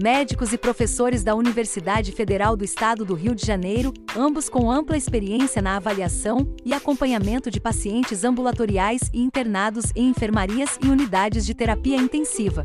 médicos 0.00 0.52
e 0.52 0.58
professores 0.58 1.24
da 1.24 1.34
Universidade 1.34 2.12
Federal 2.12 2.56
do 2.56 2.64
Estado 2.64 3.04
do 3.04 3.14
Rio 3.14 3.34
de 3.34 3.44
Janeiro, 3.44 3.92
ambos 4.16 4.48
com 4.48 4.70
ampla 4.70 4.96
experiência 4.96 5.60
na 5.60 5.74
avaliação 5.76 6.54
e 6.64 6.72
acompanhamento 6.72 7.50
de 7.50 7.60
pacientes 7.60 8.22
ambulatoriais 8.22 9.10
e 9.12 9.20
internados 9.20 9.86
em 9.96 10.08
enfermarias 10.08 10.78
e 10.84 10.88
unidades 10.88 11.44
de 11.44 11.52
terapia 11.52 11.96
intensiva. 11.96 12.62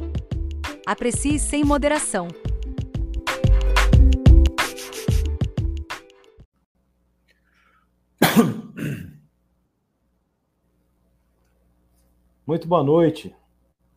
Aprecie 0.85 1.39
sem 1.39 1.63
moderação. 1.63 2.27
Muito 12.45 12.67
boa 12.67 12.83
noite. 12.83 13.33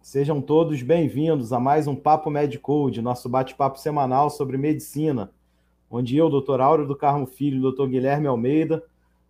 Sejam 0.07 0.41
todos 0.41 0.81
bem-vindos 0.83 1.53
a 1.53 1.59
mais 1.59 1.89
um 1.89 1.97
Papo 1.97 2.31
Medicode, 2.31 3.03
nosso 3.03 3.29
bate-papo 3.29 3.77
semanal 3.77 4.31
sobre 4.31 4.57
medicina, 4.57 5.33
onde 5.91 6.17
eu, 6.17 6.31
Dr. 6.31 6.61
Áureo 6.61 6.87
do 6.87 6.95
Carmo 6.95 7.27
Filho 7.27 7.59
e 7.59 7.73
Dr. 7.73 7.89
Guilherme 7.89 8.29
Almeida, 8.29 8.85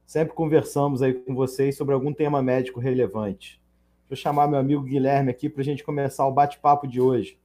sempre 0.04 0.34
conversamos 0.34 1.00
aí 1.00 1.14
com 1.14 1.34
vocês 1.34 1.78
sobre 1.78 1.94
algum 1.94 2.12
tema 2.12 2.42
médico 2.42 2.78
relevante. 2.78 3.58
Vou 4.06 4.14
chamar 4.14 4.48
meu 4.48 4.58
amigo 4.58 4.82
Guilherme 4.82 5.30
aqui 5.30 5.48
para 5.48 5.62
a 5.62 5.64
gente 5.64 5.82
começar 5.82 6.26
o 6.26 6.30
bate-papo 6.30 6.86
de 6.86 7.00
hoje. 7.00 7.38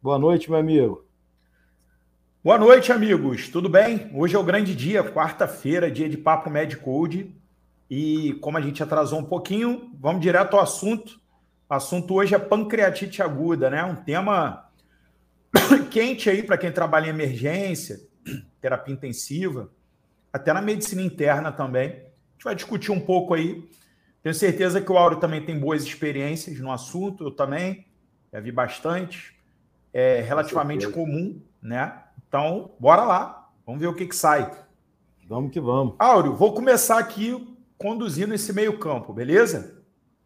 Boa 0.00 0.16
noite, 0.16 0.48
meu 0.48 0.60
amigo. 0.60 1.04
Boa 2.44 2.56
noite, 2.56 2.92
amigos. 2.92 3.48
Tudo 3.48 3.68
bem? 3.68 4.12
Hoje 4.14 4.36
é 4.36 4.38
o 4.38 4.44
grande 4.44 4.76
dia, 4.76 5.02
quarta-feira, 5.02 5.90
dia 5.90 6.08
de 6.08 6.16
Papo 6.16 6.50
Medicode. 6.50 7.34
E 7.90 8.34
como 8.34 8.58
a 8.58 8.60
gente 8.60 8.80
atrasou 8.80 9.18
um 9.18 9.24
pouquinho, 9.24 9.90
vamos 9.98 10.22
direto 10.22 10.54
ao 10.54 10.62
assunto 10.62 11.25
assunto 11.74 12.14
hoje 12.14 12.34
é 12.34 12.38
pancreatite 12.38 13.22
aguda, 13.22 13.68
né? 13.68 13.82
Um 13.84 13.96
tema 13.96 14.70
quente 15.90 16.30
aí 16.30 16.42
para 16.42 16.58
quem 16.58 16.70
trabalha 16.70 17.06
em 17.06 17.10
emergência, 17.10 18.00
terapia 18.60 18.94
intensiva, 18.94 19.70
até 20.32 20.52
na 20.52 20.62
medicina 20.62 21.02
interna 21.02 21.50
também. 21.50 21.88
A 21.88 22.32
gente 22.32 22.44
vai 22.44 22.54
discutir 22.54 22.92
um 22.92 23.00
pouco 23.00 23.34
aí. 23.34 23.68
Tenho 24.22 24.34
certeza 24.34 24.80
que 24.80 24.90
o 24.90 24.98
Auro 24.98 25.16
também 25.16 25.44
tem 25.44 25.58
boas 25.58 25.84
experiências 25.84 26.58
no 26.58 26.70
assunto, 26.70 27.24
eu 27.24 27.30
também, 27.30 27.86
já 28.32 28.40
vi 28.40 28.52
bastante. 28.52 29.36
É 29.92 30.20
relativamente 30.20 30.88
comum, 30.88 31.40
né? 31.62 32.02
Então, 32.28 32.72
bora 32.78 33.02
lá. 33.02 33.48
Vamos 33.64 33.80
ver 33.80 33.86
o 33.86 33.94
que, 33.94 34.06
que 34.06 34.14
sai. 34.14 34.50
Vamos 35.28 35.50
que 35.50 35.60
vamos. 35.60 35.94
Áureo, 35.98 36.36
vou 36.36 36.52
começar 36.52 36.98
aqui 36.98 37.56
conduzindo 37.78 38.34
esse 38.34 38.52
meio 38.52 38.78
campo, 38.78 39.12
beleza? 39.12 39.75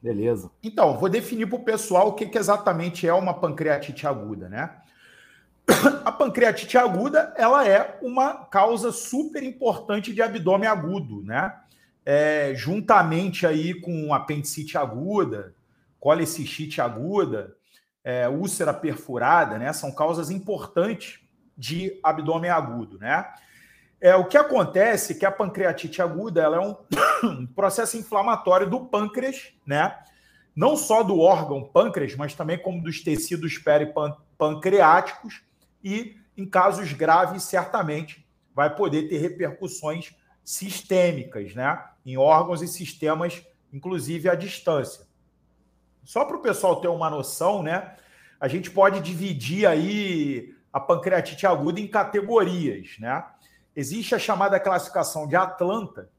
Beleza. 0.03 0.51
Então, 0.63 0.99
vou 0.99 1.09
definir 1.09 1.47
para 1.47 1.57
o 1.57 1.65
pessoal 1.65 2.09
o 2.09 2.13
que, 2.15 2.27
que 2.27 2.39
exatamente 2.39 3.07
é 3.07 3.13
uma 3.13 3.35
pancreatite 3.35 4.07
aguda, 4.07 4.49
né? 4.49 4.71
A 6.05 6.11
pancreatite 6.11 6.79
aguda, 6.79 7.35
ela 7.37 7.67
é 7.67 7.99
uma 8.03 8.47
causa 8.47 8.93
super 8.93 9.43
importante 9.43 10.15
de 10.15 10.23
abdômen 10.23 10.69
agudo, 10.69 11.23
né? 11.23 11.55
É, 12.05 12.55
juntamente 12.55 13.47
aí 13.47 13.75
com 13.79 14.15
apendicite 14.15 14.79
aguda, 14.79 15.55
colecistite 15.99 16.81
aguda, 16.81 17.55
é, 18.03 18.27
úlcera 18.27 18.73
perfurada, 18.73 19.59
né? 19.59 19.71
São 19.73 19.93
causas 19.93 20.31
importantes 20.31 21.21
de 21.57 22.01
abdômen 22.03 22.51
agudo, 22.51 22.99
né? 22.99 23.27
É, 24.01 24.17
o 24.17 24.25
que 24.25 24.39
acontece 24.39 25.13
é 25.13 25.17
que 25.17 25.27
a 25.27 25.31
pancreatite 25.31 26.01
aguda 26.01 26.41
ela 26.41 26.57
é 26.57 26.61
um, 26.61 26.75
processo 27.55 27.99
inflamatório 27.99 28.69
do 28.69 28.87
pâncreas, 28.87 29.53
né? 29.67 29.99
Não 30.57 30.75
só 30.75 31.03
do 31.03 31.21
órgão 31.21 31.63
pâncreas, 31.63 32.17
mas 32.17 32.35
também 32.35 32.59
como 32.59 32.83
dos 32.83 33.03
tecidos 33.03 33.59
peripancreáticos 33.59 35.43
e, 35.85 36.17
em 36.37 36.47
casos 36.47 36.93
graves, 36.93 37.43
certamente 37.43 38.27
vai 38.55 38.75
poder 38.75 39.09
ter 39.09 39.19
repercussões 39.19 40.15
sistêmicas, 40.43 41.55
né? 41.55 41.85
Em 42.05 42.17
órgãos 42.17 42.63
e 42.63 42.69
sistemas, 42.69 43.47
inclusive 43.71 44.31
à 44.31 44.35
distância. 44.35 45.07
Só 46.03 46.25
para 46.25 46.37
o 46.37 46.43
pessoal 46.43 46.81
ter 46.81 46.89
uma 46.89 47.11
noção, 47.11 47.63
né? 47.63 47.95
A 48.41 48.49
gente 48.49 48.71
pode 48.71 49.01
dividir 49.01 49.67
aí 49.67 50.55
a 50.73 50.81
pancreatite 50.81 51.47
aguda 51.47 51.79
em 51.81 51.87
categorias, 51.87 52.97
né? 52.99 53.25
Existe 53.75 54.15
a 54.15 54.19
chamada 54.19 54.59
classificação 54.59 55.29
de 55.29 55.37
Atlanta, 55.37 56.11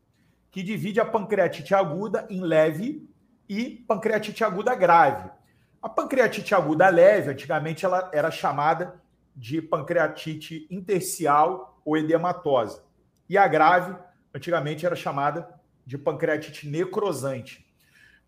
que 0.50 0.64
divide 0.64 1.00
a 1.00 1.06
pancreatite 1.06 1.76
aguda 1.76 2.26
em 2.30 2.42
leve 2.42 3.10
e 3.48 3.84
pancreatite 3.88 4.44
aguda 4.44 4.74
grave. 4.74 5.30
A 5.82 5.90
pancreatite 5.90 6.56
aguda 6.56 6.88
leve, 6.90 7.32
antigamente, 7.32 7.86
ela 7.86 8.10
era 8.14 8.32
chamada 8.32 9.02
de 9.36 9.62
pancreatite 9.62 10.68
intercial 10.70 11.82
ou 11.84 11.98
edematosa. 11.98 12.84
E 13.28 13.38
a 13.38 13.48
grave, 13.48 13.98
antigamente, 14.34 14.86
era 14.86 14.96
chamada 14.96 15.50
de 15.86 15.98
pancreatite 15.98 16.70
necrosante. 16.70 17.66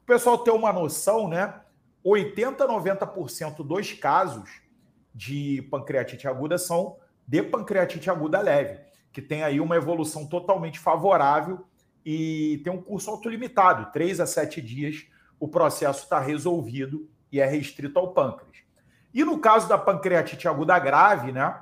O 0.02 0.06
pessoal 0.06 0.38
ter 0.38 0.52
uma 0.52 0.74
noção, 0.74 1.30
né? 1.30 1.62
80 2.04 2.66
a 2.66 2.68
90% 2.68 3.66
dos 3.66 3.94
casos 3.94 4.62
de 5.16 5.62
pancreatite 5.72 6.28
aguda 6.28 6.58
são 6.58 6.98
de 7.26 7.42
pancreatite 7.42 8.10
aguda 8.10 8.42
leve 8.42 8.93
que 9.14 9.22
tem 9.22 9.44
aí 9.44 9.62
uma 9.62 9.76
evolução 9.76 10.26
totalmente 10.26 10.80
favorável 10.80 11.66
e 12.04 12.60
tem 12.64 12.74
um 12.74 12.82
curso 12.82 13.10
autolimitado, 13.12 13.92
três 13.94 14.20
a 14.20 14.26
sete 14.26 14.62
dias, 14.62 15.06
o 15.40 15.48
processo 15.48 16.04
está 16.04 16.20
resolvido 16.20 17.08
e 17.32 17.40
é 17.40 17.46
restrito 17.46 18.00
ao 18.00 18.12
pâncreas. 18.14 18.58
E 19.14 19.24
no 19.24 19.40
caso 19.40 19.70
da 19.70 19.78
pancreatite 19.78 20.48
aguda 20.48 20.78
grave, 20.80 21.32
né? 21.32 21.62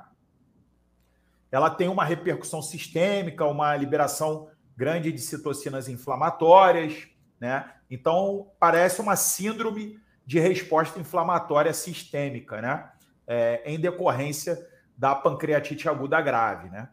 Ela 1.50 1.68
tem 1.68 1.88
uma 1.88 2.04
repercussão 2.04 2.62
sistêmica, 2.62 3.44
uma 3.44 3.76
liberação 3.76 4.48
grande 4.74 5.12
de 5.12 5.18
citocinas 5.18 5.86
inflamatórias, 5.86 7.06
né? 7.38 7.70
Então, 7.90 8.50
parece 8.58 9.02
uma 9.02 9.16
síndrome 9.16 10.00
de 10.24 10.40
resposta 10.40 10.98
inflamatória 10.98 11.74
sistêmica, 11.74 12.62
né? 12.62 12.90
É, 13.26 13.62
em 13.66 13.78
decorrência 13.78 14.66
da 14.96 15.14
pancreatite 15.14 15.88
aguda 15.88 16.20
grave, 16.22 16.70
né? 16.70 16.88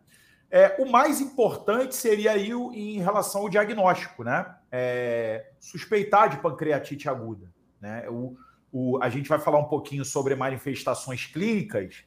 É, 0.51 0.75
o 0.79 0.89
mais 0.89 1.21
importante 1.21 1.95
seria 1.95 2.31
aí 2.31 2.53
o, 2.55 2.73
em 2.73 2.99
relação 2.99 3.41
ao 3.41 3.49
diagnóstico, 3.49 4.23
né? 4.23 4.55
É, 4.71 5.51
suspeitar 5.59 6.29
de 6.29 6.37
pancreatite 6.37 7.07
aguda. 7.07 7.51
Né? 7.79 8.09
O, 8.09 8.35
o, 8.71 8.99
a 9.01 9.09
gente 9.09 9.29
vai 9.29 9.39
falar 9.39 9.59
um 9.59 9.65
pouquinho 9.65 10.03
sobre 10.03 10.33
manifestações 10.35 11.27
clínicas. 11.27 12.03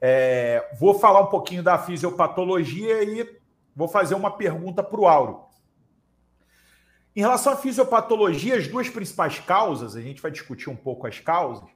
É, 0.00 0.70
vou 0.78 0.98
falar 0.98 1.20
um 1.20 1.26
pouquinho 1.26 1.62
da 1.62 1.78
fisiopatologia 1.78 3.02
e 3.02 3.40
vou 3.74 3.88
fazer 3.88 4.14
uma 4.14 4.36
pergunta 4.36 4.82
para 4.82 5.00
o 5.00 5.08
Auro. 5.08 5.44
Em 7.14 7.20
relação 7.20 7.52
à 7.52 7.56
fisiopatologia, 7.56 8.56
as 8.56 8.68
duas 8.68 8.88
principais 8.88 9.40
causas, 9.40 9.96
a 9.96 10.00
gente 10.00 10.22
vai 10.22 10.30
discutir 10.30 10.70
um 10.70 10.76
pouco 10.76 11.08
as 11.08 11.18
causas, 11.18 11.68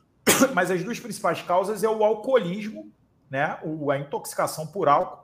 mas 0.52 0.70
as 0.70 0.84
duas 0.84 1.00
principais 1.00 1.40
causas 1.40 1.82
é 1.82 1.88
o 1.88 2.04
alcoolismo, 2.04 2.92
né? 3.30 3.58
A 3.90 3.98
intoxicação 3.98 4.66
por 4.66 4.86
álcool 4.86 5.21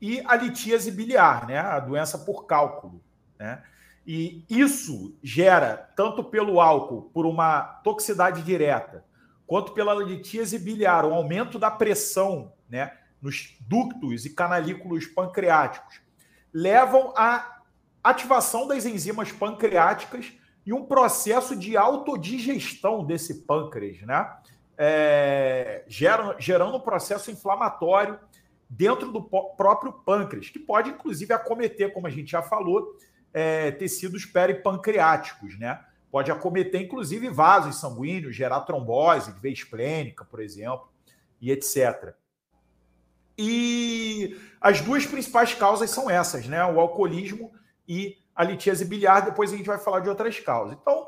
e 0.00 0.22
a 0.26 0.36
litíase 0.36 0.90
biliar, 0.90 1.46
né? 1.46 1.58
a 1.58 1.80
doença 1.80 2.18
por 2.18 2.46
cálculo. 2.46 3.02
Né? 3.38 3.62
E 4.06 4.44
isso 4.48 5.16
gera, 5.22 5.90
tanto 5.94 6.24
pelo 6.24 6.60
álcool, 6.60 7.10
por 7.12 7.26
uma 7.26 7.60
toxicidade 7.84 8.42
direta, 8.42 9.04
quanto 9.46 9.72
pela 9.72 9.94
litíase 9.94 10.58
biliar, 10.58 11.04
um 11.04 11.14
aumento 11.14 11.58
da 11.58 11.70
pressão 11.70 12.52
né, 12.68 12.92
nos 13.20 13.56
ductos 13.60 14.24
e 14.24 14.30
canalículos 14.30 15.06
pancreáticos, 15.06 16.00
levam 16.52 17.12
à 17.16 17.62
ativação 18.02 18.66
das 18.66 18.86
enzimas 18.86 19.32
pancreáticas 19.32 20.32
e 20.64 20.72
um 20.72 20.84
processo 20.84 21.56
de 21.56 21.76
autodigestão 21.76 23.04
desse 23.04 23.42
pâncreas, 23.42 24.02
né? 24.02 24.36
É, 24.80 25.82
gerando 25.88 26.76
um 26.76 26.80
processo 26.80 27.30
inflamatório 27.30 28.18
dentro 28.68 29.10
do 29.10 29.22
próprio 29.22 29.92
pâncreas, 29.92 30.50
que 30.50 30.58
pode, 30.58 30.90
inclusive, 30.90 31.32
acometer, 31.32 31.92
como 31.92 32.06
a 32.06 32.10
gente 32.10 32.30
já 32.30 32.42
falou, 32.42 32.96
é, 33.32 33.70
tecidos 33.70 34.24
peripancreáticos, 34.24 35.58
né? 35.58 35.82
Pode 36.10 36.30
acometer, 36.30 36.80
inclusive, 36.80 37.28
vasos 37.28 37.80
sanguíneos, 37.80 38.34
gerar 38.34 38.60
trombose, 38.60 39.32
veia 39.40 39.52
esplênica, 39.52 40.24
por 40.24 40.40
exemplo, 40.40 40.88
e 41.40 41.50
etc. 41.50 42.14
E 43.36 44.36
as 44.60 44.80
duas 44.80 45.06
principais 45.06 45.54
causas 45.54 45.90
são 45.90 46.10
essas, 46.10 46.46
né? 46.46 46.64
O 46.64 46.80
alcoolismo 46.80 47.52
e 47.86 48.16
a 48.34 48.42
litíase 48.42 48.84
biliar. 48.84 49.20
Depois 49.20 49.52
a 49.52 49.56
gente 49.56 49.66
vai 49.66 49.78
falar 49.78 50.00
de 50.00 50.08
outras 50.08 50.40
causas. 50.40 50.76
Então, 50.80 51.06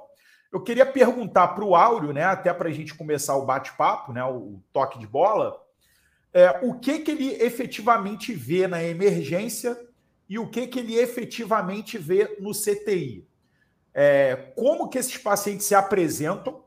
eu 0.53 0.63
queria 0.63 0.87
perguntar 0.87 1.49
para 1.49 1.65
o 1.65 1.75
Áureo, 1.75 2.13
né? 2.13 2.25
Até 2.25 2.53
para 2.53 2.69
a 2.69 2.73
gente 2.73 2.95
começar 2.95 3.37
o 3.37 3.47
bate-papo, 3.47 4.13
né? 4.13 4.23
O 4.25 4.63
toque 4.73 4.99
de 4.99 5.07
bola. 5.07 5.61
É, 6.33 6.61
o 6.63 6.75
que, 6.75 7.01
que 7.01 7.11
ele 7.11 7.33
efetivamente 7.43 8.33
vê 8.33 8.67
na 8.67 8.83
emergência 8.83 9.77
e 10.29 10.39
o 10.39 10.49
que, 10.49 10.69
que 10.69 10.79
ele 10.79 10.95
efetivamente 10.95 11.99
vê 11.99 12.37
no 12.39 12.53
CTI. 12.53 13.27
É, 13.93 14.53
como 14.55 14.89
que 14.89 14.97
esses 14.97 15.17
pacientes 15.17 15.67
se 15.67 15.75
apresentam, 15.75 16.65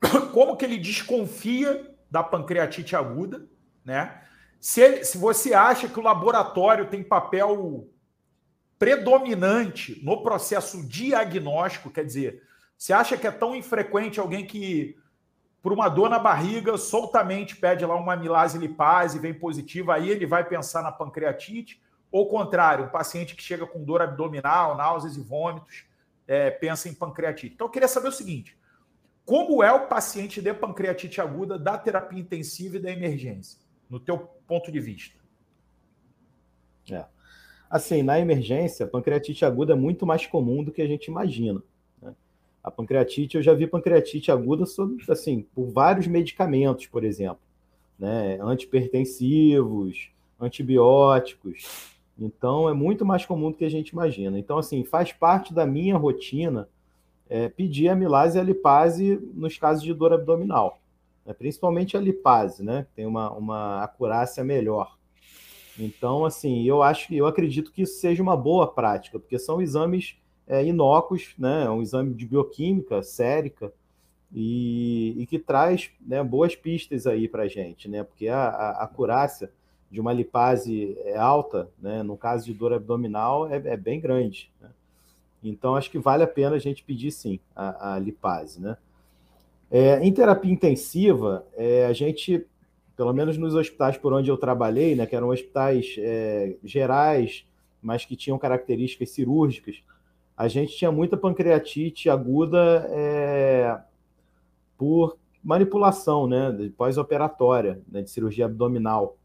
como 0.32 0.56
que 0.56 0.64
ele 0.64 0.78
desconfia 0.78 1.92
da 2.08 2.22
pancreatite 2.22 2.94
aguda, 2.94 3.48
né? 3.84 4.22
Se, 4.60 4.80
ele, 4.80 5.04
se 5.04 5.18
você 5.18 5.54
acha 5.54 5.88
que 5.88 5.98
o 5.98 6.02
laboratório 6.02 6.88
tem 6.88 7.02
papel 7.02 7.88
predominante 8.78 10.00
no 10.04 10.22
processo 10.22 10.86
diagnóstico, 10.86 11.90
quer 11.90 12.04
dizer, 12.04 12.42
você 12.76 12.92
acha 12.92 13.16
que 13.16 13.26
é 13.26 13.30
tão 13.30 13.54
infrequente 13.54 14.20
alguém 14.20 14.46
que, 14.46 14.96
por 15.62 15.72
uma 15.72 15.88
dor 15.88 16.08
na 16.08 16.18
barriga, 16.18 16.76
soltamente 16.78 17.56
pede 17.56 17.84
lá 17.84 17.94
uma 17.94 18.14
amilase 18.14 18.58
lipase 18.58 19.18
vem 19.18 19.34
positiva, 19.34 19.94
aí 19.94 20.08
ele 20.08 20.26
vai 20.26 20.44
pensar 20.44 20.82
na 20.82 20.90
pancreatite? 20.90 21.80
Ou 22.10 22.26
contrário, 22.26 22.86
um 22.86 22.88
paciente 22.88 23.36
que 23.36 23.42
chega 23.42 23.66
com 23.66 23.84
dor 23.84 24.02
abdominal, 24.02 24.76
náuseas 24.76 25.16
e 25.16 25.20
vômitos, 25.20 25.84
é, 26.26 26.50
pensa 26.50 26.88
em 26.88 26.94
pancreatite. 26.94 27.54
Então, 27.54 27.66
eu 27.66 27.70
queria 27.70 27.88
saber 27.88 28.08
o 28.08 28.12
seguinte: 28.12 28.58
como 29.24 29.62
é 29.62 29.72
o 29.72 29.86
paciente 29.86 30.40
de 30.40 30.52
pancreatite 30.52 31.20
aguda 31.20 31.58
da 31.58 31.76
terapia 31.78 32.18
intensiva 32.18 32.76
e 32.76 32.80
da 32.80 32.90
emergência, 32.90 33.60
no 33.88 34.00
teu 34.00 34.18
ponto 34.18 34.72
de 34.72 34.80
vista? 34.80 35.18
É. 36.90 37.04
Assim, 37.68 38.02
na 38.02 38.18
emergência, 38.18 38.86
pancreatite 38.86 39.44
aguda 39.44 39.74
é 39.74 39.76
muito 39.76 40.04
mais 40.04 40.26
comum 40.26 40.64
do 40.64 40.72
que 40.72 40.82
a 40.82 40.86
gente 40.86 41.06
imagina. 41.06 41.62
A 42.62 42.70
pancreatite, 42.70 43.36
eu 43.36 43.42
já 43.42 43.54
vi 43.54 43.66
pancreatite 43.66 44.30
aguda 44.30 44.64
assim, 45.08 45.46
por 45.54 45.70
vários 45.70 46.06
medicamentos, 46.06 46.86
por 46.86 47.04
exemplo, 47.04 47.40
né? 47.98 48.38
antipertensivos, 48.42 50.10
antibióticos. 50.38 51.98
Então, 52.18 52.68
é 52.68 52.74
muito 52.74 53.04
mais 53.04 53.24
comum 53.24 53.50
do 53.50 53.56
que 53.56 53.64
a 53.64 53.70
gente 53.70 53.90
imagina. 53.90 54.38
Então, 54.38 54.58
assim, 54.58 54.84
faz 54.84 55.10
parte 55.10 55.54
da 55.54 55.66
minha 55.66 55.96
rotina 55.96 56.68
é, 57.30 57.48
pedir 57.48 57.88
amilase 57.88 58.36
e 58.36 58.40
a 58.40 58.44
lipase 58.44 59.18
nos 59.32 59.56
casos 59.56 59.82
de 59.82 59.94
dor 59.94 60.12
abdominal. 60.12 60.80
Né? 61.24 61.32
Principalmente 61.32 61.96
a 61.96 62.00
lipase, 62.00 62.62
né? 62.62 62.86
Tem 62.94 63.06
uma, 63.06 63.30
uma 63.30 63.82
acurácia 63.82 64.44
melhor. 64.44 64.98
Então, 65.78 66.24
assim, 66.24 66.64
eu 66.64 66.82
acho 66.82 67.14
eu 67.14 67.26
acredito 67.26 67.72
que 67.72 67.82
isso 67.82 68.00
seja 68.00 68.22
uma 68.22 68.36
boa 68.36 68.66
prática, 68.66 69.18
porque 69.18 69.38
são 69.38 69.62
exames 69.62 70.16
é, 70.50 70.64
inócuos, 70.64 71.32
né? 71.38 71.64
É 71.64 71.70
um 71.70 71.80
exame 71.80 72.12
de 72.12 72.26
bioquímica 72.26 73.04
sérica 73.04 73.72
e, 74.34 75.14
e 75.16 75.26
que 75.26 75.38
traz 75.38 75.90
né, 76.04 76.22
boas 76.24 76.56
pistas 76.56 77.06
aí 77.06 77.28
para 77.28 77.44
a 77.44 77.48
gente, 77.48 77.88
né? 77.88 78.02
Porque 78.02 78.26
a, 78.26 78.48
a, 78.48 78.70
a 78.70 78.84
acurácia 78.84 79.50
de 79.88 80.00
uma 80.00 80.12
lipase 80.12 80.96
é 81.04 81.16
alta, 81.16 81.68
né? 81.80 82.02
no 82.02 82.16
caso 82.16 82.44
de 82.44 82.54
dor 82.54 82.72
abdominal, 82.72 83.48
é, 83.48 83.56
é 83.56 83.76
bem 83.76 84.00
grande. 84.00 84.50
Né? 84.60 84.68
Então, 85.42 85.74
acho 85.74 85.90
que 85.90 85.98
vale 85.98 86.22
a 86.22 86.28
pena 86.28 86.56
a 86.56 86.60
gente 86.60 86.84
pedir 86.84 87.10
sim 87.10 87.40
a, 87.56 87.94
a 87.94 87.98
lipase. 87.98 88.60
Né? 88.60 88.76
É, 89.68 89.98
em 90.00 90.12
terapia 90.12 90.52
intensiva, 90.52 91.44
é, 91.56 91.86
a 91.86 91.92
gente, 91.92 92.46
pelo 92.96 93.12
menos 93.12 93.36
nos 93.36 93.54
hospitais 93.54 93.96
por 93.96 94.12
onde 94.12 94.30
eu 94.30 94.36
trabalhei, 94.36 94.94
né, 94.94 95.06
que 95.06 95.16
eram 95.16 95.30
hospitais 95.30 95.96
é, 95.98 96.54
gerais, 96.62 97.44
mas 97.82 98.04
que 98.04 98.14
tinham 98.14 98.38
características 98.38 99.10
cirúrgicas, 99.10 99.82
a 100.40 100.48
gente 100.48 100.74
tinha 100.74 100.90
muita 100.90 101.18
pancreatite 101.18 102.08
aguda 102.08 102.86
é, 102.88 103.78
por 104.78 105.18
manipulação, 105.44 106.26
né, 106.26 106.72
pós-operatória, 106.78 107.82
né, 107.86 108.00
de 108.00 108.10
cirurgia 108.10 108.46
abdominal. 108.46 109.18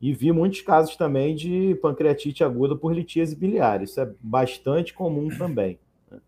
E 0.00 0.14
vi 0.14 0.32
muitos 0.32 0.62
casos 0.62 0.96
também 0.96 1.34
de 1.34 1.74
pancreatite 1.74 2.42
aguda 2.42 2.74
por 2.74 2.94
litíase 2.94 3.36
biliar. 3.36 3.82
Isso 3.82 4.00
é 4.00 4.10
bastante 4.18 4.94
comum 4.94 5.28
também. 5.28 5.78
Né? 6.10 6.18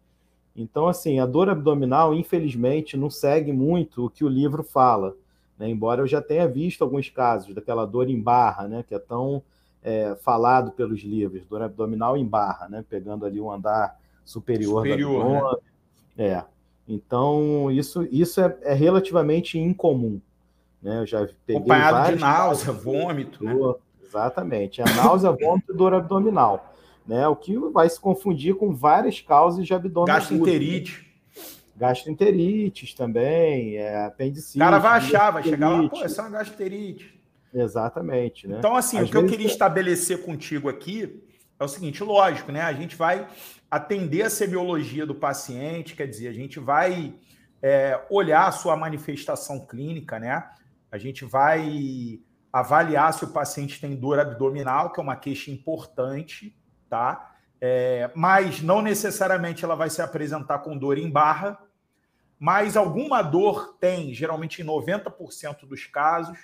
Então, 0.54 0.87
assim, 0.88 1.19
a 1.19 1.25
dor 1.25 1.48
abdominal, 1.48 2.12
infelizmente, 2.12 2.98
não 2.98 3.08
segue 3.08 3.50
muito 3.50 4.04
o 4.04 4.10
que 4.10 4.26
o 4.26 4.28
livro 4.28 4.62
fala. 4.62 5.16
Né? 5.58 5.70
Embora 5.70 6.02
eu 6.02 6.06
já 6.06 6.20
tenha 6.20 6.46
visto 6.46 6.84
alguns 6.84 7.08
casos 7.08 7.54
daquela 7.54 7.87
dor 7.87 8.10
em 8.10 8.20
barra, 8.20 8.69
né? 8.69 8.84
que 8.87 8.94
é 8.94 8.98
tão 8.98 9.43
é, 9.87 10.17
falado 10.17 10.73
pelos 10.73 11.00
livros, 11.00 11.47
dor 11.47 11.62
abdominal 11.62 12.17
em 12.17 12.27
barra, 12.27 12.69
né? 12.69 12.85
pegando 12.91 13.25
ali 13.25 13.41
o 13.41 13.53
andar 13.53 13.97
superior, 14.25 14.79
superior 14.79 15.23
da 15.23 15.38
abdômen. 15.38 15.61
Né? 16.17 16.27
É. 16.27 16.44
Então, 16.88 17.71
isso, 17.71 18.03
isso 18.11 18.41
é, 18.41 18.59
é 18.62 18.75
relativamente 18.75 19.56
incomum. 19.61 20.21
Né? 20.83 20.99
Eu 20.99 21.06
já 21.06 21.29
peguei 21.47 21.56
Acompanhado 21.59 22.12
de 22.12 22.21
náusea, 22.21 22.73
vômito. 22.73 23.44
Né? 23.44 23.55
Exatamente. 24.05 24.83
A 24.83 24.87
náusea, 24.87 25.31
vômito 25.31 25.73
e 25.73 25.77
dor 25.77 25.94
abdominal. 25.94 26.75
Né? 27.06 27.27
O 27.29 27.37
que 27.37 27.56
vai 27.56 27.89
se 27.89 28.00
confundir 28.00 28.56
com 28.56 28.75
várias 28.75 29.21
causas 29.21 29.65
de 29.65 29.73
abdômen. 29.73 30.12
Gastroenterite. 30.12 31.06
Gastroenterites 31.77 32.93
também, 32.93 33.77
é, 33.77 34.06
apendicite. 34.06 34.56
O 34.56 34.61
cara 34.61 34.79
vai 34.79 34.97
achar, 34.97 35.31
vai 35.31 35.44
chegar 35.44 35.69
lá, 35.69 35.89
pô, 35.89 36.03
é 36.03 36.06
uma 36.09 36.31
gastroenterite. 36.31 37.16
Exatamente. 37.56 38.47
Né? 38.47 38.58
Então, 38.58 38.76
assim, 38.76 38.99
Às 38.99 39.08
o 39.08 39.11
que 39.11 39.17
eu 39.17 39.26
queria 39.26 39.47
estabelecer 39.47 40.23
contigo 40.23 40.69
aqui 40.69 41.23
é 41.58 41.64
o 41.64 41.69
seguinte: 41.69 42.05
lógico, 42.05 42.53
né? 42.53 42.61
A 42.61 42.73
gente 42.73 42.94
vai 42.94 43.26
atender 43.70 44.23
a 44.23 44.31
semiologia 44.31 45.06
do 45.06 45.14
paciente, 45.14 45.97
quer 45.97 46.06
dizer, 46.06 46.29
a 46.29 46.32
gente 46.32 46.61
vai 46.61 47.14
é, 47.62 48.00
olhar 48.11 48.47
a 48.47 48.53
sua 48.53 48.76
manifestação 48.76 49.67
clínica, 49.67 50.19
né? 50.19 50.49
A 50.93 50.99
gente 50.99 51.25
vai 51.25 52.20
avaliar 52.53 53.12
se 53.12 53.25
o 53.25 53.29
paciente 53.29 53.81
tem 53.81 53.97
dor 53.97 54.19
abdominal, 54.19 54.93
que 54.93 55.00
é 55.00 55.03
uma 55.03 55.17
queixa 55.17 55.50
importante, 55.50 56.56
tá? 56.88 57.35
É, 57.61 58.11
mas 58.14 58.61
não 58.61 58.82
necessariamente 58.82 59.64
ela 59.64 59.75
vai 59.75 59.88
se 59.88 60.03
apresentar 60.03 60.58
com 60.58 60.76
dor 60.76 60.99
em 60.99 61.11
barra, 61.11 61.58
mas 62.38 62.76
alguma 62.76 63.23
dor 63.23 63.76
tem, 63.81 64.12
geralmente 64.12 64.61
em 64.61 64.64
90% 64.64 65.67
dos 65.67 65.87
casos. 65.87 66.38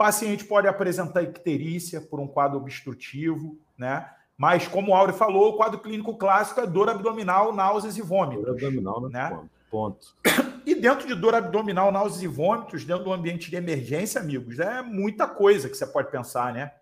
O 0.00 0.02
paciente 0.02 0.46
pode 0.46 0.66
apresentar 0.66 1.22
icterícia 1.22 2.00
por 2.00 2.20
um 2.20 2.26
quadro 2.26 2.56
obstrutivo, 2.56 3.58
né? 3.76 4.08
Mas, 4.34 4.66
como 4.66 4.92
o 4.92 4.94
Auri 4.94 5.12
falou, 5.12 5.50
o 5.50 5.56
quadro 5.58 5.78
clínico 5.78 6.16
clássico 6.16 6.58
é 6.58 6.66
dor 6.66 6.88
abdominal, 6.88 7.52
náuseas 7.52 7.98
e 7.98 8.00
vômitos. 8.00 8.46
Dor 8.46 8.54
abdominal, 8.54 9.02
né? 9.02 9.08
né? 9.10 9.48
Ponto. 9.70 10.16
E 10.64 10.74
dentro 10.74 11.06
de 11.06 11.14
dor 11.14 11.34
abdominal, 11.34 11.92
náuseas 11.92 12.22
e 12.22 12.26
vômitos, 12.26 12.84
dentro 12.84 13.04
do 13.04 13.12
ambiente 13.12 13.50
de 13.50 13.56
emergência, 13.56 14.20
amigos, 14.20 14.58
é 14.58 14.80
muita 14.80 15.26
coisa 15.26 15.68
que 15.68 15.76
você 15.76 15.86
pode 15.86 16.10
pensar, 16.10 16.52
né? 16.52 16.72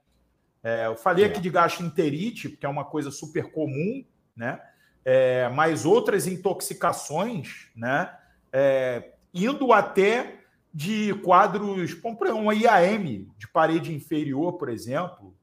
É, 0.63 0.87
eu 0.87 0.97
falei 0.97 1.25
é. 1.25 1.29
aqui 1.29 1.41
de 1.41 1.51
gastroenterite, 1.51 2.51
que 2.51 2.67
é 2.67 2.69
uma 2.69 2.85
coisa 2.85 3.11
super 3.11 3.51
comum, 3.51 4.05
né? 4.37 4.61
É, 5.05 5.49
mas 5.49 5.85
outras 5.85 6.29
intoxicações, 6.29 7.69
né? 7.75 8.13
É, 8.53 9.11
indo 9.35 9.73
até 9.73 10.38
de 10.73 11.15
quadros, 11.25 11.97
uma 12.35 12.55
IAM 12.55 13.27
de 13.37 13.49
parede 13.49 13.95
inferior, 13.95 14.55
por 14.55 14.69
exemplo, 14.69 15.35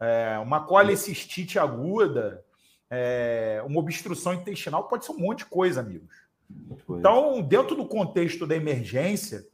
é, 0.00 0.38
uma 0.38 0.64
colecistite 0.64 1.58
aguda, 1.58 2.44
é, 2.90 3.62
uma 3.64 3.78
obstrução 3.78 4.34
intestinal, 4.34 4.88
pode 4.88 5.04
ser 5.04 5.12
um 5.12 5.18
monte 5.18 5.38
de 5.38 5.46
coisa, 5.46 5.80
amigos. 5.80 6.22
Então, 6.90 7.40
dentro 7.40 7.74
do 7.74 7.86
contexto 7.86 8.46
da 8.46 8.54
emergência, 8.54 9.46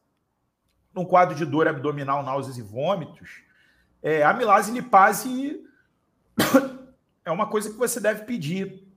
num 0.93 1.05
quadro 1.05 1.37
de 1.37 1.45
dor 1.45 1.69
abdominal, 1.69 2.23
náuseas 2.23 2.59
e 2.59 2.63
vômitos, 2.63 3.43
é, 4.03 4.23
a 4.23 4.31
amilase 4.31 4.73
lipase 4.73 5.65
é 7.25 7.31
uma 7.31 7.47
coisa 7.47 7.71
que 7.71 7.77
você 7.77 8.01
deve 8.01 8.25
pedir. 8.25 8.89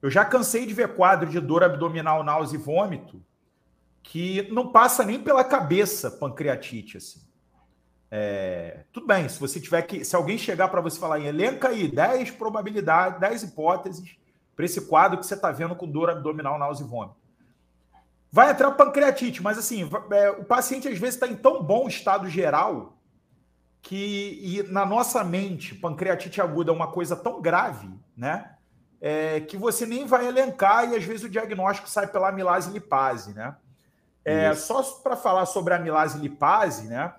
Eu 0.00 0.10
já 0.10 0.24
cansei 0.24 0.66
de 0.66 0.74
ver 0.74 0.94
quadro 0.94 1.28
de 1.28 1.40
dor 1.40 1.64
abdominal, 1.64 2.22
náusea 2.22 2.58
e 2.58 2.60
vômito 2.60 3.24
que 4.04 4.46
não 4.52 4.70
passa 4.70 5.02
nem 5.04 5.18
pela 5.18 5.42
cabeça 5.42 6.10
pancreatite 6.10 6.98
assim. 6.98 7.24
É, 8.10 8.84
tudo 8.92 9.08
bem, 9.08 9.28
se 9.28 9.40
você 9.40 9.58
tiver 9.58 9.82
que, 9.82 10.04
se 10.04 10.14
alguém 10.14 10.38
chegar 10.38 10.68
para 10.68 10.80
você 10.80 11.00
falar 11.00 11.18
elenca 11.18 11.70
aí 11.70 11.88
10 11.88 12.30
probabilidades, 12.32 13.18
10 13.18 13.42
hipóteses 13.42 14.16
para 14.54 14.64
esse 14.64 14.82
quadro 14.82 15.18
que 15.18 15.26
você 15.26 15.34
está 15.34 15.50
vendo 15.50 15.74
com 15.74 15.90
dor 15.90 16.10
abdominal, 16.10 16.56
náusea 16.56 16.84
e 16.84 16.88
vômito. 16.88 17.16
Vai 18.30 18.50
entrar 18.52 18.70
pancreatite, 18.72 19.42
mas 19.42 19.58
assim, 19.58 19.88
é, 20.12 20.30
o 20.30 20.44
paciente 20.44 20.86
às 20.86 20.98
vezes 20.98 21.16
está 21.16 21.26
em 21.26 21.34
tão 21.34 21.60
bom 21.60 21.88
estado 21.88 22.28
geral 22.28 22.96
que 23.82 24.64
na 24.70 24.86
nossa 24.86 25.24
mente, 25.24 25.74
pancreatite 25.74 26.40
aguda 26.40 26.70
é 26.70 26.74
uma 26.74 26.90
coisa 26.92 27.16
tão 27.16 27.42
grave, 27.42 27.90
né? 28.16 28.54
É, 29.00 29.40
que 29.40 29.56
você 29.56 29.84
nem 29.84 30.06
vai 30.06 30.26
elencar 30.26 30.88
e 30.88 30.96
às 30.96 31.04
vezes 31.04 31.24
o 31.24 31.28
diagnóstico 31.28 31.88
sai 31.88 32.06
pela 32.06 32.28
amilase 32.28 32.70
lipase, 32.70 33.34
né? 33.34 33.56
É, 34.24 34.54
só 34.54 34.82
para 35.02 35.16
falar 35.16 35.46
sobre 35.46 35.74
a 35.74 35.76
amilase 35.76 36.18
lipase, 36.18 36.88
né? 36.88 37.12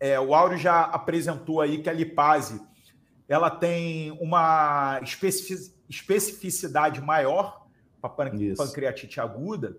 é, 0.00 0.18
o 0.18 0.34
Áureo 0.34 0.56
já 0.56 0.80
apresentou 0.80 1.60
aí 1.60 1.82
que 1.82 1.90
a 1.90 1.92
lipase 1.92 2.66
ela 3.28 3.50
tem 3.50 4.10
uma 4.12 5.00
especificidade 5.88 7.00
maior 7.00 7.66
para 8.00 8.10
pancreatite 8.56 9.20
aguda. 9.20 9.76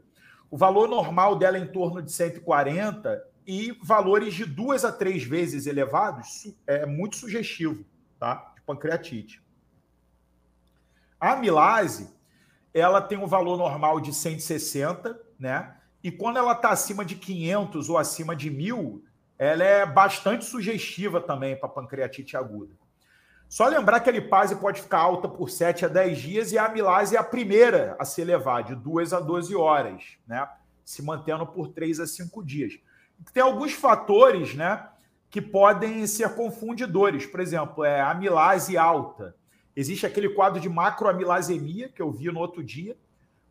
O 0.49 0.55
valor 0.55 0.87
normal 0.87 1.35
dela 1.35 1.57
é 1.57 1.61
em 1.61 1.67
torno 1.67 2.01
de 2.01 2.11
140 2.11 3.21
e 3.45 3.77
valores 3.83 4.35
de 4.35 4.45
duas 4.45 4.85
a 4.85 4.91
três 4.91 5.23
vezes 5.23 5.65
elevados 5.65 6.55
é 6.67 6.85
muito 6.85 7.17
sugestivo, 7.17 7.83
tá? 8.17 8.53
De 8.55 8.61
pancreatite. 8.61 9.43
A 11.19 11.33
amilase, 11.33 12.13
ela 12.73 13.01
tem 13.01 13.17
um 13.17 13.27
valor 13.27 13.57
normal 13.57 13.99
de 13.99 14.13
160, 14.13 15.19
né? 15.37 15.75
E 16.03 16.11
quando 16.11 16.37
ela 16.37 16.53
está 16.53 16.69
acima 16.69 17.05
de 17.05 17.15
500 17.15 17.89
ou 17.89 17.97
acima 17.97 18.35
de 18.35 18.49
1000, 18.49 19.03
ela 19.37 19.63
é 19.63 19.85
bastante 19.85 20.45
sugestiva 20.45 21.19
também 21.19 21.55
para 21.55 21.69
pancreatite 21.69 22.35
aguda. 22.37 22.75
Só 23.47 23.67
lembrar 23.67 23.99
que 23.99 24.09
a 24.09 24.13
lipase 24.13 24.55
pode 24.55 24.81
ficar 24.81 24.99
alta 24.99 25.27
por 25.27 25.49
7 25.49 25.85
a 25.85 25.87
10 25.89 26.17
dias 26.17 26.51
e 26.51 26.57
a 26.57 26.65
amilase 26.65 27.15
é 27.15 27.19
a 27.19 27.23
primeira 27.23 27.97
a 27.99 28.05
se 28.05 28.21
elevar, 28.21 28.63
de 28.63 28.75
2 28.75 29.11
a 29.11 29.19
12 29.19 29.55
horas, 29.55 30.03
né? 30.25 30.47
Se 30.85 31.03
mantendo 31.03 31.45
por 31.45 31.67
3 31.67 31.99
a 31.99 32.07
5 32.07 32.43
dias. 32.45 32.79
Tem 33.33 33.43
alguns 33.43 33.73
fatores, 33.73 34.55
né? 34.55 34.87
Que 35.29 35.41
podem 35.41 36.07
ser 36.07 36.33
confundidores. 36.33 37.25
Por 37.25 37.41
exemplo, 37.41 37.83
é 37.83 37.99
a 37.99 38.11
amilase 38.11 38.77
alta. 38.77 39.35
Existe 39.75 40.05
aquele 40.05 40.29
quadro 40.29 40.59
de 40.59 40.69
macroamilasemia 40.69 41.89
que 41.89 42.01
eu 42.01 42.09
vi 42.09 42.31
no 42.31 42.39
outro 42.39 42.63
dia, 42.63 42.95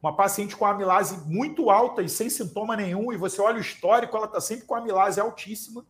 uma 0.02 0.16
paciente 0.16 0.56
com 0.56 0.64
amilase 0.64 1.18
muito 1.26 1.70
alta 1.70 2.02
e 2.02 2.08
sem 2.08 2.30
sintoma 2.30 2.76
nenhum, 2.76 3.12
e 3.12 3.16
você 3.16 3.40
olha 3.40 3.58
o 3.58 3.60
histórico, 3.60 4.16
ela 4.16 4.26
está 4.26 4.40
sempre 4.40 4.66
com 4.66 4.74
amilase 4.74 5.20
altíssima, 5.20 5.84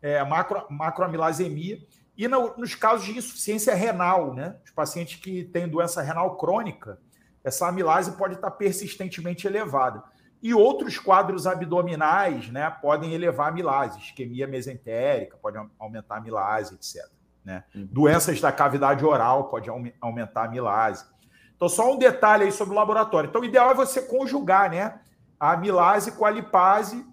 é, 0.00 0.22
macro, 0.24 0.64
macroamilasemia. 0.70 1.80
E 2.16 2.26
no, 2.28 2.56
nos 2.56 2.74
casos 2.74 3.06
de 3.06 3.18
insuficiência 3.18 3.74
renal, 3.74 4.34
né? 4.34 4.56
Os 4.64 4.70
pacientes 4.70 5.20
que 5.20 5.44
têm 5.44 5.68
doença 5.68 6.02
renal 6.02 6.36
crônica, 6.36 6.98
essa 7.44 7.68
amilase 7.68 8.12
pode 8.12 8.34
estar 8.34 8.50
persistentemente 8.52 9.46
elevada. 9.46 10.02
E 10.40 10.54
outros 10.54 10.98
quadros 10.98 11.46
abdominais, 11.46 12.48
né, 12.48 12.70
podem 12.70 13.12
elevar 13.12 13.46
a 13.46 13.50
amilase, 13.50 13.98
isquemia 13.98 14.46
mesentérica, 14.46 15.36
pode 15.36 15.58
aumentar 15.78 16.14
a 16.14 16.18
amilase, 16.18 16.74
etc. 16.74 17.10
Né? 17.44 17.64
Uhum. 17.74 17.88
Doenças 17.90 18.40
da 18.40 18.52
cavidade 18.52 19.04
oral 19.04 19.48
pode 19.48 19.68
aumentar 20.00 20.42
a 20.42 20.44
amilase. 20.44 21.04
Então, 21.58 21.68
só 21.68 21.92
um 21.92 21.98
detalhe 21.98 22.44
aí 22.44 22.52
sobre 22.52 22.72
o 22.72 22.76
laboratório. 22.76 23.28
Então, 23.28 23.40
o 23.40 23.44
ideal 23.44 23.72
é 23.72 23.74
você 23.74 24.00
conjugar 24.00 24.70
né, 24.70 25.00
a 25.40 25.54
amilase 25.54 26.12
com 26.12 26.24
a 26.24 26.30
lipase, 26.30 27.04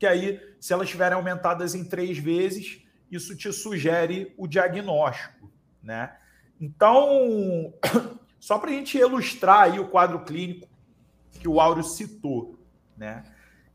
que 0.00 0.04
aí, 0.04 0.40
se 0.60 0.72
elas 0.72 0.86
estiverem 0.86 1.16
aumentadas 1.16 1.76
em 1.76 1.84
três 1.84 2.18
vezes, 2.18 2.82
isso 3.08 3.36
te 3.36 3.52
sugere 3.52 4.34
o 4.36 4.48
diagnóstico. 4.48 5.48
Né? 5.80 6.12
Então, 6.60 7.72
só 8.40 8.58
para 8.58 8.70
a 8.70 8.72
gente 8.72 8.98
ilustrar 8.98 9.62
aí 9.62 9.78
o 9.78 9.86
quadro 9.86 10.24
clínico 10.24 10.68
que 11.38 11.46
o 11.46 11.60
Áureo 11.60 11.84
citou, 11.84 12.58
né? 12.96 13.22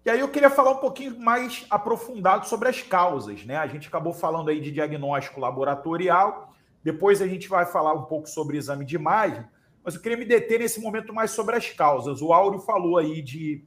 E 0.05 0.10
aí 0.10 0.19
eu 0.19 0.29
queria 0.29 0.50
falar 0.50 0.72
um 0.72 0.77
pouquinho 0.77 1.19
mais 1.19 1.65
aprofundado 1.69 2.48
sobre 2.48 2.67
as 2.69 2.81
causas, 2.81 3.46
né? 3.46 3.58
A 3.58 3.67
gente 3.67 3.88
acabou 3.88 4.13
falando 4.13 4.50
aí 4.50 4.60
de 4.60 4.72
diagnóstico 4.72 5.39
laboratorial, 5.39 6.53
depois 6.84 7.22
a 7.22 7.28
gente 7.28 7.48
vai 7.48 7.66
falar 7.66 7.94
um 7.94 8.04
pouco 8.04 8.28
sobre 8.28 8.58
exame 8.58 8.86
de 8.86 8.96
imagem, 8.96 9.44
mas 9.84 9.96
eu 9.96 10.02
queria 10.02 10.18
me 10.18 10.26
deter 10.26 10.60
nesse 10.60 10.80
momento 10.80 11.14
mais 11.14 11.32
sobre 11.32 11.56
as 11.56 11.70
causas. 11.70 12.22
O 12.22 12.32
Áureo 12.32 12.60
falou 12.60 12.98
aí 12.98 13.22
de 13.22 13.64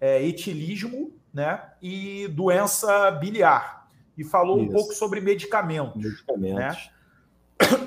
é, 0.00 0.24
etilismo 0.24 1.12
né, 1.32 1.62
e 1.80 2.28
doença 2.28 3.10
biliar. 3.12 3.88
E 4.16 4.24
falou 4.24 4.58
Isso. 4.58 4.68
um 4.68 4.72
pouco 4.72 4.92
sobre 4.92 5.20
medicamentos. 5.20 6.02
Medicamentos. 6.02 6.54
Né? 6.54 6.76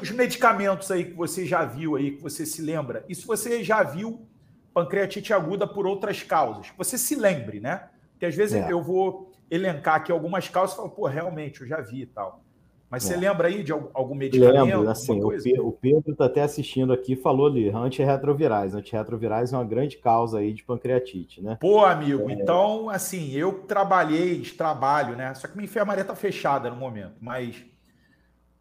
Os 0.02 0.12
medicamentos 0.12 0.90
aí 0.92 1.06
que 1.06 1.14
você 1.14 1.46
já 1.46 1.66
viu 1.66 1.96
aí, 1.96 2.12
que 2.12 2.22
você 2.22 2.46
se 2.46 2.62
lembra, 2.62 3.04
isso 3.10 3.26
você 3.26 3.64
já 3.64 3.84
viu 3.84 4.28
pancreatite 4.74 5.34
aguda 5.34 5.68
por 5.68 5.86
outras 5.86 6.24
causas. 6.24 6.72
Você 6.78 6.98
se 6.98 7.16
lembre, 7.16 7.60
né? 7.60 7.90
Porque 8.12 8.26
às 8.26 8.36
vezes 8.36 8.56
é. 8.56 8.72
eu 8.72 8.82
vou 8.82 9.32
elencar 9.50 9.96
aqui 9.96 10.12
algumas 10.12 10.48
causas 10.50 10.74
e 10.74 10.78
falo, 10.78 10.90
pô, 10.90 11.08
realmente, 11.08 11.62
eu 11.62 11.68
já 11.68 11.82
vi 11.82 12.02
e 12.02 12.06
tal. 12.06 12.44
Mas 12.94 13.06
você 13.06 13.16
é. 13.16 13.18
lembra 13.18 13.48
aí 13.48 13.64
de 13.64 13.72
algum 13.72 14.14
medicamento? 14.14 14.66
Lembro, 14.66 14.88
assim, 14.88 15.20
o, 15.60 15.72
Pedro 15.72 16.12
está 16.12 16.26
até 16.26 16.44
assistindo 16.44 16.94
aqui, 16.94 17.16
falou 17.16 17.48
ali, 17.48 17.68
antirretrovirais. 17.68 18.76
Antirretrovirais 18.76 19.52
é 19.52 19.58
uma 19.58 19.66
grande 19.66 19.98
causa 19.98 20.38
aí 20.38 20.54
de 20.54 20.64
pancreatite, 20.64 21.42
né? 21.42 21.58
Pô, 21.60 21.84
amigo, 21.84 22.30
é... 22.30 22.34
então, 22.34 22.92
assim, 22.92 23.32
eu 23.32 23.64
trabalhei, 23.64 24.44
trabalho, 24.44 25.16
né? 25.16 25.34
Só 25.34 25.48
que 25.48 25.56
minha 25.56 25.66
enfermaria 25.66 26.04
está 26.04 26.14
fechada 26.14 26.70
no 26.70 26.76
momento, 26.76 27.16
mas 27.20 27.66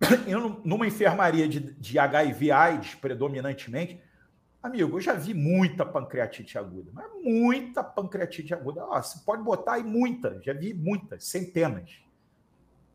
eu, 0.26 0.58
numa 0.64 0.86
enfermaria 0.86 1.46
de, 1.46 1.60
de 1.60 1.98
HIV 1.98 2.50
AIDS, 2.52 2.94
predominantemente, 2.94 4.00
amigo, 4.62 4.96
eu 4.96 5.00
já 5.02 5.12
vi 5.12 5.34
muita 5.34 5.84
pancreatite 5.84 6.56
aguda, 6.56 6.90
mas 6.94 7.04
muita 7.22 7.84
pancreatite 7.84 8.54
aguda. 8.54 8.82
Ó, 8.82 8.96
você 9.02 9.18
pode 9.26 9.42
botar 9.42 9.74
aí 9.74 9.84
muita, 9.84 10.40
já 10.42 10.54
vi 10.54 10.72
muitas, 10.72 11.26
centenas, 11.26 12.00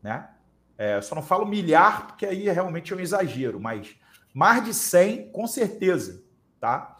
né? 0.02 0.30
É, 0.78 1.00
só 1.00 1.16
não 1.16 1.22
falo 1.22 1.44
milhar, 1.44 2.06
porque 2.06 2.24
aí 2.24 2.48
realmente 2.48 2.92
é 2.92 2.96
um 2.96 3.00
exagero, 3.00 3.58
mas 3.58 3.96
mais 4.32 4.64
de 4.64 4.72
100, 4.72 5.32
com 5.32 5.44
certeza, 5.48 6.22
tá? 6.60 6.98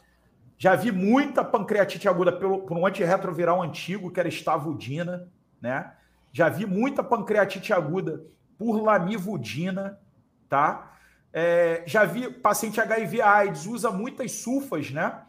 Já 0.58 0.74
vi 0.74 0.90
muita 0.90 1.44
pancreatite 1.44 2.08
aguda 2.08 2.32
pelo, 2.32 2.62
por 2.62 2.76
um 2.76 2.84
antirretroviral 2.84 3.62
antigo, 3.62 4.10
que 4.10 4.18
era 4.18 4.28
estavudina, 4.28 5.28
né? 5.62 5.92
Já 6.32 6.48
vi 6.48 6.66
muita 6.66 7.04
pancreatite 7.04 7.72
aguda 7.72 8.24
por 8.58 8.82
lamivudina, 8.82 10.00
tá? 10.48 10.96
É, 11.32 11.84
já 11.86 12.04
vi 12.04 12.28
paciente 12.28 12.80
HIV 12.80 13.22
AIDS, 13.22 13.66
usa 13.66 13.92
muitas 13.92 14.32
sulfas, 14.32 14.90
né? 14.90 15.22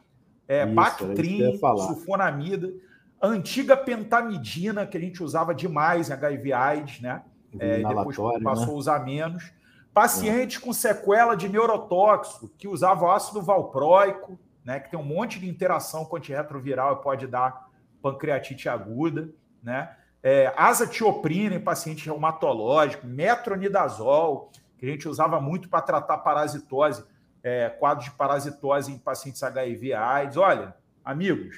É, 0.47 0.65
Isso, 0.65 0.73
Bactrim, 0.73 1.59
sulfonamida, 1.59 2.73
antiga 3.21 3.77
pentamidina, 3.77 4.87
que 4.87 4.97
a 4.97 4.99
gente 4.99 5.21
usava 5.21 5.53
demais 5.53 6.09
em 6.09 6.13
HIV 6.13 6.53
AIDS, 6.53 7.01
né? 7.01 7.21
É, 7.57 7.77
depois 7.77 8.17
passou 8.43 8.67
né? 8.67 8.73
a 8.73 8.75
usar 8.75 9.05
menos. 9.05 9.51
Paciente 9.93 10.57
é. 10.57 10.61
com 10.61 10.71
sequela 10.71 11.35
de 11.35 11.49
neurotóxico, 11.49 12.49
que 12.57 12.67
usava 12.67 13.15
ácido 13.15 13.41
valproico, 13.41 14.39
né? 14.63 14.79
Que 14.79 14.91
tem 14.91 14.99
um 14.99 15.03
monte 15.03 15.39
de 15.39 15.49
interação 15.49 16.05
com 16.05 16.17
antirretroviral 16.17 16.93
e 16.93 17.03
pode 17.03 17.27
dar 17.27 17.69
pancreatite 18.01 18.69
aguda, 18.69 19.29
né? 19.63 19.95
É, 20.21 20.53
azatioprina 20.55 21.55
em 21.55 21.59
paciente 21.59 22.05
reumatológico, 22.05 23.07
metronidazol, 23.07 24.51
que 24.77 24.85
a 24.85 24.89
gente 24.89 25.07
usava 25.07 25.39
muito 25.39 25.69
para 25.69 25.81
tratar 25.81 26.17
parasitose, 26.19 27.03
é, 27.41 27.69
quadros 27.69 28.05
de 28.05 28.11
parasitose 28.11 28.91
em 28.91 28.97
pacientes 28.97 29.41
HIV 29.41 29.93
AIDS. 29.93 30.37
Olha, 30.37 30.75
amigos, 31.03 31.57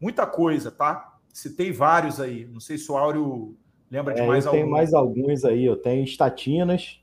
muita 0.00 0.26
coisa, 0.26 0.70
tá? 0.70 1.14
Citei 1.32 1.72
vários 1.72 2.20
aí. 2.20 2.46
Não 2.46 2.60
sei 2.60 2.78
se 2.78 2.90
o 2.90 2.96
Áureo 2.96 3.56
lembra 3.90 4.14
de 4.14 4.20
é, 4.20 4.26
mais. 4.26 4.46
Tem 4.46 4.64
mais 4.64 4.94
alguns 4.94 5.44
aí. 5.44 5.64
Eu 5.64 5.76
tenho 5.76 6.04
estatinas, 6.04 7.00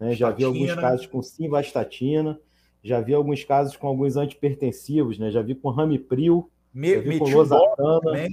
né? 0.00 0.12
já 0.12 0.30
vi 0.30 0.44
alguns 0.44 0.74
casos 0.74 1.06
com 1.06 1.22
simvastatina, 1.22 2.40
já 2.82 3.00
vi 3.00 3.14
alguns 3.14 3.44
casos 3.44 3.76
com 3.76 3.86
alguns 3.86 4.16
antipertensivos, 4.16 5.18
né? 5.18 5.30
Já 5.30 5.42
vi 5.42 5.54
com 5.54 5.70
ramipril, 5.70 6.50
Me, 6.72 6.94
já 6.94 7.00
vi 7.00 7.18
com 7.18 7.28
losartana, 7.28 8.28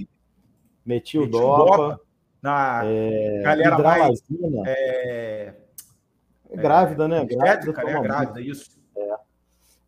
metildopa. 0.84 2.00
Na 2.42 2.80
é, 2.84 3.42
galera 3.42 3.78
mais 3.78 4.22
é, 4.66 5.54
é 6.50 6.56
grávida, 6.56 7.06
né? 7.06 7.24
Grávida, 7.24 7.80
é 7.82 8.00
grávida, 8.00 8.40
isso. 8.40 8.80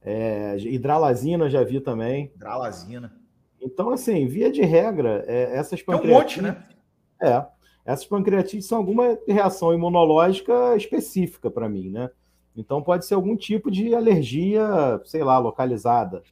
É. 0.05 0.55
é. 0.55 0.59
hidralazina 0.59 1.49
já 1.49 1.65
vi 1.65 1.81
também. 1.81 2.31
Hidralazina. 2.37 3.11
Então, 3.59 3.91
assim, 3.91 4.27
via 4.27 4.51
de 4.51 4.61
regra, 4.63 5.25
é, 5.27 5.57
essas 5.57 5.81
pancreatites... 5.83 6.35
Tem 6.35 6.45
um 6.45 6.49
monte, 6.49 6.61
né? 6.61 6.65
É. 7.23 7.47
Essas 7.85 8.05
pancreatites 8.05 8.67
são 8.67 8.79
alguma 8.79 9.19
reação 9.27 9.75
imunológica 9.75 10.77
específica 10.77 11.51
para 11.51 11.69
mim, 11.69 11.91
né? 11.91 12.11
Então 12.57 12.83
pode 12.83 13.07
ser 13.07 13.15
algum 13.15 13.37
tipo 13.37 13.71
de 13.71 13.95
alergia, 13.95 15.01
sei 15.05 15.25
lá, 15.25 15.39
localizada. 15.39 16.23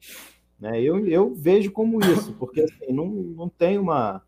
Né? 0.59 0.81
Eu, 0.81 1.05
eu 1.07 1.33
vejo 1.33 1.71
como 1.71 1.99
isso, 1.99 2.33
porque 2.33 2.61
assim, 2.61 2.93
não, 2.93 3.07
não 3.07 3.49
tem 3.49 3.79
uma, 3.79 4.21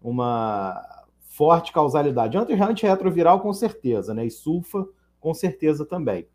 uma 0.00 0.80
forte 1.22 1.72
causalidade. 1.72 2.36
Antirretroviral, 2.36 3.40
com 3.40 3.52
certeza, 3.52 4.14
né? 4.14 4.24
E 4.24 4.30
sulfa, 4.30 4.86
com 5.18 5.34
certeza 5.34 5.84
também. 5.84 6.26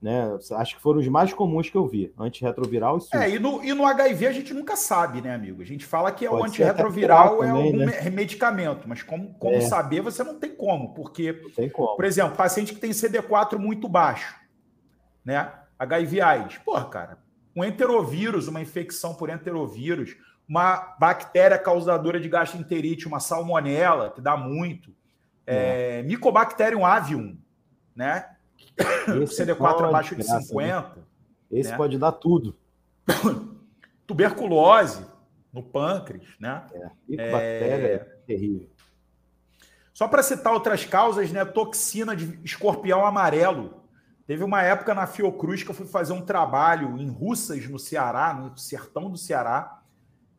Né? 0.00 0.36
Acho 0.52 0.76
que 0.76 0.82
foram 0.82 1.00
os 1.00 1.08
mais 1.08 1.32
comuns 1.32 1.70
que 1.70 1.76
eu 1.76 1.86
vi, 1.86 2.12
antirretroviral 2.18 2.98
e 2.98 3.00
sulfa. 3.00 3.24
É, 3.24 3.30
e 3.30 3.38
no, 3.38 3.64
e 3.64 3.72
no 3.72 3.86
HIV 3.86 4.26
a 4.26 4.32
gente 4.32 4.52
nunca 4.52 4.76
sabe, 4.76 5.22
né, 5.22 5.34
amigo? 5.34 5.62
A 5.62 5.64
gente 5.64 5.86
fala 5.86 6.12
que 6.12 6.26
é 6.26 6.30
o 6.30 6.44
antirretroviral 6.44 7.42
é 7.42 7.46
também, 7.48 7.66
algum 7.66 7.86
né? 7.86 8.10
medicamento, 8.10 8.86
mas 8.86 9.02
como, 9.02 9.34
como 9.34 9.56
é. 9.56 9.60
saber, 9.62 10.02
você 10.02 10.22
não 10.22 10.38
tem 10.38 10.54
como, 10.54 10.92
porque, 10.92 11.32
tem 11.54 11.70
como. 11.70 11.96
por 11.96 12.04
exemplo, 12.04 12.36
paciente 12.36 12.74
que 12.74 12.80
tem 12.80 12.90
CD4 12.90 13.56
muito 13.56 13.88
baixo, 13.88 14.36
né? 15.24 15.50
HIV 15.78 16.20
AIDS, 16.20 16.58
porra, 16.58 16.84
cara, 16.84 17.18
um 17.54 17.64
enterovírus, 17.64 18.48
uma 18.48 18.60
infecção 18.60 19.14
por 19.14 19.30
enterovírus, 19.30 20.14
uma 20.46 20.94
bactéria 21.00 21.58
causadora 21.58 22.20
de 22.20 22.28
gastroenterite, 22.28 23.08
uma 23.08 23.18
salmonela, 23.18 24.10
que 24.10 24.20
dá 24.20 24.36
muito, 24.36 24.94
É, 25.46 26.00
é. 26.00 26.02
Mycobacterium 26.02 26.84
avium, 26.84 27.38
né? 27.94 28.35
Esse 29.22 29.44
CD4 29.44 29.88
abaixo 29.88 30.14
de 30.14 30.22
50. 30.22 30.96
Né? 30.96 31.02
Esse 31.50 31.70
né? 31.70 31.76
pode 31.76 31.98
dar 31.98 32.12
tudo. 32.12 32.56
Tuberculose 34.06 35.04
no 35.52 35.62
pâncreas, 35.62 36.26
né? 36.38 36.64
É, 36.72 36.90
Mycobactéria 37.08 37.86
é, 37.86 37.92
é 37.94 37.98
terrível. 38.26 38.68
Só 39.94 40.06
para 40.06 40.22
citar 40.22 40.52
outras 40.52 40.84
causas, 40.84 41.32
né? 41.32 41.44
Toxina 41.44 42.14
de 42.14 42.38
escorpião 42.44 43.06
amarelo. 43.06 43.82
Teve 44.26 44.44
uma 44.44 44.62
época 44.62 44.92
na 44.92 45.06
Fiocruz 45.06 45.62
que 45.62 45.70
eu 45.70 45.74
fui 45.74 45.86
fazer 45.86 46.12
um 46.12 46.20
trabalho 46.20 46.98
em 46.98 47.08
Russas, 47.08 47.66
no 47.68 47.78
Ceará, 47.78 48.34
no 48.34 48.56
sertão 48.58 49.10
do 49.10 49.16
Ceará. 49.16 49.80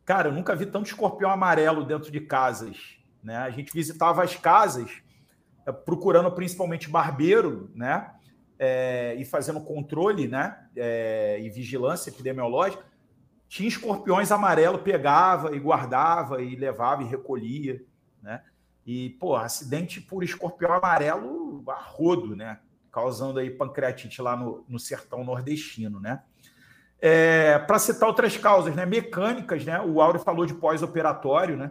Cara, 0.04 0.28
eu 0.28 0.32
nunca 0.32 0.54
vi 0.54 0.66
tanto 0.66 0.86
escorpião 0.86 1.30
amarelo 1.30 1.84
dentro 1.84 2.12
de 2.12 2.20
casas. 2.20 2.98
Né? 3.22 3.36
A 3.36 3.50
gente 3.50 3.72
visitava 3.72 4.22
as 4.22 4.36
casas 4.36 5.02
eh, 5.66 5.72
procurando 5.72 6.30
principalmente 6.30 6.88
barbeiro, 6.88 7.70
né? 7.74 8.12
É, 8.58 9.14
e 9.16 9.24
fazendo 9.24 9.60
controle, 9.60 10.26
né? 10.26 10.66
É, 10.76 11.38
e 11.40 11.48
vigilância 11.48 12.10
epidemiológica. 12.10 12.84
Tinha 13.48 13.68
escorpiões 13.68 14.30
amarelo, 14.30 14.78
pegava 14.78 15.54
e 15.54 15.58
guardava 15.58 16.42
e 16.42 16.54
levava 16.54 17.02
e 17.02 17.06
recolhia, 17.06 17.82
né? 18.22 18.42
E, 18.84 19.10
pô, 19.20 19.36
acidente 19.36 20.00
por 20.00 20.24
escorpião 20.24 20.72
amarelo 20.72 21.62
a 21.68 21.74
rodo, 21.74 22.34
né? 22.34 22.58
Causando 22.90 23.38
aí 23.38 23.50
pancreatite 23.50 24.20
lá 24.20 24.36
no, 24.36 24.64
no 24.68 24.78
sertão 24.78 25.24
nordestino, 25.24 26.00
né? 26.00 26.22
É, 27.00 27.58
Para 27.60 27.78
citar 27.78 28.08
outras 28.08 28.36
causas, 28.36 28.74
né? 28.74 28.84
Mecânicas, 28.84 29.64
né? 29.64 29.80
O 29.80 30.00
Áureo 30.00 30.20
falou 30.20 30.44
de 30.44 30.54
pós-operatório, 30.54 31.56
né? 31.56 31.70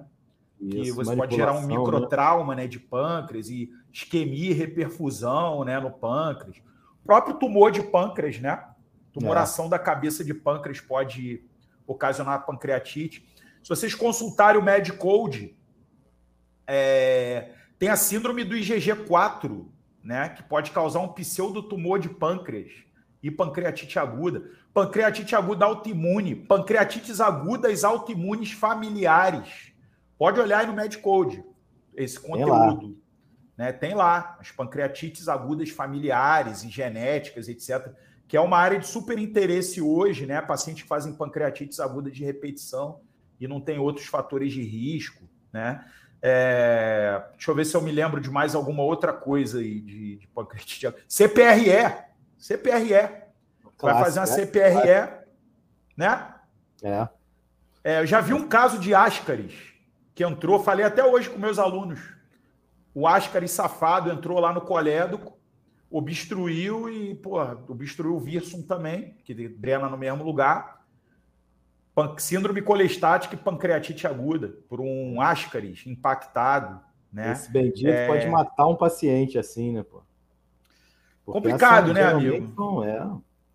Isso, 0.60 0.82
que 0.82 0.92
você 0.92 1.16
pode 1.16 1.36
gerar 1.36 1.54
um 1.54 1.62
né? 1.62 1.68
microtrauma 1.68 2.56
né? 2.56 2.64
né, 2.64 2.68
de 2.68 2.80
pâncreas 2.80 3.50
e 3.50 3.70
isquemia 3.94 4.52
e 4.52 4.54
reperfusão 4.54 5.64
né, 5.64 5.80
no 5.80 5.92
pâncreas. 5.92 6.62
Próprio 7.08 7.36
tumor 7.36 7.72
de 7.72 7.82
pâncreas, 7.82 8.40
né? 8.40 8.64
Tumoração 9.12 9.66
é. 9.66 9.70
da 9.70 9.80
cabeça 9.80 10.24
de 10.24 10.34
pâncreas 10.34 10.80
pode 10.80 11.44
ocasionar 11.88 12.46
pancreatite. 12.46 13.28
Se 13.64 13.70
vocês 13.70 13.96
consultarem 13.96 14.62
o 14.62 14.64
MedCode, 14.64 15.58
é, 16.68 17.54
tem 17.80 17.90
a 17.90 17.96
síndrome 17.96 18.44
do 18.44 18.56
IgG4, 18.56 19.66
né? 20.04 20.30
Que 20.30 20.44
pode 20.44 20.70
causar 20.70 21.00
um 21.00 21.08
pseudotumor 21.08 21.98
de 21.98 22.10
pâncreas 22.10 22.72
e 23.24 23.32
pancreatite 23.32 23.98
aguda. 23.98 24.52
Pancreatite 24.72 25.36
aguda 25.36 25.66
autoimune, 25.66 26.36
pancreatites 26.36 27.20
agudas 27.20 27.84
autoimunes 27.84 28.52
familiares 28.52 29.76
Pode 30.18 30.40
olhar 30.40 30.60
aí 30.60 30.68
no 30.68 30.74
MedCode 30.74 31.44
esse 31.96 32.20
conteúdo. 32.20 32.98
Tem 33.58 33.66
lá. 33.66 33.72
Né? 33.72 33.72
Tem 33.72 33.94
lá 33.94 34.38
as 34.40 34.52
pancreatites 34.52 35.28
agudas 35.28 35.70
familiares 35.70 36.64
e 36.64 36.70
genéticas, 36.70 37.48
etc., 37.48 37.92
que 38.28 38.36
é 38.36 38.42
uma 38.42 38.58
área 38.58 38.78
de 38.78 38.86
super 38.86 39.18
interesse 39.18 39.82
hoje, 39.82 40.26
né? 40.26 40.42
Pacientes 40.42 40.84
que 40.84 40.90
fazem 40.90 41.14
pancreatites 41.14 41.80
agudas 41.80 42.14
de 42.14 42.26
repetição 42.26 43.00
e 43.40 43.48
não 43.48 43.62
tem 43.62 43.80
outros 43.80 44.08
fatores 44.08 44.52
de 44.52 44.62
risco, 44.62 45.24
né? 45.52 45.86
É... 46.22 47.24
Deixa 47.34 47.52
eu 47.52 47.56
ver 47.56 47.66
se 47.66 47.76
eu 47.76 47.82
me 47.82 47.92
lembro 47.92 48.20
de 48.20 48.30
mais 48.30 48.54
alguma 48.54 48.84
outra 48.84 49.14
coisa 49.14 49.60
aí 49.60 49.80
de, 49.80 50.18
de 50.18 50.28
pancreatite 50.28 50.88
aguda. 50.88 51.04
CPRE. 51.08 52.04
CPRE. 52.38 53.28
Vai 53.80 54.04
fazer 54.04 54.20
uma 54.20 54.26
CPRE, 54.26 55.26
né? 55.96 56.34
É. 56.84 57.08
é. 57.84 58.02
Eu 58.02 58.06
já 58.06 58.20
vi 58.20 58.34
um 58.34 58.48
caso 58.48 58.78
de 58.78 58.94
Ascaris 58.94 59.78
que 60.14 60.24
entrou, 60.24 60.62
falei 60.62 60.84
até 60.84 61.06
hoje 61.06 61.30
com 61.30 61.38
meus 61.38 61.60
alunos. 61.60 62.17
O 63.00 63.06
Ascari 63.06 63.48
safado 63.48 64.10
entrou 64.10 64.40
lá 64.40 64.52
no 64.52 64.60
colédoco, 64.60 65.38
obstruiu 65.88 66.90
e, 66.90 67.14
pô, 67.14 67.40
obstruiu 67.68 68.16
o 68.16 68.20
Virsum 68.20 68.64
também, 68.64 69.16
que 69.24 69.36
drena 69.50 69.88
no 69.88 69.96
mesmo 69.96 70.24
lugar. 70.24 70.84
Síndrome 72.18 72.60
colestática 72.60 73.36
e 73.36 73.38
pancreatite 73.38 74.08
aguda, 74.08 74.48
por 74.68 74.82
um 74.82 75.22
Ascaris 75.22 75.86
impactado. 75.86 76.82
Né? 77.14 77.34
Esse 77.34 77.52
bendito 77.52 77.88
é... 77.88 78.08
pode 78.08 78.28
matar 78.30 78.66
um 78.66 78.76
paciente 78.76 79.38
assim, 79.38 79.74
né, 79.74 79.84
pô? 79.84 80.02
Porque 81.24 81.40
complicado, 81.40 81.94
né, 81.94 82.02
amigo? 82.02 82.52
Não 82.58 82.84
é 82.84 83.08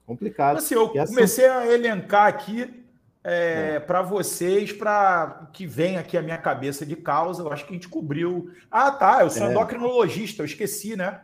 complicado. 0.07 0.59
Assim, 0.59 0.76
eu 0.76 0.88
comecei 0.88 1.48
a 1.48 1.66
elencar 1.66 2.28
aqui 2.28 2.82
é, 3.24 3.74
é. 3.76 3.80
para 3.80 4.02
vocês, 4.02 4.72
para 4.72 5.48
que 5.52 5.66
vem 5.66 5.96
aqui 5.96 6.16
a 6.16 6.22
minha 6.22 6.38
cabeça 6.38 6.85
de 6.85 6.96
causa. 6.96 7.42
Eu 7.42 7.52
acho 7.52 7.64
que 7.64 7.70
a 7.70 7.74
gente 7.74 7.88
cobriu. 7.88 8.50
Ah, 8.70 8.90
tá. 8.90 9.22
Eu 9.22 9.30
sou 9.30 9.46
é. 9.46 9.50
endocrinologista, 9.50 10.42
eu 10.42 10.46
esqueci, 10.46 10.96
né? 10.96 11.22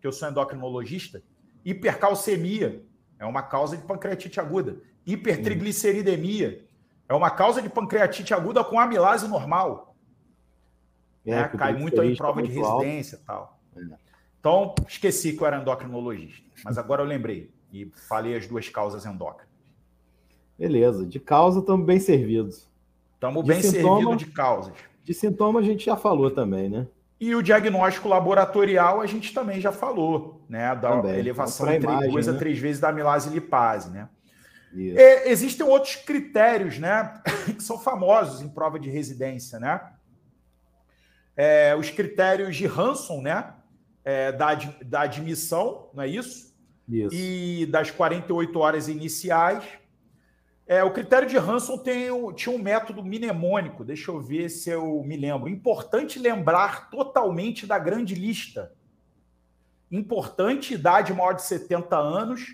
Que 0.00 0.06
eu 0.06 0.12
sou 0.12 0.28
endocrinologista. 0.28 1.22
Hipercalcemia 1.64 2.82
é 3.18 3.24
uma 3.26 3.42
causa 3.42 3.76
de 3.76 3.82
pancreatite 3.82 4.40
aguda. 4.40 4.76
Hipertrigliceridemia 5.06 6.64
é 7.08 7.14
uma 7.14 7.30
causa 7.30 7.60
de 7.60 7.68
pancreatite 7.68 8.32
aguda 8.32 8.64
com 8.64 8.80
amilase 8.80 9.28
normal. 9.28 9.94
É, 11.26 11.30
né? 11.30 11.48
Cai 11.48 11.72
muito 11.74 12.02
em 12.02 12.16
prova 12.16 12.42
de 12.42 12.50
residência 12.50 13.16
e 13.16 13.26
tal. 13.26 13.58
É. 13.76 13.80
Então, 14.38 14.74
esqueci 14.86 15.32
que 15.32 15.42
eu 15.42 15.46
era 15.46 15.58
endocrinologista. 15.58 16.44
Mas 16.64 16.76
agora 16.76 17.02
eu 17.02 17.06
lembrei 17.06 17.50
e 17.72 17.90
falei 18.08 18.36
as 18.36 18.46
duas 18.46 18.68
causas 18.68 19.06
endócrinas. 19.06 19.53
Beleza. 20.58 21.06
De 21.06 21.18
causa, 21.18 21.60
estamos 21.60 21.84
bem 21.84 21.98
servidos. 21.98 22.68
Estamos 23.14 23.44
bem 23.44 23.60
servidos 23.60 24.16
de 24.18 24.26
causas. 24.26 24.72
De 25.02 25.12
sintoma, 25.12 25.60
a 25.60 25.62
gente 25.62 25.84
já 25.84 25.96
falou 25.96 26.30
também, 26.30 26.68
né? 26.68 26.86
E 27.20 27.34
o 27.34 27.42
diagnóstico 27.42 28.08
laboratorial 28.08 29.00
a 29.00 29.06
gente 29.06 29.32
também 29.32 29.60
já 29.60 29.72
falou, 29.72 30.44
né? 30.48 30.74
Da 30.74 30.90
também. 30.90 31.18
elevação 31.18 31.66
de 31.66 31.86
três, 31.86 32.26
né? 32.26 32.32
três 32.34 32.58
vezes 32.58 32.80
da 32.80 32.88
amilase 32.88 33.30
lipase, 33.30 33.90
né? 33.90 34.08
É, 34.76 35.30
existem 35.30 35.64
outros 35.64 35.96
critérios, 35.96 36.78
né? 36.78 37.22
Que 37.46 37.62
são 37.62 37.78
famosos 37.78 38.42
em 38.42 38.48
prova 38.48 38.78
de 38.78 38.90
residência, 38.90 39.58
né? 39.58 39.80
É, 41.36 41.74
os 41.76 41.90
critérios 41.90 42.56
de 42.56 42.66
Hanson, 42.66 43.20
né? 43.20 43.54
É, 44.04 44.32
da, 44.32 44.54
da 44.84 45.02
admissão, 45.02 45.88
não 45.94 46.02
é 46.02 46.08
isso? 46.08 46.54
Isso. 46.88 47.14
E 47.14 47.66
das 47.66 47.90
48 47.90 48.58
horas 48.58 48.88
iniciais 48.88 49.64
é, 50.66 50.82
o 50.82 50.90
critério 50.90 51.28
de 51.28 51.36
Hanson 51.36 51.76
tem, 51.76 52.08
tinha 52.34 52.56
um 52.56 52.58
método 52.58 53.02
mnemônico, 53.04 53.84
deixa 53.84 54.10
eu 54.10 54.18
ver 54.18 54.48
se 54.48 54.70
eu 54.70 55.02
me 55.04 55.16
lembro. 55.16 55.48
Importante 55.48 56.18
lembrar 56.18 56.88
totalmente 56.88 57.66
da 57.66 57.78
grande 57.78 58.14
lista. 58.14 58.72
Importante, 59.90 60.74
idade 60.74 61.12
maior 61.12 61.34
de 61.34 61.42
70 61.42 61.96
anos. 61.96 62.46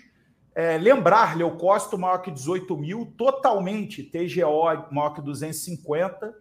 É, 0.53 0.77
lembrar 0.77 1.37
leucócito 1.37 1.97
maior 1.97 2.17
que 2.17 2.29
18 2.29 2.75
mil, 2.75 3.13
totalmente 3.17 4.03
TGO 4.03 4.91
maior 4.91 5.13
que 5.13 5.21
250. 5.21 6.35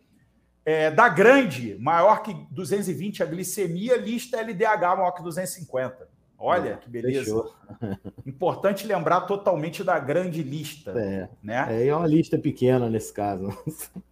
É, 0.64 0.90
da 0.90 1.08
grande, 1.08 1.76
maior 1.78 2.22
que 2.22 2.34
220 2.50 3.22
a 3.22 3.26
glicemia, 3.26 3.96
lista 3.96 4.40
LDH 4.40 4.96
maior 4.96 5.12
que 5.12 5.22
250. 5.22 6.09
Olha 6.42 6.78
que 6.78 6.88
beleza. 6.88 7.24
Fechou. 7.24 7.54
Importante 8.24 8.86
lembrar 8.86 9.20
totalmente 9.22 9.84
da 9.84 9.98
grande 9.98 10.42
lista. 10.42 10.92
É, 10.92 11.28
né? 11.42 11.86
é 11.86 11.94
uma 11.94 12.06
lista 12.06 12.38
pequena 12.38 12.88
nesse 12.88 13.12
caso. 13.12 13.48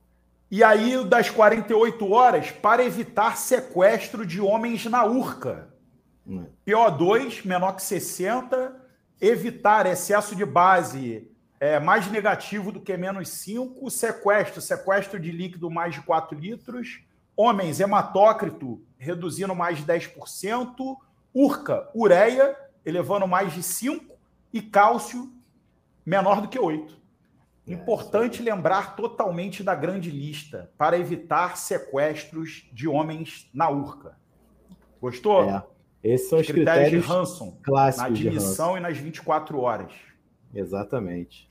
E 0.51 0.65
aí, 0.65 1.05
das 1.05 1.29
48 1.29 2.11
horas, 2.11 2.51
para 2.51 2.83
evitar 2.83 3.37
sequestro 3.37 4.25
de 4.25 4.41
homens 4.41 4.87
na 4.87 5.05
urca. 5.05 5.69
Hum. 6.27 6.47
PO2 6.67 7.45
menor 7.45 7.73
que 7.73 7.83
60, 7.83 8.75
evitar 9.21 9.85
excesso 9.85 10.35
de 10.35 10.47
base 10.47 11.31
é, 11.61 11.79
mais 11.79 12.11
negativo 12.11 12.73
do 12.73 12.81
que 12.81 12.97
menos 12.97 13.29
5, 13.29 13.91
sequestro, 13.91 14.63
sequestro 14.63 15.21
de 15.21 15.31
líquido 15.31 15.71
mais 15.71 15.95
de 15.95 16.01
4 16.01 16.39
litros, 16.39 17.03
homens 17.37 17.79
hematócrito 17.79 18.83
reduzindo 18.97 19.55
mais 19.55 19.77
de 19.77 19.85
10%, 19.85 20.97
Urca, 21.35 21.89
ureia, 21.95 22.57
elevando 22.85 23.27
mais 23.27 23.53
de 23.53 23.63
5 23.63 24.15
e 24.53 24.63
cálcio 24.63 25.33
menor 26.05 26.41
do 26.41 26.49
que 26.49 26.59
8. 26.59 26.97
É, 27.67 27.73
Importante 27.73 28.43
lembrar 28.43 28.97
totalmente 28.97 29.63
da 29.63 29.75
grande 29.75 30.11
lista 30.11 30.71
para 30.79 30.99
evitar 30.99 31.57
sequestros 31.57 32.67
de 32.73 32.89
homens 32.89 33.49
na 33.53 33.69
urca. 33.69 34.17
Gostou? 35.01 35.45
É. 35.45 35.63
Esses 36.03 36.29
são 36.29 36.39
os, 36.39 36.47
os 36.47 36.53
critérios, 36.53 37.05
critérios, 37.05 37.07
de 37.07 37.13
Hanson 37.13 37.59
clássicos 37.63 38.11
na 38.11 38.29
admissão 38.29 38.77
e 38.77 38.81
nas 38.81 38.97
24 38.97 39.61
horas. 39.61 39.93
Exatamente. 40.55 41.49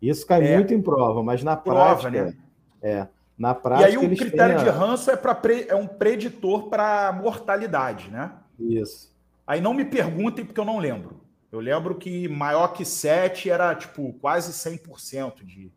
Isso 0.00 0.26
cai 0.26 0.46
é. 0.46 0.56
muito 0.56 0.74
em 0.74 0.82
prova, 0.82 1.22
mas 1.22 1.42
na 1.42 1.56
prova, 1.56 2.10
prática, 2.10 2.24
né? 2.24 2.36
É. 2.82 3.06
Na 3.38 3.54
prática, 3.54 3.90
e 3.90 3.92
aí 3.92 3.98
o 3.98 4.16
critério 4.16 4.56
têm... 4.56 4.64
de 4.64 4.70
Hanson 4.70 5.10
é, 5.10 5.16
pre... 5.16 5.66
é 5.68 5.74
um 5.74 5.86
preditor 5.86 6.68
para 6.68 7.12
mortalidade, 7.12 8.10
né? 8.10 8.32
Isso. 8.58 9.14
Aí 9.46 9.60
não 9.60 9.74
me 9.74 9.84
perguntem 9.84 10.44
porque 10.44 10.60
eu 10.60 10.64
não 10.64 10.78
lembro. 10.78 11.20
Eu 11.52 11.60
lembro 11.60 11.94
que 11.94 12.28
maior 12.28 12.68
que 12.68 12.84
7 12.84 13.48
era 13.48 13.74
tipo 13.74 14.12
quase 14.20 14.52
100% 14.52 15.44
de 15.44 15.72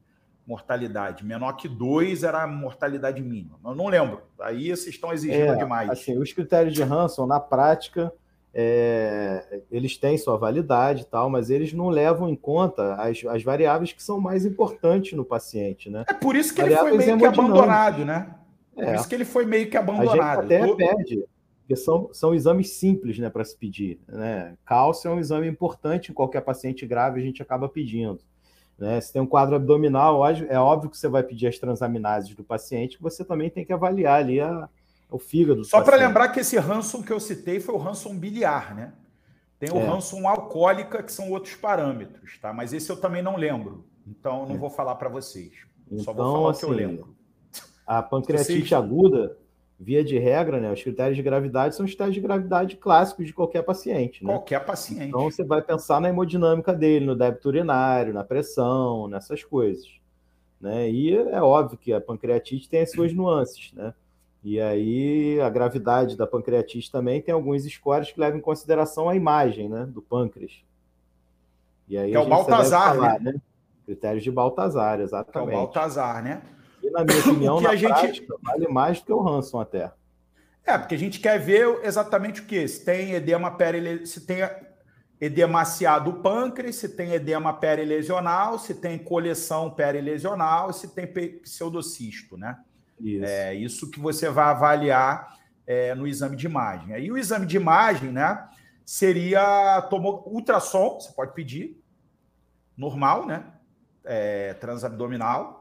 mortalidade. 0.46 1.24
Menor 1.24 1.54
que 1.54 1.68
2 1.68 2.24
era 2.24 2.44
a 2.44 2.48
mortalidade 2.48 3.22
mínima. 3.22 3.60
Eu 3.64 3.76
não 3.76 3.88
lembro. 3.88 4.24
Aí 4.42 4.70
vocês 4.70 4.88
estão 4.88 5.14
exigindo 5.14 5.54
é, 5.54 5.56
demais. 5.56 5.90
Assim, 5.90 6.18
os 6.18 6.34
critérios 6.34 6.74
de 6.74 6.82
Hanson, 6.82 7.28
na 7.28 7.40
prática, 7.40 8.12
é, 8.52 9.62
eles 9.72 9.96
têm 9.96 10.18
sua 10.18 10.38
validade 10.38 11.04
e 11.04 11.06
tal, 11.06 11.30
mas 11.30 11.52
eles 11.52 11.72
não 11.72 11.90
levam 11.90 12.28
em 12.28 12.36
conta 12.36 12.96
as, 12.96 13.24
as 13.26 13.44
variáveis 13.44 13.94
que 13.94 14.02
são 14.02 14.20
mais 14.20 14.44
importantes 14.44 15.14
no 15.14 15.24
paciente, 15.24 15.90
né? 15.90 16.04
É 16.08 16.14
por 16.14 16.36
isso 16.36 16.54
que 16.54 16.62
variáveis 16.62 16.96
ele 16.96 17.04
foi 17.04 17.16
meio 17.16 17.20
que 17.20 17.26
abandonado, 17.40 18.06
né? 18.06 18.36
É. 18.76 18.86
Por 18.86 18.96
isso 18.96 19.10
que 19.10 19.16
ele 19.16 19.26
foi 19.26 19.46
meio 19.46 19.70
que 19.70 19.78
abandonado. 19.78 20.40
A 20.40 20.42
gente 20.42 20.56
até 20.56 20.66
Todo... 20.66 21.29
porque 21.70 21.76
são, 21.76 22.10
são 22.12 22.34
exames 22.34 22.72
simples 22.72 23.20
né, 23.20 23.30
para 23.30 23.46
se 23.46 23.56
pedir. 23.56 24.00
Né? 24.08 24.58
Cálcio 24.66 25.08
é 25.08 25.14
um 25.14 25.20
exame 25.20 25.48
importante 25.48 26.10
em 26.10 26.16
qualquer 26.16 26.42
paciente 26.42 26.84
grave, 26.84 27.22
a 27.22 27.24
gente 27.24 27.44
acaba 27.44 27.70
pedindo. 27.70 28.20
Né? 28.76 29.00
Se 29.00 29.14
tem 29.14 29.22
um 29.22 29.28
quadro 29.28 29.56
abdominal, 29.56 30.26
é 30.28 30.58
óbvio 30.58 30.90
que 30.90 30.98
você 30.98 31.08
vai 31.08 31.22
pedir 31.22 31.46
as 31.46 31.60
transaminases 31.60 32.34
do 32.34 32.44
paciente, 32.44 32.98
você 33.00 33.24
também 33.24 33.52
tem 33.52 33.64
que 33.64 33.72
avaliar 33.72 34.20
ali 34.20 34.40
a, 34.40 34.68
o 35.12 35.20
fígado. 35.20 35.64
Só 35.64 35.82
para 35.82 35.96
lembrar 35.96 36.30
que 36.30 36.40
esse 36.40 36.58
Hanson 36.58 37.04
que 37.04 37.14
eu 37.14 37.20
citei 37.20 37.60
foi 37.60 37.76
o 37.76 37.88
Hanson 37.88 38.18
biliar, 38.18 38.74
né? 38.74 38.94
Tem 39.60 39.70
o 39.72 39.78
é. 39.78 39.88
Hanson 39.88 40.28
alcoólica, 40.28 41.04
que 41.04 41.12
são 41.12 41.30
outros 41.30 41.54
parâmetros, 41.54 42.40
tá? 42.40 42.52
Mas 42.52 42.74
esse 42.74 42.90
eu 42.90 42.98
também 42.98 43.22
não 43.22 43.36
lembro. 43.36 43.86
Então, 44.08 44.48
não 44.48 44.56
é. 44.56 44.58
vou 44.58 44.72
falar 44.72 44.96
para 44.96 45.10
vocês. 45.10 45.52
Então, 45.86 46.04
Só 46.04 46.14
vou 46.14 46.26
então, 46.26 46.34
falar 46.34 46.52
assim, 46.52 46.58
o 46.58 46.60
que 46.62 46.66
eu 46.66 46.72
assim, 46.72 46.88
lembro. 46.88 47.16
A 47.86 48.02
pancreatite 48.02 48.74
aguda, 48.74 49.38
via 49.80 50.04
de 50.04 50.20
regra, 50.20 50.60
né? 50.60 50.72
Os 50.72 50.84
critérios 50.84 51.16
de 51.16 51.24
gravidade 51.24 51.76
são 51.76 51.86
os 51.86 51.92
critérios 51.92 52.16
de 52.16 52.22
gravidade 52.22 52.76
clássicos 52.76 53.26
de 53.26 53.34
qualquer 53.34 53.64
paciente. 53.64 54.24
Né? 54.24 54.34
Qualquer 54.34 54.66
paciente. 54.66 55.08
Então 55.08 55.32
você 55.32 55.44
vai 55.44 55.62
pensar 55.62 56.02
na 56.02 56.10
hemodinâmica 56.10 56.74
dele, 56.74 57.06
no 57.06 57.16
débito 57.16 57.48
urinário, 57.48 58.14
na 58.14 58.24
pressão, 58.24 59.08
nessas 59.08 59.42
coisas. 59.44 59.88
Né? 60.60 60.90
E 60.90 61.16
é 61.16 61.42
óbvio 61.42 61.78
que 61.78 61.94
a 61.94 62.02
pancreatite 62.02 62.68
tem 62.68 62.82
as 62.82 62.92
suas 62.92 63.14
nuances, 63.14 63.72
né? 63.72 63.94
E 64.44 64.60
aí 64.60 65.40
a 65.42 65.50
gravidade 65.50 66.18
da 66.18 66.28
pancreatite 66.28 66.92
também 66.92 67.22
tem 67.22 67.34
alguns 67.34 67.64
scores 67.64 68.12
que 68.12 68.20
levam 68.20 68.40
em 68.40 68.42
consideração 68.42 69.10
a 69.10 69.16
imagem 69.16 69.68
né, 69.68 69.86
do 69.86 70.02
pâncreas. 70.02 70.64
E 71.88 71.98
aí 71.98 72.12
que 72.12 72.18
é 72.18 72.20
o 72.20 72.28
Baltazar, 72.28 72.96
falar, 72.96 73.20
né? 73.20 73.34
né? 73.34 73.42
Critérios 73.86 74.24
de 74.24 74.32
Baltazar, 74.32 75.02
exatamente. 75.02 75.50
Que 75.50 75.56
é 75.56 75.58
o 75.58 75.62
Baltazar, 75.62 76.24
né? 76.24 76.42
E, 76.84 76.90
na 76.90 77.04
minha 77.04 77.20
opinião, 77.20 77.60
na 77.62 77.72
a 77.72 77.76
gente... 77.76 77.90
prática, 77.90 78.36
vale 78.42 78.68
mais 78.68 79.00
do 79.00 79.06
que 79.06 79.14
o 79.14 79.28
Hanson 79.28 79.60
até. 79.60 79.92
É, 80.66 80.78
porque 80.78 80.96
a 80.96 81.00
gente 81.00 81.20
quer 81.20 81.40
ver 81.40 81.80
exatamente 81.84 82.42
o 82.42 82.46
que? 82.46 82.68
Se 82.68 82.86
tem 82.86 83.14
edema 83.14 83.52
perile... 83.52 84.06
se 84.06 84.22
tem 84.22 84.42
edema 85.20 85.64
do 86.04 86.14
pâncreas, 86.14 86.76
se 86.76 86.90
tem 86.90 87.14
edema 87.14 87.54
perilesional, 87.54 88.58
se 88.58 88.74
tem 88.74 88.98
coleção 88.98 89.70
perilesional, 89.70 90.72
se 90.72 90.88
tem 90.88 91.08
pseudocisto, 91.08 92.38
né? 92.38 92.58
Isso. 93.00 93.26
É 93.26 93.54
isso 93.54 93.90
que 93.90 94.00
você 94.00 94.30
vai 94.30 94.46
avaliar 94.46 95.38
é, 95.66 95.94
no 95.96 96.08
exame 96.08 96.36
de 96.36 96.46
imagem. 96.46 96.94
Aí 96.94 97.12
o 97.12 97.18
exame 97.18 97.46
de 97.46 97.56
imagem, 97.56 98.12
né, 98.12 98.48
seria 98.86 99.82
tomo, 99.90 100.24
ultrassom, 100.26 101.00
você 101.00 101.12
pode 101.12 101.34
pedir, 101.34 101.82
normal, 102.76 103.26
né? 103.26 103.46
É, 104.04 104.54
transabdominal, 104.56 105.59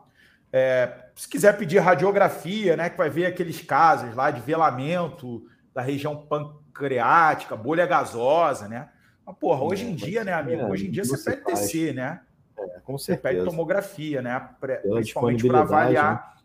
é, 0.53 1.11
se 1.15 1.29
quiser 1.29 1.57
pedir 1.57 1.79
radiografia, 1.79 2.77
né, 2.77 2.89
que 2.89 2.97
vai 2.97 3.11
ver 3.11 3.27
aqueles 3.27 3.61
casos 3.61 4.15
lá 4.15 4.31
de 4.31 4.41
velamento 4.41 5.47
da 5.75 5.83
região 5.83 6.17
pancreática, 6.17 7.55
bolha 7.57 7.87
gasosa, 7.87 8.67
né? 8.67 8.89
Mas, 9.27 9.37
porra, 9.37 9.63
hoje 9.63 9.85
em 9.85 9.95
dia, 9.95 10.25
né, 10.25 10.33
amigo? 10.33 10.65
Hoje 10.65 10.87
em 10.87 10.91
dia 10.91 11.05
você 11.05 11.37
pede 11.37 11.45
TC, 11.45 11.93
né? 11.93 12.21
É, 12.59 12.81
com 12.81 12.97
certeza. 12.97 13.29
Você 13.29 13.37
pede 13.37 13.45
tomografia, 13.45 14.23
né? 14.23 14.49
Principalmente 14.83 15.47
para 15.47 15.61
avaliar, 15.61 16.15
né? 16.15 16.43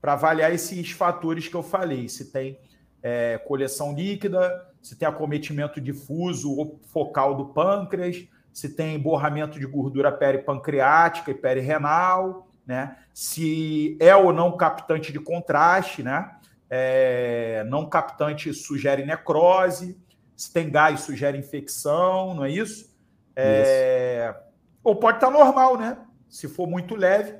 para 0.00 0.12
avaliar 0.14 0.52
esses 0.52 0.90
fatores 0.90 1.48
que 1.48 1.54
eu 1.54 1.62
falei. 1.62 2.08
Se 2.08 2.32
tem 2.32 2.58
é, 3.02 3.38
coleção 3.38 3.94
líquida, 3.94 4.68
se 4.82 4.96
tem 4.96 5.06
acometimento 5.06 5.80
difuso 5.80 6.50
ou 6.52 6.80
focal 6.92 7.34
do 7.34 7.46
pâncreas, 7.46 8.26
se 8.52 8.68
tem 8.68 8.98
borramento 8.98 9.58
de 9.58 9.66
gordura 9.66 10.12
peripancreática 10.12 11.30
e 11.30 11.34
perirenal, 11.34 12.48
né? 12.66 12.96
Se 13.12 13.96
é 14.00 14.14
ou 14.14 14.32
não 14.32 14.56
captante 14.56 15.12
de 15.12 15.20
contraste, 15.20 16.02
né? 16.02 16.36
É, 16.68 17.64
não 17.68 17.88
captante 17.88 18.52
sugere 18.52 19.04
necrose, 19.04 19.98
se 20.36 20.52
tem 20.52 20.70
gás 20.70 21.00
sugere 21.00 21.38
infecção, 21.38 22.34
não 22.34 22.44
é 22.44 22.50
isso? 22.50 22.92
É, 23.36 24.30
isso. 24.30 24.44
Ou 24.82 24.96
pode 24.96 25.18
estar 25.18 25.30
normal, 25.30 25.78
né? 25.78 25.98
Se 26.28 26.48
for 26.48 26.66
muito 26.66 26.96
leve, 26.96 27.38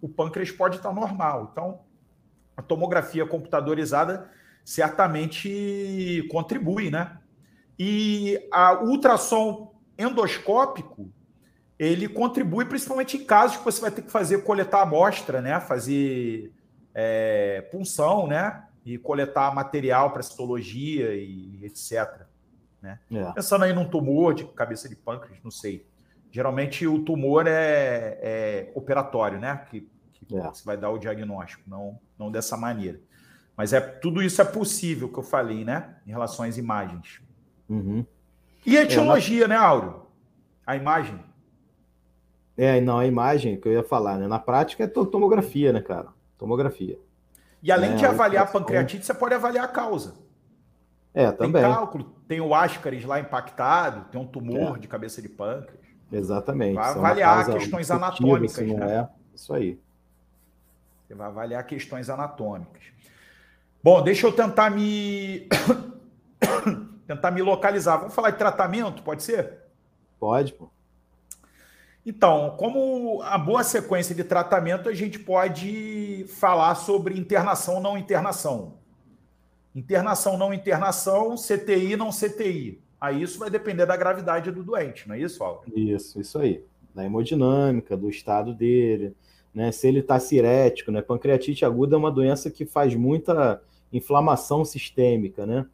o 0.00 0.08
pâncreas 0.08 0.50
pode 0.50 0.76
estar 0.76 0.92
normal. 0.92 1.50
Então, 1.52 1.80
a 2.56 2.62
tomografia 2.62 3.26
computadorizada 3.26 4.30
certamente 4.64 6.26
contribui, 6.30 6.90
né? 6.90 7.18
E 7.78 8.48
a 8.52 8.82
ultrassom 8.82 9.74
endoscópico 9.98 11.10
ele 11.78 12.08
contribui 12.08 12.64
principalmente 12.64 13.16
em 13.16 13.24
casos 13.24 13.58
que 13.58 13.64
você 13.64 13.80
vai 13.80 13.90
ter 13.90 14.02
que 14.02 14.10
fazer 14.10 14.42
coletar 14.44 14.82
amostra, 14.82 15.42
né? 15.42 15.60
Fazer 15.60 16.52
é, 16.94 17.60
punção, 17.70 18.26
né? 18.26 18.64
E 18.84 18.96
coletar 18.96 19.54
material 19.54 20.12
para 20.12 20.22
citologia 20.22 21.14
e 21.14 21.60
etc. 21.64 22.22
Né? 22.80 22.98
É. 23.12 23.32
Pensando 23.32 23.64
aí 23.64 23.72
num 23.72 23.88
tumor 23.88 24.32
de 24.32 24.44
cabeça 24.44 24.88
de 24.88 24.96
pâncreas, 24.96 25.38
não 25.42 25.50
sei. 25.50 25.86
Geralmente 26.30 26.86
o 26.86 27.02
tumor 27.04 27.46
é, 27.46 28.18
é 28.22 28.72
operatório, 28.74 29.38
né? 29.38 29.66
Que, 29.70 29.88
que 30.12 30.36
é. 30.36 30.42
você 30.42 30.64
vai 30.64 30.76
dar 30.76 30.90
o 30.90 30.98
diagnóstico, 30.98 31.62
não, 31.66 31.98
não 32.18 32.30
dessa 32.30 32.56
maneira. 32.56 33.00
Mas 33.56 33.72
é 33.72 33.80
tudo 33.80 34.22
isso 34.22 34.40
é 34.40 34.44
possível 34.44 35.08
que 35.08 35.18
eu 35.18 35.22
falei, 35.22 35.64
né? 35.64 35.96
Em 36.06 36.10
relação 36.10 36.44
às 36.44 36.56
imagens. 36.56 37.20
Uhum. 37.68 38.04
E 38.64 38.76
a 38.76 38.82
etiologia, 38.82 39.44
é, 39.44 39.48
né, 39.48 39.56
Áureo? 39.56 40.06
A 40.66 40.76
imagem. 40.76 41.18
É, 42.56 42.80
não, 42.80 42.98
a 42.98 43.06
imagem 43.06 43.60
que 43.60 43.68
eu 43.68 43.72
ia 43.72 43.82
falar, 43.82 44.18
né? 44.18 44.26
Na 44.26 44.38
prática 44.38 44.84
é 44.84 44.86
tomografia, 44.86 45.72
né, 45.72 45.80
cara? 45.80 46.08
Tomografia. 46.38 46.98
E 47.62 47.70
além 47.70 47.92
é, 47.92 47.96
de 47.96 48.06
avaliar 48.06 48.44
a 48.44 48.46
pancreatite, 48.46 49.04
você 49.04 49.12
pode 49.12 49.34
avaliar 49.34 49.64
a 49.64 49.68
causa. 49.68 50.14
É, 51.12 51.30
também. 51.32 51.62
Tem 51.62 51.72
cálculo, 51.72 52.04
tem 52.28 52.40
o 52.40 52.54
Ascaris 52.54 53.04
lá 53.04 53.18
impactado, 53.18 54.04
tem 54.10 54.20
um 54.20 54.26
tumor 54.26 54.76
é. 54.76 54.78
de 54.78 54.86
cabeça 54.86 55.20
de 55.20 55.28
pâncreas. 55.28 55.86
Exatamente. 56.12 56.74
Vai 56.74 56.90
avaliar 56.90 57.46
questões 57.46 57.90
anatômicas. 57.90 58.66
Não 58.66 58.76
né? 58.76 58.98
é. 58.98 59.08
Isso 59.34 59.52
aí. 59.52 59.80
Você 61.06 61.14
vai 61.14 61.26
avaliar 61.26 61.64
questões 61.66 62.10
anatômicas. 62.10 62.84
Bom, 63.82 64.02
deixa 64.02 64.26
eu 64.26 64.32
tentar 64.32 64.70
me 64.70 65.48
tentar 67.06 67.30
me 67.30 67.42
localizar. 67.42 67.96
Vamos 67.98 68.14
falar 68.14 68.30
de 68.30 68.38
tratamento, 68.38 69.02
pode 69.02 69.22
ser? 69.22 69.58
Pode, 70.18 70.52
pô. 70.52 70.68
Então, 72.06 72.54
como 72.56 73.20
a 73.22 73.36
boa 73.36 73.64
sequência 73.64 74.14
de 74.14 74.22
tratamento, 74.22 74.88
a 74.88 74.94
gente 74.94 75.18
pode 75.18 76.24
falar 76.28 76.76
sobre 76.76 77.18
internação 77.18 77.80
não 77.80 77.98
internação. 77.98 78.74
Internação 79.74 80.38
não 80.38 80.54
internação, 80.54 81.34
CTI 81.34 81.96
não 81.96 82.10
CTI. 82.10 82.80
Aí 83.00 83.20
isso 83.20 83.40
vai 83.40 83.50
depender 83.50 83.86
da 83.86 83.96
gravidade 83.96 84.52
do 84.52 84.62
doente, 84.62 85.08
não 85.08 85.16
é 85.16 85.20
isso, 85.20 85.42
Álvaro? 85.42 85.66
Isso, 85.76 86.20
isso 86.20 86.38
aí. 86.38 86.62
Da 86.94 87.04
hemodinâmica, 87.04 87.96
do 87.96 88.08
estado 88.08 88.54
dele, 88.54 89.12
né? 89.52 89.72
Se 89.72 89.88
ele 89.88 89.98
está 89.98 90.20
cirético, 90.20 90.92
né? 90.92 91.02
Pancreatite 91.02 91.64
aguda 91.64 91.96
é 91.96 91.98
uma 91.98 92.10
doença 92.10 92.52
que 92.52 92.64
faz 92.64 92.94
muita 92.94 93.60
inflamação 93.92 94.64
sistêmica, 94.64 95.44
né? 95.44 95.66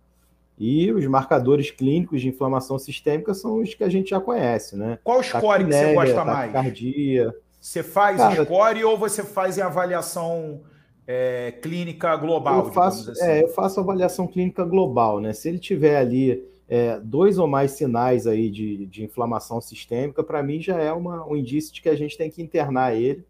E 0.65 0.93
os 0.93 1.05
marcadores 1.07 1.73
clínicos 1.73 2.21
de 2.21 2.29
inflamação 2.29 2.79
sistêmica 2.79 3.35
são 3.35 3.61
os 3.61 3.75
que 3.75 3.83
a 3.83 3.89
gente 3.89 4.11
já 4.11 4.21
conhece, 4.21 4.77
né? 4.77 4.97
Qual 5.03 5.21
score 5.21 5.65
que 5.65 5.73
você 5.73 5.93
gosta 5.93 6.25
mais? 6.25 6.53
Cardia. 6.53 7.35
Você 7.61 7.83
faz 7.83 8.19
Cara, 8.19 8.45
score 8.45 8.85
ou 8.85 8.97
você 8.97 9.25
faz 9.25 9.59
em 9.59 9.61
avaliação 9.61 10.61
é, 11.05 11.51
clínica 11.61 12.15
global? 12.15 12.67
Eu 12.67 12.73
faço, 12.73 13.11
assim? 13.11 13.25
é, 13.25 13.43
eu 13.43 13.49
faço 13.49 13.81
avaliação 13.81 14.25
clínica 14.29 14.65
global, 14.65 15.19
né? 15.19 15.33
Se 15.33 15.49
ele 15.49 15.59
tiver 15.59 15.97
ali 15.97 16.45
é, 16.69 17.01
dois 17.01 17.39
ou 17.39 17.49
mais 17.49 17.73
sinais 17.73 18.29
aí 18.29 18.49
de, 18.49 18.87
de 18.87 19.03
inflamação 19.03 19.61
sistêmica, 19.61 20.23
para 20.23 20.45
mim 20.45 20.61
já 20.61 20.79
é 20.79 20.93
uma, 20.93 21.27
um 21.27 21.35
indício 21.35 21.75
de 21.75 21.83
que 21.83 21.89
a 21.89 21.97
gente 21.97 22.17
tem 22.17 22.31
que 22.31 22.41
internar 22.41 22.95
ele 22.95 23.25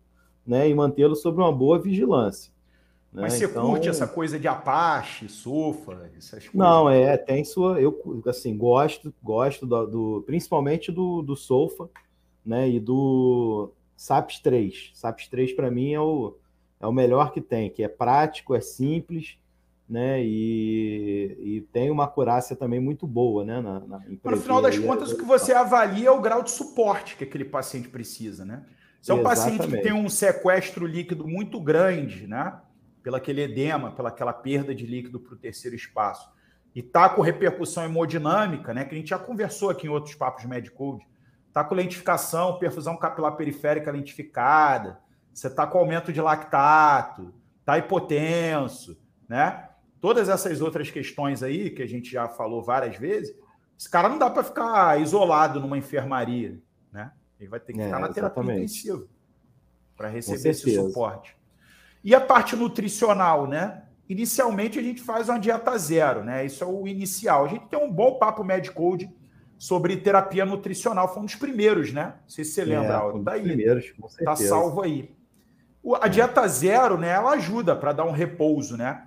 né, 0.46 0.68
e 0.68 0.74
mantê-lo 0.74 1.16
sob 1.16 1.38
uma 1.38 1.50
boa 1.50 1.78
vigilância. 1.78 2.51
Né? 3.12 3.22
Mas 3.22 3.34
você 3.34 3.44
então... 3.44 3.66
curte 3.66 3.88
essa 3.88 4.06
coisa 4.06 4.38
de 4.38 4.48
Apache, 4.48 5.28
Sofa, 5.28 6.10
essas 6.16 6.48
coisas? 6.48 6.54
Não, 6.54 6.88
é, 6.88 7.16
tem 7.18 7.44
sua. 7.44 7.78
Eu 7.80 8.22
assim, 8.26 8.56
gosto, 8.56 9.12
gosto 9.22 9.66
do, 9.66 9.86
do 9.86 10.22
principalmente 10.24 10.90
do, 10.90 11.20
do 11.20 11.36
Sofa, 11.36 11.90
né? 12.44 12.68
E 12.68 12.80
do 12.80 13.70
SAPS 13.96 14.38
3. 14.40 14.92
SAPS 14.94 15.28
3 15.28 15.52
para 15.52 15.70
mim 15.70 15.92
é 15.92 16.00
o, 16.00 16.36
é 16.80 16.86
o 16.86 16.92
melhor 16.92 17.32
que 17.32 17.40
tem, 17.40 17.68
que 17.68 17.82
é 17.82 17.88
prático, 17.88 18.54
é 18.54 18.60
simples, 18.62 19.36
né? 19.86 20.24
E, 20.24 21.36
e 21.38 21.60
tem 21.70 21.90
uma 21.90 22.04
acurácia 22.04 22.56
também 22.56 22.80
muito 22.80 23.06
boa, 23.06 23.44
né? 23.44 23.60
Na, 23.60 23.80
na 23.80 24.02
no 24.24 24.36
final 24.38 24.62
das 24.62 24.78
contas, 24.78 25.12
o 25.12 25.18
que 25.18 25.24
você 25.24 25.52
avalia 25.52 26.08
é 26.08 26.10
o 26.10 26.20
grau 26.20 26.42
de 26.42 26.50
suporte 26.50 27.14
que 27.14 27.24
aquele 27.24 27.44
paciente 27.44 27.90
precisa, 27.90 28.42
né? 28.42 28.64
Se 29.02 29.10
é 29.10 29.14
um 29.14 29.18
Exatamente. 29.18 29.58
paciente 29.58 29.76
que 29.76 29.82
tem 29.82 29.92
um 29.92 30.08
sequestro 30.08 30.86
líquido 30.86 31.26
muito 31.26 31.60
grande, 31.60 32.26
né? 32.26 32.58
Pelo 33.02 33.16
aquele 33.16 33.42
edema, 33.42 33.90
pela 33.92 34.08
aquela 34.08 34.32
perda 34.32 34.74
de 34.74 34.86
líquido 34.86 35.18
para 35.18 35.34
o 35.34 35.36
terceiro 35.36 35.74
espaço, 35.76 36.30
e 36.74 36.80
está 36.80 37.08
com 37.08 37.20
repercussão 37.20 37.84
hemodinâmica, 37.84 38.72
né? 38.72 38.84
Que 38.84 38.94
a 38.94 38.98
gente 38.98 39.10
já 39.10 39.18
conversou 39.18 39.70
aqui 39.70 39.86
em 39.86 39.90
outros 39.90 40.14
papos 40.14 40.44
Medicode, 40.44 41.06
está 41.48 41.62
com 41.62 41.74
lentificação, 41.74 42.58
perfusão 42.58 42.96
capilar 42.96 43.36
periférica 43.36 43.90
lentificada, 43.90 44.98
você 45.32 45.48
está 45.48 45.66
com 45.66 45.78
aumento 45.78 46.12
de 46.12 46.20
lactato, 46.20 47.32
está 47.60 47.76
hipotenso, 47.78 48.98
né? 49.28 49.68
Todas 50.00 50.28
essas 50.28 50.60
outras 50.60 50.90
questões 50.90 51.42
aí, 51.42 51.70
que 51.70 51.82
a 51.82 51.86
gente 51.86 52.10
já 52.10 52.28
falou 52.28 52.62
várias 52.62 52.96
vezes, 52.96 53.34
esse 53.78 53.90
cara 53.90 54.08
não 54.08 54.18
dá 54.18 54.30
para 54.30 54.42
ficar 54.42 55.00
isolado 55.00 55.60
numa 55.60 55.76
enfermaria, 55.76 56.60
né? 56.90 57.12
Ele 57.38 57.48
vai 57.48 57.60
ter 57.60 57.72
que 57.72 57.82
ficar 57.82 57.98
é, 57.98 58.00
na 58.00 58.08
terapia 58.08 58.42
intensiva 58.42 59.06
para 59.96 60.08
receber 60.08 60.50
esse 60.50 60.74
suporte. 60.74 61.36
E 62.04 62.14
a 62.14 62.20
parte 62.20 62.56
nutricional, 62.56 63.46
né? 63.46 63.82
Inicialmente 64.08 64.78
a 64.78 64.82
gente 64.82 65.00
faz 65.00 65.28
uma 65.28 65.38
dieta 65.38 65.76
zero, 65.78 66.24
né? 66.24 66.44
Isso 66.44 66.62
é 66.62 66.66
o 66.66 66.86
inicial. 66.86 67.44
A 67.44 67.48
gente 67.48 67.66
tem 67.66 67.78
um 67.78 67.90
bom 67.90 68.18
papo 68.18 68.42
Medcode 68.42 69.10
sobre 69.56 69.96
terapia 69.96 70.44
nutricional. 70.44 71.12
Foi 71.12 71.22
um 71.22 71.26
dos 71.26 71.36
primeiros, 71.36 71.92
né? 71.92 72.14
Não 72.22 72.28
sei 72.28 72.44
se 72.44 72.52
você 72.52 72.64
lembra, 72.64 72.94
é, 72.94 73.04
um 73.04 73.22
Daí. 73.22 73.42
Primeiros, 73.42 73.90
com 73.92 74.08
certeza. 74.08 74.30
Tá 74.30 74.36
salvo 74.36 74.82
aí. 74.82 75.14
A 76.00 76.08
dieta 76.08 76.46
zero, 76.48 76.98
né? 76.98 77.10
Ela 77.10 77.30
ajuda 77.32 77.74
para 77.76 77.92
dar 77.92 78.04
um 78.04 78.10
repouso, 78.10 78.76
né? 78.76 79.06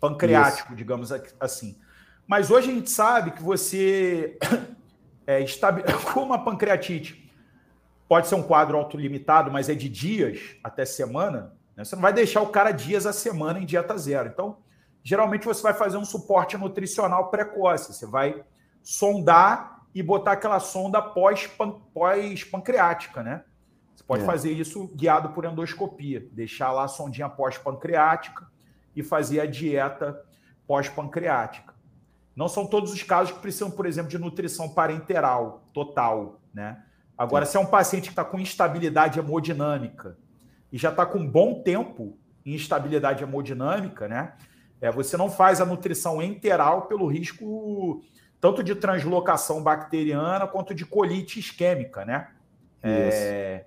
Pancreático, 0.00 0.68
Isso. 0.68 0.76
digamos 0.76 1.12
assim. 1.40 1.78
Mas 2.26 2.50
hoje 2.50 2.70
a 2.70 2.74
gente 2.74 2.90
sabe 2.90 3.30
que 3.30 3.42
você 3.42 4.36
é, 5.26 5.44
como 6.12 6.34
a 6.34 6.38
pancreatite 6.38 7.32
pode 8.08 8.26
ser 8.26 8.34
um 8.34 8.42
quadro 8.42 8.76
autolimitado, 8.76 9.50
mas 9.50 9.68
é 9.68 9.74
de 9.74 9.88
dias 9.88 10.56
até 10.64 10.84
semana, 10.84 11.54
né? 11.78 11.84
você 11.84 11.94
não 11.94 12.02
vai 12.02 12.12
deixar 12.12 12.42
o 12.42 12.48
cara 12.48 12.72
dias 12.72 13.06
a 13.06 13.12
semana 13.12 13.60
em 13.60 13.64
dieta 13.64 13.96
zero. 13.96 14.28
Então, 14.28 14.56
geralmente 15.00 15.46
você 15.46 15.62
vai 15.62 15.72
fazer 15.72 15.96
um 15.96 16.04
suporte 16.04 16.58
nutricional 16.58 17.30
precoce, 17.30 17.94
você 17.94 18.04
vai 18.04 18.42
sondar 18.82 19.86
e 19.94 20.02
botar 20.02 20.32
aquela 20.32 20.58
sonda 20.58 21.00
pós-pancreática, 21.00 23.22
né? 23.22 23.44
Você 23.94 24.02
pode 24.02 24.24
é. 24.24 24.26
fazer 24.26 24.50
isso 24.50 24.88
guiado 24.88 25.28
por 25.30 25.44
endoscopia, 25.44 26.26
deixar 26.32 26.72
lá 26.72 26.82
a 26.84 26.88
sondinha 26.88 27.28
pós-pancreática 27.28 28.48
e 28.94 29.02
fazer 29.02 29.40
a 29.40 29.46
dieta 29.46 30.20
pós-pancreática. 30.66 31.74
Não 32.34 32.48
são 32.48 32.66
todos 32.66 32.92
os 32.92 33.04
casos 33.04 33.34
que 33.34 33.40
precisam, 33.40 33.70
por 33.70 33.86
exemplo, 33.86 34.10
de 34.10 34.18
nutrição 34.18 34.68
parenteral 34.68 35.62
total, 35.72 36.40
né? 36.52 36.82
Agora, 37.16 37.46
Sim. 37.46 37.52
se 37.52 37.56
é 37.56 37.60
um 37.60 37.66
paciente 37.66 38.04
que 38.04 38.10
está 38.10 38.24
com 38.24 38.38
instabilidade 38.38 39.18
hemodinâmica 39.18 40.16
e 40.72 40.78
já 40.78 40.90
está 40.90 41.04
com 41.06 41.26
bom 41.26 41.62
tempo 41.62 42.16
em 42.44 42.54
instabilidade 42.54 43.22
hemodinâmica, 43.22 44.08
né? 44.08 44.34
É, 44.80 44.90
você 44.90 45.16
não 45.16 45.30
faz 45.30 45.60
a 45.60 45.66
nutrição 45.66 46.22
enteral 46.22 46.82
pelo 46.82 47.06
risco 47.06 48.02
tanto 48.40 48.62
de 48.62 48.74
translocação 48.74 49.62
bacteriana 49.62 50.46
quanto 50.46 50.74
de 50.74 50.86
colite 50.86 51.40
isquêmica, 51.40 52.04
né? 52.04 52.28
É, 52.82 53.64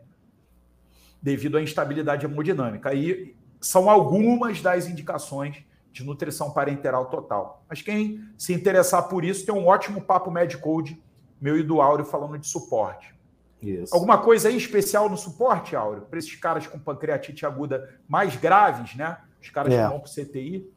devido 1.22 1.58
à 1.58 1.62
instabilidade 1.62 2.26
hemodinâmica. 2.26 2.90
Aí 2.90 3.36
são 3.60 3.90
algumas 3.90 4.62
das 4.62 4.88
indicações 4.88 5.64
de 5.92 6.04
nutrição 6.04 6.52
parenteral 6.52 7.08
total. 7.08 7.66
Mas 7.70 7.82
quem 7.82 8.24
se 8.38 8.54
interessar 8.54 9.10
por 9.10 9.26
isso, 9.26 9.46
tem 9.46 9.54
um 9.54 9.68
ótimo 9.68 10.02
papo 10.02 10.32
Medcode, 10.32 11.02
meu 11.40 11.58
e 11.58 11.64
do 11.64 11.82
Áureo, 11.82 12.06
falando 12.06 12.38
de 12.38 12.48
suporte. 12.48 13.14
Isso. 13.62 13.94
Alguma 13.94 14.18
coisa 14.18 14.50
aí 14.50 14.58
especial 14.58 15.10
no 15.10 15.18
suporte, 15.18 15.76
Áureo? 15.76 16.04
Para 16.04 16.18
esses 16.18 16.36
caras 16.36 16.66
com 16.66 16.80
pancreatite 16.80 17.46
aguda 17.46 18.00
mais 18.08 18.36
graves, 18.36 18.96
né? 18.96 19.18
Os 19.42 19.50
caras 19.50 19.74
é. 19.74 19.84
que 19.84 19.90
vão 19.90 20.00
para 20.00 20.10
o 20.10 20.14
CTI? 20.14 20.72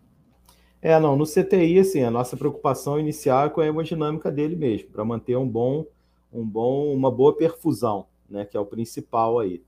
É, 0.84 1.00
não, 1.00 1.16
no 1.16 1.24
CTI, 1.24 1.78
assim, 1.78 2.02
a 2.02 2.10
nossa 2.10 2.36
preocupação 2.36 3.00
inicial 3.00 3.46
é 3.46 3.48
com 3.48 3.62
a 3.62 3.66
hemodinâmica 3.66 4.30
dele 4.30 4.54
mesmo, 4.54 4.90
para 4.90 5.02
manter 5.02 5.34
um 5.34 5.48
bom, 5.48 5.86
um 6.30 6.46
bom, 6.46 6.92
uma 6.92 7.10
boa 7.10 7.34
perfusão, 7.34 8.06
né? 8.28 8.44
Que 8.44 8.54
é 8.54 8.60
o 8.60 8.66
principal 8.66 9.38
aí. 9.38 9.62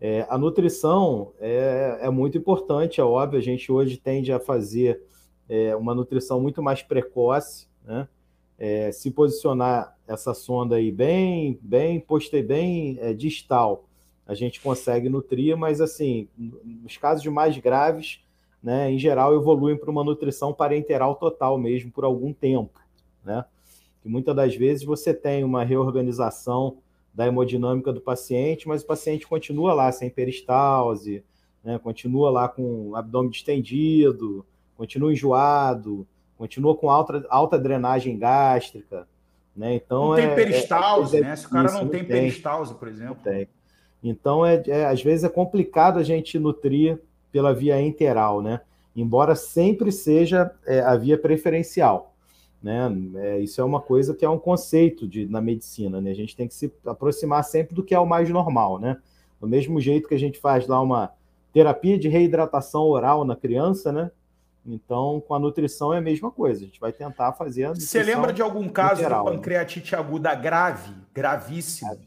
É, 0.00 0.24
a 0.28 0.38
nutrição 0.38 1.32
é, 1.40 1.98
é, 2.02 2.10
muito 2.10 2.38
importante, 2.38 3.00
é 3.00 3.04
óbvio, 3.04 3.40
a 3.40 3.42
gente 3.42 3.72
hoje 3.72 3.96
tende 3.96 4.32
a 4.32 4.38
fazer 4.38 5.02
é, 5.48 5.74
uma 5.74 5.96
nutrição 5.96 6.40
muito 6.40 6.62
mais 6.62 6.80
precoce, 6.80 7.66
né? 7.84 8.06
É, 8.56 8.92
se 8.92 9.10
posicionar 9.10 9.96
essa 10.12 10.34
sonda 10.34 10.76
aí 10.76 10.90
bem, 10.90 11.58
bem, 11.62 12.00
postei 12.00 12.42
bem 12.42 12.98
é, 13.00 13.12
distal, 13.12 13.84
a 14.26 14.34
gente 14.34 14.60
consegue 14.60 15.08
nutrir, 15.08 15.56
mas 15.56 15.80
assim, 15.80 16.28
nos 16.36 16.96
casos 16.96 17.26
mais 17.26 17.56
graves, 17.58 18.20
né, 18.62 18.90
em 18.90 18.98
geral, 18.98 19.34
evoluem 19.34 19.76
para 19.76 19.90
uma 19.90 20.04
nutrição 20.04 20.52
parenteral 20.52 21.16
total 21.16 21.58
mesmo 21.58 21.90
por 21.90 22.04
algum 22.04 22.32
tempo, 22.32 22.80
né? 23.24 23.44
Que 24.00 24.08
muitas 24.08 24.34
das 24.34 24.54
vezes 24.54 24.84
você 24.84 25.12
tem 25.12 25.42
uma 25.42 25.64
reorganização 25.64 26.78
da 27.12 27.26
hemodinâmica 27.26 27.92
do 27.92 28.00
paciente, 28.00 28.66
mas 28.66 28.82
o 28.82 28.86
paciente 28.86 29.26
continua 29.26 29.74
lá 29.74 29.90
sem 29.92 30.08
peristalse, 30.08 31.24
né? 31.62 31.78
continua 31.78 32.30
lá 32.30 32.48
com 32.48 32.90
o 32.90 32.96
abdômen 32.96 33.30
distendido, 33.30 34.44
continua 34.76 35.12
enjoado, 35.12 36.06
continua 36.36 36.74
com 36.74 36.90
alta, 36.90 37.24
alta 37.28 37.58
drenagem 37.58 38.18
gástrica. 38.18 39.06
Né? 39.56 39.74
Então, 39.74 40.08
não 40.08 40.16
tem 40.16 40.24
é, 40.24 40.32
é 40.32 40.34
peristalse, 40.34 41.16
é, 41.16 41.20
é, 41.20 41.22
né? 41.22 41.36
Se 41.36 41.46
o 41.46 41.50
cara 41.50 41.66
isso, 41.66 41.76
não, 41.76 41.84
não 41.84 41.90
tem, 41.90 42.00
tem 42.04 42.08
peristalse, 42.08 42.74
por 42.74 42.88
exemplo. 42.88 43.18
Tem. 43.22 43.48
Então, 44.02 44.44
é, 44.44 44.62
é, 44.66 44.86
às 44.86 45.02
vezes 45.02 45.24
é 45.24 45.28
complicado 45.28 45.98
a 45.98 46.02
gente 46.02 46.38
nutrir 46.38 46.98
pela 47.30 47.54
via 47.54 47.80
enteral, 47.80 48.42
né? 48.42 48.60
Embora 48.96 49.34
sempre 49.34 49.92
seja 49.92 50.50
é, 50.66 50.80
a 50.80 50.96
via 50.96 51.16
preferencial. 51.16 52.12
Né? 52.62 52.88
É, 53.16 53.38
isso 53.40 53.60
é 53.60 53.64
uma 53.64 53.80
coisa 53.80 54.14
que 54.14 54.24
é 54.24 54.28
um 54.28 54.38
conceito 54.38 55.06
de, 55.06 55.26
na 55.26 55.40
medicina, 55.40 56.00
né? 56.00 56.10
A 56.10 56.14
gente 56.14 56.36
tem 56.36 56.46
que 56.48 56.54
se 56.54 56.72
aproximar 56.86 57.44
sempre 57.44 57.74
do 57.74 57.82
que 57.82 57.94
é 57.94 57.98
o 57.98 58.06
mais 58.06 58.28
normal, 58.28 58.78
né? 58.78 58.96
Do 59.40 59.48
mesmo 59.48 59.80
jeito 59.80 60.08
que 60.08 60.14
a 60.14 60.18
gente 60.18 60.38
faz 60.38 60.66
lá 60.66 60.80
uma 60.80 61.12
terapia 61.52 61.98
de 61.98 62.08
reidratação 62.08 62.82
oral 62.82 63.24
na 63.24 63.34
criança, 63.34 63.92
né? 63.92 64.10
Então, 64.64 65.20
com 65.26 65.34
a 65.34 65.38
nutrição 65.38 65.92
é 65.92 65.98
a 65.98 66.00
mesma 66.00 66.30
coisa. 66.30 66.62
A 66.62 66.64
gente 66.64 66.78
vai 66.78 66.92
tentar 66.92 67.32
fazer 67.32 67.64
a 67.64 67.74
Você 67.74 68.02
lembra 68.02 68.32
de 68.32 68.40
algum 68.40 68.68
caso 68.68 69.00
literal, 69.00 69.24
de 69.24 69.30
né? 69.30 69.36
pancreatite 69.36 69.96
aguda 69.96 70.34
grave, 70.34 70.94
gravíssimo, 71.12 71.98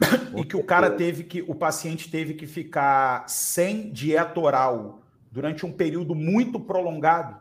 e 0.36 0.44
que 0.44 0.56
o 0.56 0.62
cara 0.62 0.90
teve 0.90 1.24
que, 1.24 1.42
o 1.42 1.54
paciente 1.54 2.10
teve 2.10 2.34
que 2.34 2.46
ficar 2.46 3.28
sem 3.28 3.90
dieta 3.90 4.38
oral 4.38 5.00
durante 5.30 5.64
um 5.64 5.72
período 5.72 6.14
muito 6.14 6.60
prolongado? 6.60 7.40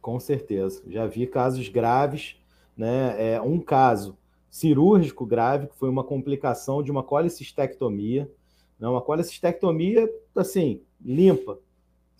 Com 0.00 0.18
certeza. 0.20 0.82
Já 0.86 1.06
vi 1.06 1.26
casos 1.26 1.68
graves, 1.68 2.36
né? 2.76 3.34
É, 3.34 3.40
um 3.40 3.58
caso 3.60 4.16
cirúrgico 4.48 5.24
grave, 5.24 5.66
que 5.66 5.76
foi 5.76 5.88
uma 5.88 6.04
complicação 6.04 6.82
de 6.82 6.90
uma 6.90 7.02
colicistectomia. 7.02 8.30
Né? 8.78 8.86
Uma 8.86 9.00
colicistectomia, 9.00 10.08
assim, 10.36 10.82
limpa, 11.00 11.58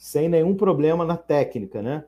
sem 0.02 0.28
nenhum 0.28 0.56
problema 0.56 1.04
na 1.04 1.16
técnica, 1.16 1.80
né? 1.80 2.04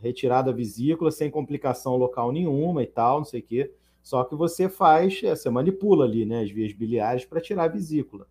Retirada 0.00 0.54
vesícula, 0.54 1.10
sem 1.10 1.30
complicação 1.30 1.94
local 1.96 2.32
nenhuma 2.32 2.82
e 2.82 2.86
tal, 2.86 3.18
não 3.18 3.26
sei 3.26 3.40
o 3.40 3.42
quê. 3.42 3.70
Só 4.02 4.24
que 4.24 4.34
você 4.34 4.70
faz, 4.70 5.20
é, 5.22 5.36
você 5.36 5.50
manipula 5.50 6.06
ali, 6.06 6.24
né, 6.24 6.40
as 6.40 6.50
vias 6.50 6.72
biliares 6.72 7.26
para 7.26 7.38
tirar 7.38 7.64
a 7.64 7.68
vesícula. 7.68 8.26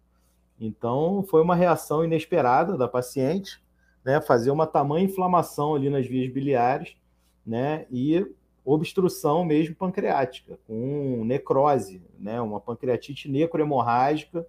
Então, 0.59 1.23
foi 1.29 1.43
uma 1.43 1.55
reação 1.55 2.03
inesperada 2.03 2.75
da 2.75 2.87
paciente, 2.87 3.61
né, 4.03 4.19
fazer 4.19 4.49
uma 4.49 4.65
tamanha 4.65 5.05
inflamação 5.05 5.75
ali 5.75 5.87
nas 5.87 6.07
vias 6.07 6.33
biliares, 6.33 6.97
né, 7.45 7.85
e 7.91 8.25
obstrução 8.65 9.45
mesmo 9.45 9.75
pancreática, 9.75 10.57
com 10.65 11.23
necrose, 11.25 12.01
né, 12.17 12.41
uma 12.41 12.59
pancreatite 12.59 13.29
necrohemorrágica 13.29 14.47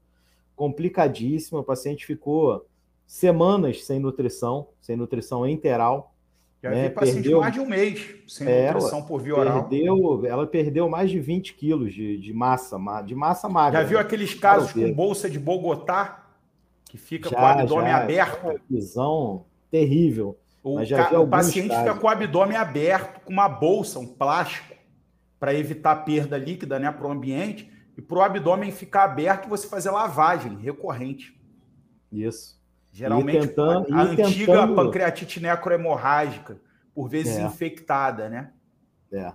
complicadíssima. 0.56 1.60
O 1.60 1.64
paciente 1.64 2.06
ficou 2.06 2.64
semanas 3.10 3.84
sem 3.84 3.98
nutrição, 3.98 4.68
sem 4.80 4.96
nutrição 4.96 5.44
enteral. 5.44 6.14
Já 6.62 6.70
né, 6.70 6.88
vi 6.88 6.94
paciente 6.94 7.14
perdeu, 7.14 7.40
mais 7.40 7.52
de 7.52 7.58
um 7.58 7.66
mês 7.66 8.14
sem 8.28 8.46
é, 8.46 8.72
nutrição 8.72 9.02
por 9.02 9.20
via 9.20 9.34
oral. 9.34 9.64
Perdeu, 9.64 10.24
ela 10.24 10.46
perdeu 10.46 10.88
mais 10.88 11.10
de 11.10 11.18
20 11.18 11.54
quilos 11.54 11.92
de, 11.92 12.18
de 12.18 12.32
massa, 12.32 12.78
de 13.04 13.16
massa 13.16 13.48
magra. 13.48 13.80
Já 13.80 13.86
viu 13.88 13.98
aqueles 13.98 14.32
casos 14.34 14.72
com 14.72 14.92
bolsa 14.92 15.28
de 15.28 15.40
Bogotá? 15.40 16.28
Que 16.84 16.96
fica 16.96 17.28
já, 17.28 17.36
com 17.36 17.42
o 17.42 17.46
abdômen 17.46 17.90
já, 17.90 17.96
aberto? 17.98 18.60
Visão 18.70 19.44
terrível. 19.72 20.38
O, 20.62 20.78
o 20.78 21.28
paciente 21.28 21.70
casos. 21.70 21.84
fica 21.84 21.98
com 21.98 22.06
o 22.06 22.10
abdômen 22.10 22.56
aberto, 22.56 23.24
com 23.24 23.32
uma 23.32 23.48
bolsa, 23.48 23.98
um 23.98 24.06
plástico, 24.06 24.76
para 25.40 25.52
evitar 25.52 25.96
perda 26.04 26.38
líquida 26.38 26.78
né, 26.78 26.92
para 26.92 27.08
o 27.08 27.10
ambiente, 27.10 27.68
e 27.98 28.02
para 28.02 28.18
o 28.18 28.22
abdômen 28.22 28.70
ficar 28.70 29.02
aberto 29.02 29.48
você 29.48 29.66
fazer 29.66 29.90
lavagem 29.90 30.56
recorrente. 30.58 31.36
Isso. 32.12 32.59
Geralmente 32.92 33.48
tentando, 33.48 33.94
a 33.94 34.02
antiga 34.02 34.52
tentando... 34.52 34.74
pancreatite 34.74 35.40
necrohemorrágica, 35.40 36.60
por 36.94 37.08
vezes 37.08 37.38
é. 37.38 37.42
infectada, 37.42 38.28
né? 38.28 38.52
É. 39.12 39.32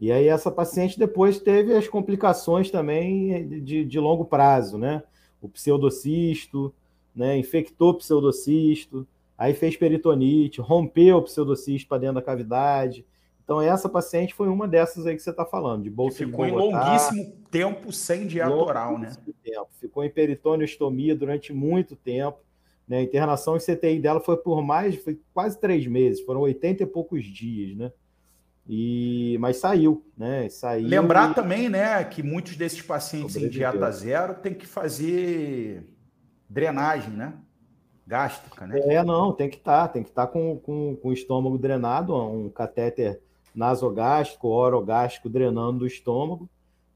E 0.00 0.10
aí 0.10 0.28
essa 0.28 0.50
paciente 0.50 0.98
depois 0.98 1.38
teve 1.38 1.74
as 1.74 1.86
complicações 1.86 2.70
também 2.70 3.62
de, 3.62 3.84
de 3.84 4.00
longo 4.00 4.24
prazo, 4.24 4.78
né? 4.78 5.02
o 5.44 5.48
pseudocisto, 5.48 6.74
né? 7.14 7.36
Infectou 7.36 7.90
o 7.90 7.94
pseudocisto, 7.94 9.06
aí 9.36 9.52
fez 9.52 9.76
peritonite, 9.76 10.60
rompeu 10.60 11.18
o 11.18 11.22
pseudocisto 11.22 11.88
para 11.88 11.98
dentro 11.98 12.16
da 12.16 12.22
cavidade. 12.22 13.06
Então, 13.44 13.60
essa 13.60 13.90
paciente 13.90 14.32
foi 14.32 14.48
uma 14.48 14.66
dessas 14.66 15.06
aí 15.06 15.14
que 15.14 15.22
você 15.22 15.30
está 15.30 15.44
falando, 15.44 15.82
de 15.82 15.90
bolsa 15.90 16.16
que 16.16 16.24
ficou 16.24 16.46
em 16.46 16.52
longuíssimo 16.52 17.36
tempo 17.50 17.92
sem 17.92 18.26
dieta 18.26 18.54
oral, 18.54 18.98
né? 18.98 19.12
Tempo. 19.42 19.68
Ficou 19.78 20.02
em 20.02 20.08
peritoneuostomia 20.08 21.14
durante 21.14 21.52
muito 21.52 21.94
tempo. 21.94 22.38
Né? 22.86 22.98
A 22.98 23.02
internação 23.02 23.56
em 23.56 23.60
CTI 23.60 23.98
dela 23.98 24.20
foi 24.20 24.36
por 24.36 24.62
mais, 24.62 24.96
foi 24.96 25.18
quase 25.32 25.58
três 25.58 25.86
meses, 25.86 26.24
foram 26.24 26.40
80 26.40 26.82
e 26.82 26.86
poucos 26.86 27.24
dias, 27.24 27.76
né? 27.76 27.92
E, 28.66 29.36
mas 29.40 29.58
saiu, 29.58 30.06
né? 30.16 30.48
Saiu 30.48 30.88
Lembrar 30.88 31.32
e... 31.32 31.34
também, 31.34 31.68
né, 31.68 32.02
que 32.04 32.22
muitos 32.22 32.56
desses 32.56 32.80
pacientes 32.80 33.36
em 33.36 33.48
dieta 33.48 33.90
zero 33.90 34.34
tem 34.34 34.54
que 34.54 34.66
fazer 34.66 35.86
drenagem, 36.48 37.12
né? 37.12 37.34
Gástrica, 38.06 38.66
né? 38.66 38.80
É, 38.80 39.02
não, 39.02 39.32
tem 39.32 39.48
que 39.48 39.56
estar, 39.56 39.88
tá, 39.88 39.88
tem 39.88 40.02
que 40.02 40.10
estar 40.10 40.26
tá 40.26 40.32
com, 40.32 40.58
com, 40.58 40.96
com 40.96 41.08
o 41.08 41.12
estômago 41.12 41.58
drenado, 41.58 42.14
um 42.14 42.50
catéter 42.50 43.20
nasogástrico, 43.54 44.48
orogástrico 44.48 45.28
drenando 45.28 45.80
do 45.80 45.86
estômago, 45.86 46.48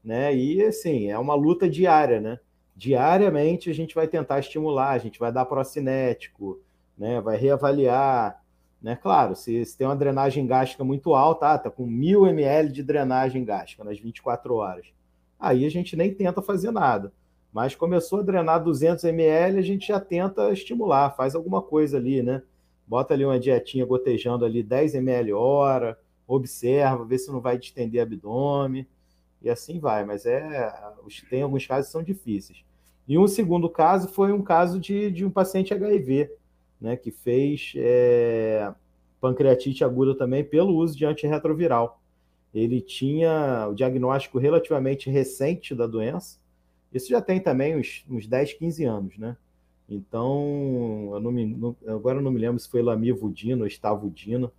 né? 0.03 0.35
E 0.35 0.63
assim, 0.63 1.09
é 1.09 1.17
uma 1.17 1.35
luta 1.35 1.69
diária, 1.69 2.19
né? 2.19 2.39
Diariamente 2.79 3.69
a 3.69 3.73
gente 3.73 3.93
vai 3.93 4.07
tentar 4.07 4.39
estimular, 4.39 4.91
a 4.91 4.97
gente 4.97 5.19
vai 5.19 5.33
dar 5.33 5.43
procinético, 5.43 6.61
né? 6.97 7.19
Vai 7.19 7.35
reavaliar, 7.35 8.41
né? 8.81 8.95
Claro, 8.95 9.35
se, 9.35 9.65
se 9.65 9.77
tem 9.77 9.85
uma 9.85 9.97
drenagem 9.97 10.47
gástrica 10.47 10.81
muito 10.81 11.13
alta, 11.13 11.47
ah, 11.51 11.57
tá 11.57 11.69
com 11.69 11.85
mil 11.85 12.25
ml 12.25 12.71
de 12.71 12.81
drenagem 12.81 13.43
gástrica 13.43 13.83
nas 13.83 13.99
24 13.99 14.55
horas, 14.55 14.85
aí 15.37 15.65
a 15.65 15.69
gente 15.69 15.97
nem 15.97 16.13
tenta 16.13 16.41
fazer 16.41 16.71
nada. 16.71 17.11
Mas 17.51 17.75
começou 17.75 18.19
a 18.19 18.23
drenar 18.23 18.63
200 18.63 19.03
ml, 19.03 19.59
a 19.59 19.61
gente 19.61 19.89
já 19.89 19.99
tenta 19.99 20.49
estimular, 20.49 21.09
faz 21.17 21.35
alguma 21.35 21.61
coisa 21.61 21.97
ali, 21.97 22.23
né? 22.23 22.41
Bota 22.87 23.13
ali 23.13 23.25
uma 23.25 23.37
dietinha 23.37 23.85
gotejando 23.85 24.45
ali 24.45 24.63
10 24.63 24.95
ml 24.95 25.33
hora, 25.33 25.99
observa, 26.25 27.03
vê 27.03 27.17
se 27.17 27.29
não 27.29 27.41
vai 27.41 27.57
distender 27.57 28.01
abdômen, 28.01 28.87
e 29.41 29.49
assim 29.49 29.81
vai. 29.81 30.05
Mas 30.05 30.25
é, 30.25 30.73
tem 31.29 31.41
alguns 31.41 31.67
casos 31.67 31.87
que 31.87 31.91
são 31.91 32.01
difíceis. 32.01 32.68
E 33.09 33.17
um 33.17 33.27
segundo 33.27 33.67
caso 33.67 34.07
foi 34.07 34.31
um 34.31 34.43
caso 34.43 34.79
de, 34.79 35.09
de 35.09 35.25
um 35.25 35.31
paciente 35.31 35.73
HIV, 35.73 36.31
né, 36.79 36.95
que 36.95 37.09
fez 37.09 37.73
é, 37.75 38.71
pancreatite 39.19 39.83
aguda 39.83 40.13
também 40.13 40.43
pelo 40.43 40.75
uso 40.75 40.95
de 40.95 41.05
antirretroviral. 41.05 41.99
Ele 42.53 42.79
tinha 42.79 43.67
o 43.67 43.73
diagnóstico 43.73 44.37
relativamente 44.37 45.09
recente 45.09 45.73
da 45.73 45.87
doença, 45.87 46.37
isso 46.93 47.09
já 47.09 47.19
tem 47.19 47.39
também 47.39 47.75
uns, 47.75 48.05
uns 48.07 48.27
10, 48.27 48.53
15 48.53 48.85
anos, 48.85 49.17
né? 49.17 49.35
Então, 49.89 51.09
eu 51.13 51.19
não 51.19 51.31
me, 51.31 51.47
não, 51.47 51.75
agora 51.87 52.19
eu 52.19 52.21
não 52.21 52.31
me 52.31 52.39
lembro 52.39 52.59
se 52.59 52.69
foi 52.69 52.83
lamivudina 52.83 53.61
ou 53.61 53.67
estavudina, 53.67 54.51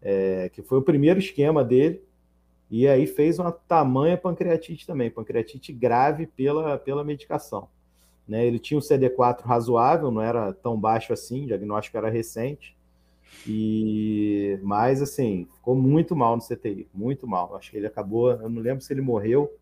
é, 0.00 0.48
que 0.48 0.62
foi 0.62 0.78
o 0.78 0.82
primeiro 0.82 1.18
esquema 1.18 1.62
dele, 1.62 2.02
e 2.70 2.88
aí 2.88 3.06
fez 3.06 3.38
uma 3.38 3.52
tamanha 3.52 4.16
pancreatite 4.16 4.86
também, 4.86 5.10
pancreatite 5.10 5.72
grave 5.72 6.26
pela, 6.26 6.78
pela 6.78 7.04
medicação. 7.04 7.68
Né? 8.26 8.46
Ele 8.46 8.58
tinha 8.58 8.78
um 8.78 8.80
CD4 8.80 9.42
razoável, 9.42 10.10
não 10.10 10.22
era 10.22 10.52
tão 10.52 10.78
baixo 10.78 11.12
assim, 11.12 11.44
o 11.44 11.46
diagnóstico 11.46 11.96
era 11.96 12.08
recente, 12.08 12.76
e 13.46 14.58
mas 14.62 15.02
assim, 15.02 15.46
ficou 15.54 15.74
muito 15.74 16.16
mal 16.16 16.36
no 16.36 16.42
CTI, 16.42 16.86
muito 16.94 17.26
mal. 17.26 17.54
Acho 17.56 17.70
que 17.70 17.76
ele 17.76 17.86
acabou, 17.86 18.30
eu 18.30 18.48
não 18.48 18.62
lembro 18.62 18.82
se 18.82 18.92
ele 18.92 19.00
morreu 19.00 19.52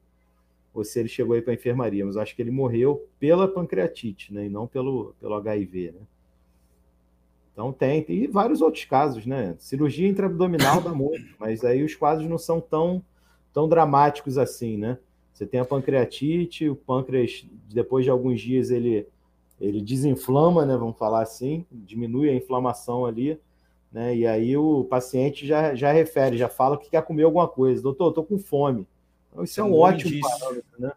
ou 0.74 0.84
se 0.84 0.98
ele 0.98 1.08
chegou 1.08 1.34
aí 1.34 1.42
para 1.42 1.52
a 1.52 1.54
enfermaria, 1.54 2.04
mas 2.04 2.16
acho 2.16 2.34
que 2.34 2.40
ele 2.40 2.50
morreu 2.50 3.06
pela 3.18 3.46
pancreatite, 3.46 4.32
né? 4.32 4.46
E 4.46 4.48
não 4.48 4.66
pelo, 4.66 5.14
pelo 5.20 5.34
HIV, 5.34 5.92
né? 5.92 6.00
Então 7.52 7.72
tem, 7.72 8.02
tem 8.02 8.26
vários 8.28 8.62
outros 8.62 8.84
casos, 8.84 9.26
né? 9.26 9.54
Cirurgia 9.58 10.08
intraabdominal 10.08 10.80
dá 10.80 10.92
muito, 10.94 11.34
mas 11.38 11.64
aí 11.64 11.82
os 11.82 11.94
quadros 11.94 12.28
não 12.28 12.38
são 12.38 12.60
tão, 12.60 13.02
tão 13.52 13.68
dramáticos 13.68 14.38
assim, 14.38 14.76
né? 14.76 14.98
Você 15.32 15.46
tem 15.46 15.60
a 15.60 15.64
pancreatite, 15.64 16.68
o 16.68 16.76
pâncreas, 16.76 17.44
depois 17.68 18.04
de 18.04 18.10
alguns 18.10 18.40
dias, 18.40 18.70
ele, 18.70 19.06
ele 19.60 19.80
desinflama, 19.80 20.64
né? 20.64 20.76
Vamos 20.76 20.96
falar 20.96 21.22
assim, 21.22 21.66
diminui 21.70 22.30
a 22.30 22.34
inflamação 22.34 23.04
ali, 23.04 23.38
né? 23.90 24.16
E 24.16 24.26
aí 24.26 24.56
o 24.56 24.84
paciente 24.84 25.46
já, 25.46 25.74
já 25.74 25.92
refere, 25.92 26.38
já 26.38 26.48
fala 26.48 26.78
que 26.78 26.88
quer 26.88 27.02
comer 27.02 27.24
alguma 27.24 27.48
coisa. 27.48 27.82
Doutor, 27.82 28.12
tô 28.12 28.22
com 28.22 28.38
fome. 28.38 28.86
Então, 29.30 29.44
isso 29.44 29.60
é, 29.60 29.62
é 29.62 29.66
um, 29.66 29.72
um 29.72 29.78
ótimo 29.78 30.20
parâmetro, 30.20 30.70
né? 30.78 30.92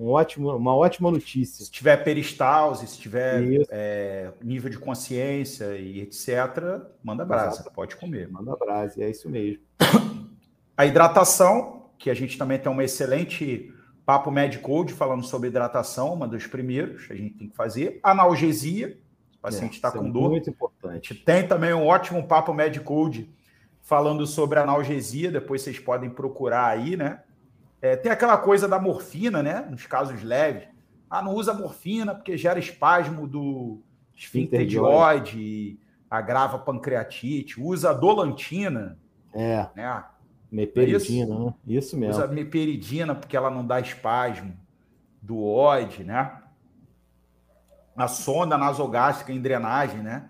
Um 0.00 0.08
ótimo, 0.08 0.56
uma 0.56 0.74
ótima 0.74 1.10
notícia. 1.10 1.62
Se 1.62 1.70
tiver 1.70 1.98
peristalse, 1.98 2.86
se 2.86 2.98
tiver 2.98 3.66
é, 3.68 4.32
nível 4.40 4.70
de 4.70 4.78
consciência 4.78 5.76
e 5.76 6.00
etc., 6.00 6.80
manda 7.04 7.22
brasa, 7.22 7.60
Exato. 7.60 7.70
pode 7.74 7.96
comer. 7.96 8.26
Manda 8.30 8.56
brasa, 8.56 9.04
é 9.04 9.10
isso 9.10 9.28
mesmo. 9.28 9.62
A 10.74 10.86
hidratação, 10.86 11.90
que 11.98 12.08
a 12.08 12.14
gente 12.14 12.38
também 12.38 12.58
tem 12.58 12.72
uma 12.72 12.82
excelente 12.82 13.70
papo 14.06 14.30
Medicode 14.30 14.94
falando 14.94 15.22
sobre 15.22 15.48
hidratação, 15.48 16.14
uma 16.14 16.26
dos 16.26 16.46
primeiros, 16.46 17.06
a 17.10 17.14
gente 17.14 17.34
tem 17.34 17.48
que 17.50 17.54
fazer. 17.54 18.00
Analgesia, 18.02 18.98
o 19.36 19.42
paciente 19.42 19.74
está 19.74 19.88
é, 19.88 19.90
com 19.92 20.06
é 20.06 20.10
dor. 20.10 20.30
Muito 20.30 20.48
importante. 20.48 21.14
Tem 21.14 21.46
também 21.46 21.74
um 21.74 21.86
ótimo 21.86 22.26
papo 22.26 22.54
Medicode 22.54 23.28
falando 23.82 24.26
sobre 24.26 24.58
analgesia, 24.58 25.30
depois 25.30 25.60
vocês 25.60 25.78
podem 25.78 26.08
procurar 26.08 26.68
aí, 26.68 26.96
né? 26.96 27.20
É, 27.82 27.96
tem 27.96 28.12
aquela 28.12 28.36
coisa 28.36 28.68
da 28.68 28.78
morfina, 28.78 29.42
né? 29.42 29.66
Nos 29.70 29.86
casos 29.86 30.22
leves. 30.22 30.68
Ah, 31.08 31.22
não 31.22 31.34
usa 31.34 31.54
morfina 31.54 32.14
porque 32.14 32.36
gera 32.36 32.58
espasmo 32.58 33.26
do 33.26 33.80
esfinterdioide, 34.14 35.78
agrava 36.10 36.58
pancreatite. 36.58 37.60
Usa 37.60 37.94
dolantina. 37.94 38.98
É. 39.32 39.66
Né? 39.74 40.04
Meperidina, 40.52 41.34
é 41.34 41.36
isso? 41.36 41.44
né? 41.44 41.54
Isso 41.66 41.96
mesmo. 41.96 42.14
Usa 42.14 42.26
meperidina 42.26 43.14
porque 43.14 43.36
ela 43.36 43.50
não 43.50 43.66
dá 43.66 43.80
espasmo 43.80 44.54
do 45.22 45.42
óide, 45.42 46.04
né? 46.04 46.38
A 47.96 48.08
sonda 48.08 48.56
nasogástrica 48.58 49.32
em 49.32 49.40
drenagem, 49.40 50.00
né? 50.02 50.28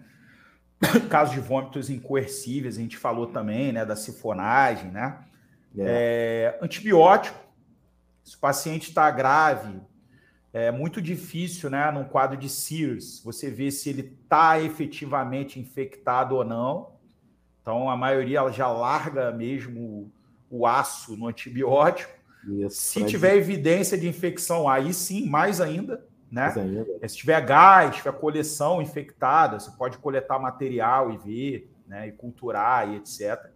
Casos 1.10 1.34
de 1.34 1.40
vômitos 1.40 1.90
incoercíveis, 1.90 2.76
a 2.76 2.80
gente 2.80 2.96
falou 2.96 3.26
também, 3.26 3.72
né? 3.72 3.84
Da 3.84 3.96
sifonagem, 3.96 4.90
né? 4.90 5.18
É. 5.78 6.56
É, 6.60 6.64
antibiótico, 6.64 7.38
se 8.24 8.36
o 8.36 8.38
paciente 8.38 8.88
está 8.88 9.10
grave, 9.10 9.80
é 10.52 10.70
muito 10.70 11.00
difícil, 11.00 11.70
né, 11.70 11.90
num 11.90 12.04
quadro 12.04 12.36
de 12.36 12.48
SIRS, 12.48 13.22
você 13.24 13.50
ver 13.50 13.70
se 13.70 13.88
ele 13.88 14.18
está 14.22 14.60
efetivamente 14.60 15.60
infectado 15.60 16.34
ou 16.34 16.44
não. 16.44 16.92
Então, 17.62 17.88
a 17.88 17.96
maioria 17.96 18.38
ela 18.38 18.52
já 18.52 18.68
larga 18.68 19.30
mesmo 19.30 20.10
o 20.50 20.66
aço 20.66 21.16
no 21.16 21.28
antibiótico. 21.28 22.12
Isso, 22.48 22.76
se 22.76 23.04
tiver 23.04 23.36
evidência 23.36 23.96
de 23.96 24.08
infecção, 24.08 24.68
aí 24.68 24.92
sim, 24.92 25.28
mais 25.28 25.60
ainda, 25.60 26.04
né? 26.30 26.46
Mais 26.46 26.56
ainda. 26.58 26.86
É, 27.00 27.06
se 27.06 27.16
tiver 27.18 27.40
gás, 27.44 27.96
tiver 27.96 28.12
coleção 28.12 28.82
infectada, 28.82 29.60
você 29.60 29.70
pode 29.72 29.98
coletar 29.98 30.38
material 30.38 31.12
e 31.12 31.18
ver, 31.18 31.70
né, 31.86 32.08
e 32.08 32.12
culturar 32.12 32.88
e 32.88 32.96
etc 32.96 33.50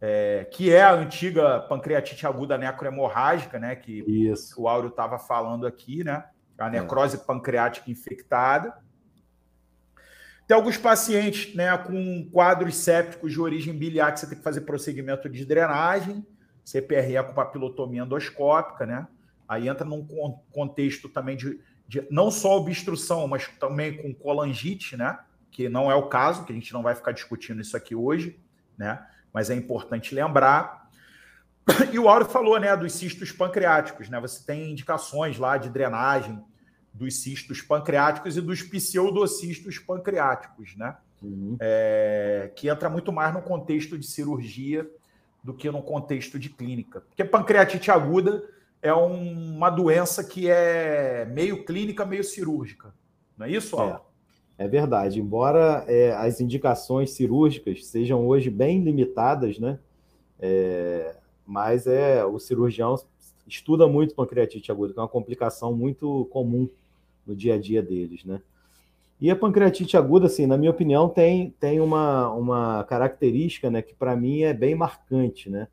é, 0.00 0.46
que 0.50 0.72
é 0.72 0.82
a 0.82 0.94
antiga 0.94 1.60
pancreatite 1.60 2.26
aguda 2.26 2.56
necrohemorrágica, 2.56 3.58
né? 3.58 3.76
Que, 3.76 4.00
Isso. 4.06 4.60
o 4.60 4.66
Áureo 4.66 4.88
estava 4.88 5.18
falando 5.18 5.66
aqui, 5.66 6.02
né? 6.02 6.24
A 6.58 6.68
é. 6.68 6.70
necrose 6.70 7.16
é. 7.16 7.20
pancreática 7.20 7.90
infectada. 7.90 8.74
Tem 10.46 10.56
alguns 10.56 10.76
pacientes 10.76 11.54
né, 11.54 11.76
com 11.78 12.28
quadros 12.32 12.74
sépticos 12.76 13.32
de 13.32 13.40
origem 13.40 13.76
biliar 13.76 14.12
que 14.12 14.18
você 14.20 14.26
tem 14.26 14.38
que 14.38 14.42
fazer 14.42 14.62
procedimento 14.62 15.28
de 15.28 15.44
drenagem, 15.44 16.26
CPRE 16.64 17.22
com 17.24 17.34
papilotomia 17.34 18.02
endoscópica, 18.02 18.84
né? 18.84 19.06
Aí 19.48 19.68
entra 19.68 19.84
num 19.84 20.04
contexto 20.50 21.08
também 21.08 21.36
de, 21.36 21.60
de 21.86 22.06
não 22.10 22.30
só 22.30 22.56
obstrução, 22.56 23.28
mas 23.28 23.46
também 23.60 23.96
com 23.96 24.14
colangite, 24.14 24.96
né? 24.96 25.20
Que 25.50 25.68
não 25.68 25.90
é 25.90 25.94
o 25.94 26.08
caso, 26.08 26.44
que 26.44 26.52
a 26.52 26.54
gente 26.54 26.72
não 26.72 26.82
vai 26.82 26.94
ficar 26.94 27.12
discutindo 27.12 27.60
isso 27.60 27.76
aqui 27.76 27.94
hoje, 27.94 28.40
né? 28.76 29.04
Mas 29.32 29.50
é 29.50 29.54
importante 29.54 30.14
lembrar. 30.14 30.88
E 31.92 31.98
o 31.98 32.08
Auro 32.08 32.24
falou, 32.24 32.58
né, 32.58 32.76
dos 32.76 32.92
cistos 32.94 33.30
pancreáticos, 33.30 34.08
né? 34.08 34.18
Você 34.20 34.44
tem 34.44 34.70
indicações 34.70 35.38
lá 35.38 35.56
de 35.56 35.68
drenagem 35.68 36.42
dos 36.92 37.22
cistos 37.22 37.62
pancreáticos 37.62 38.36
e 38.36 38.40
dos 38.40 38.62
pseudocistos 38.62 39.78
pancreáticos, 39.78 40.76
né? 40.76 40.96
Uhum. 41.22 41.56
É, 41.60 42.50
que 42.56 42.68
entra 42.68 42.88
muito 42.88 43.12
mais 43.12 43.32
no 43.32 43.42
contexto 43.42 43.98
de 43.98 44.06
cirurgia 44.06 44.88
do 45.44 45.54
que 45.54 45.70
no 45.70 45.82
contexto 45.82 46.38
de 46.38 46.48
clínica. 46.48 47.02
Porque 47.02 47.24
pancreatite 47.24 47.90
aguda 47.90 48.42
é 48.82 48.92
um, 48.92 49.56
uma 49.56 49.70
doença 49.70 50.24
que 50.24 50.48
é 50.48 51.26
meio 51.26 51.64
clínica, 51.64 52.04
meio 52.04 52.24
cirúrgica. 52.24 52.92
Não 53.36 53.46
é 53.46 53.50
isso, 53.50 53.76
Auro? 53.76 53.96
É. 53.96 54.09
É 54.60 54.68
verdade, 54.68 55.18
embora 55.18 55.86
é, 55.88 56.12
as 56.12 56.38
indicações 56.38 57.12
cirúrgicas 57.12 57.86
sejam 57.86 58.28
hoje 58.28 58.50
bem 58.50 58.84
limitadas, 58.84 59.58
né? 59.58 59.78
É, 60.38 61.16
mas 61.46 61.86
é 61.86 62.22
o 62.26 62.38
cirurgião 62.38 62.94
estuda 63.48 63.88
muito 63.88 64.14
pancreatite 64.14 64.70
aguda, 64.70 64.92
que 64.92 64.98
é 64.98 65.02
uma 65.02 65.08
complicação 65.08 65.74
muito 65.74 66.28
comum 66.30 66.68
no 67.26 67.34
dia 67.34 67.54
a 67.54 67.58
dia 67.58 67.82
deles, 67.82 68.22
né? 68.22 68.42
E 69.18 69.30
a 69.30 69.36
pancreatite 69.36 69.96
aguda, 69.96 70.26
assim, 70.26 70.44
na 70.44 70.58
minha 70.58 70.70
opinião, 70.70 71.08
tem, 71.08 71.54
tem 71.58 71.80
uma, 71.80 72.30
uma 72.34 72.84
característica, 72.84 73.70
né, 73.70 73.80
que 73.80 73.94
para 73.94 74.14
mim 74.14 74.42
é 74.42 74.52
bem 74.52 74.74
marcante, 74.74 75.48
né? 75.48 75.68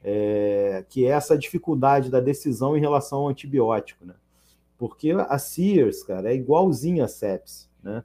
É, 0.00 0.84
que 0.88 1.04
é 1.04 1.08
essa 1.08 1.36
dificuldade 1.36 2.08
da 2.08 2.20
decisão 2.20 2.76
em 2.76 2.80
relação 2.80 3.18
ao 3.18 3.28
antibiótico, 3.30 4.04
né? 4.04 4.14
Porque 4.78 5.10
a 5.10 5.38
Sears, 5.38 6.04
cara, 6.04 6.30
é 6.30 6.36
igualzinha 6.36 7.06
a 7.06 7.08
sepsis, 7.08 7.68
né? 7.82 8.04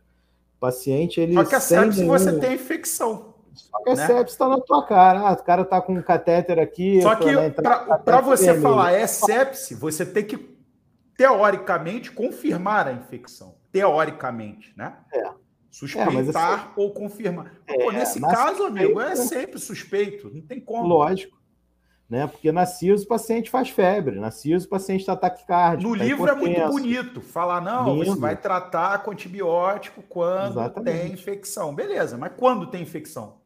Paciente, 0.63 1.19
ele... 1.19 1.33
Só 1.33 1.43
que 1.43 1.55
a 1.55 1.85
nenhum... 1.85 2.07
você 2.07 2.39
tem 2.39 2.53
infecção. 2.53 3.35
Só 3.53 3.83
que 3.83 3.89
a 3.89 3.95
né? 3.95 4.07
sepsis 4.07 4.33
está 4.33 4.47
na 4.47 4.59
tua 4.61 4.85
cara. 4.85 5.19
Ah, 5.19 5.33
o 5.33 5.43
cara 5.43 5.65
tá 5.65 5.81
com 5.81 5.93
um 5.93 6.01
catéter 6.01 6.57
aqui... 6.57 7.01
Só 7.01 7.15
que 7.15 7.25
para 8.05 8.21
você 8.21 8.45
vermelho. 8.45 8.61
falar 8.61 8.91
é 8.93 9.05
sepsis, 9.05 9.77
você 9.77 10.05
tem 10.05 10.23
que, 10.23 10.57
teoricamente, 11.17 12.11
confirmar 12.11 12.87
a 12.87 12.93
infecção 12.93 13.55
teoricamente, 13.73 14.71
né? 14.77 14.95
É. 15.11 15.31
Suspeitar 15.69 16.51
é, 16.51 16.53
assim, 16.53 16.67
ou 16.77 16.93
confirmar. 16.93 17.51
É, 17.67 17.83
Pô, 17.83 17.91
nesse 17.91 18.21
caso, 18.21 18.63
amigo, 18.63 19.01
é 19.01 19.15
sempre 19.15 19.59
suspeito, 19.59 20.29
não 20.31 20.41
tem 20.41 20.61
como. 20.61 20.87
Lógico. 20.87 21.35
Né? 22.13 22.27
Porque 22.27 22.51
na 22.51 22.63
CIOS 22.63 23.01
o 23.01 23.07
paciente 23.07 23.49
faz 23.49 23.69
febre, 23.69 24.19
na 24.19 24.29
CIOS 24.29 24.65
o 24.65 24.69
paciente 24.69 24.99
está 24.99 25.17
cardíaco. 25.17 25.81
No 25.81 25.97
tá 25.97 26.03
livro 26.03 26.29
é 26.29 26.35
muito 26.35 26.67
bonito 26.67 27.21
falar, 27.21 27.59
não, 27.59 27.95
Lindo. 27.95 28.05
você 28.05 28.19
vai 28.19 28.35
tratar 28.35 29.01
com 29.01 29.09
antibiótico 29.09 30.03
quando 30.03 30.59
Exatamente. 30.59 30.99
tem 30.99 31.11
infecção. 31.11 31.73
Beleza, 31.73 32.15
mas 32.15 32.31
quando 32.37 32.67
tem 32.67 32.83
infecção? 32.83 33.37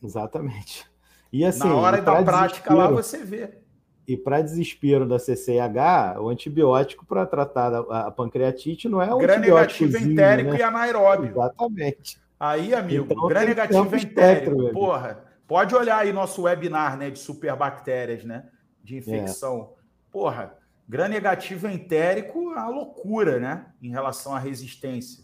Exatamente. 0.00 0.86
E 1.32 1.44
assim, 1.44 1.66
na 1.66 1.74
hora 1.74 2.00
da 2.00 2.22
prática 2.22 2.72
lá 2.72 2.86
você 2.86 3.24
vê. 3.24 3.58
E 4.06 4.16
para 4.16 4.40
desespero 4.40 5.04
da 5.04 5.18
CCH, 5.18 6.20
o 6.20 6.28
antibiótico 6.28 7.04
para 7.04 7.26
tratar 7.26 7.74
a, 7.74 8.08
pancreatite 8.12 8.88
não 8.88 9.02
é 9.02 9.12
o 9.12 9.18
Gram 9.18 9.40
negativo 9.40 9.98
entérico 9.98 10.52
né? 10.52 10.58
e 10.58 10.62
anaeróbio. 10.62 11.30
Exatamente. 11.30 12.20
Aí, 12.38 12.72
amigo, 12.72 13.04
então, 13.10 13.26
gram 13.26 13.44
negativo 13.44 13.96
entérico, 13.96 14.72
porra, 14.72 15.31
pode 15.52 15.74
olhar 15.74 15.98
aí 15.98 16.14
nosso 16.14 16.44
webinar, 16.44 16.96
né, 16.96 17.10
de 17.10 17.18
superbactérias, 17.18 18.24
né, 18.24 18.48
de 18.82 18.96
infecção. 18.96 19.74
É. 19.76 19.82
Porra, 20.10 20.56
gram 20.88 21.08
negativo 21.08 21.68
entérico 21.68 22.38
é 22.38 22.54
uma 22.54 22.68
loucura, 22.70 23.38
né, 23.38 23.66
em 23.82 23.90
relação 23.90 24.34
à 24.34 24.38
resistência. 24.38 25.22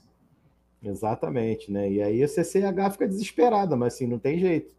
Exatamente, 0.82 1.72
né? 1.72 1.90
E 1.90 2.02
aí 2.02 2.22
a 2.22 2.28
CCH 2.28 2.92
fica 2.92 3.08
desesperada, 3.08 3.74
mas 3.74 3.94
assim, 3.94 4.06
não 4.06 4.18
tem 4.18 4.38
jeito. 4.38 4.76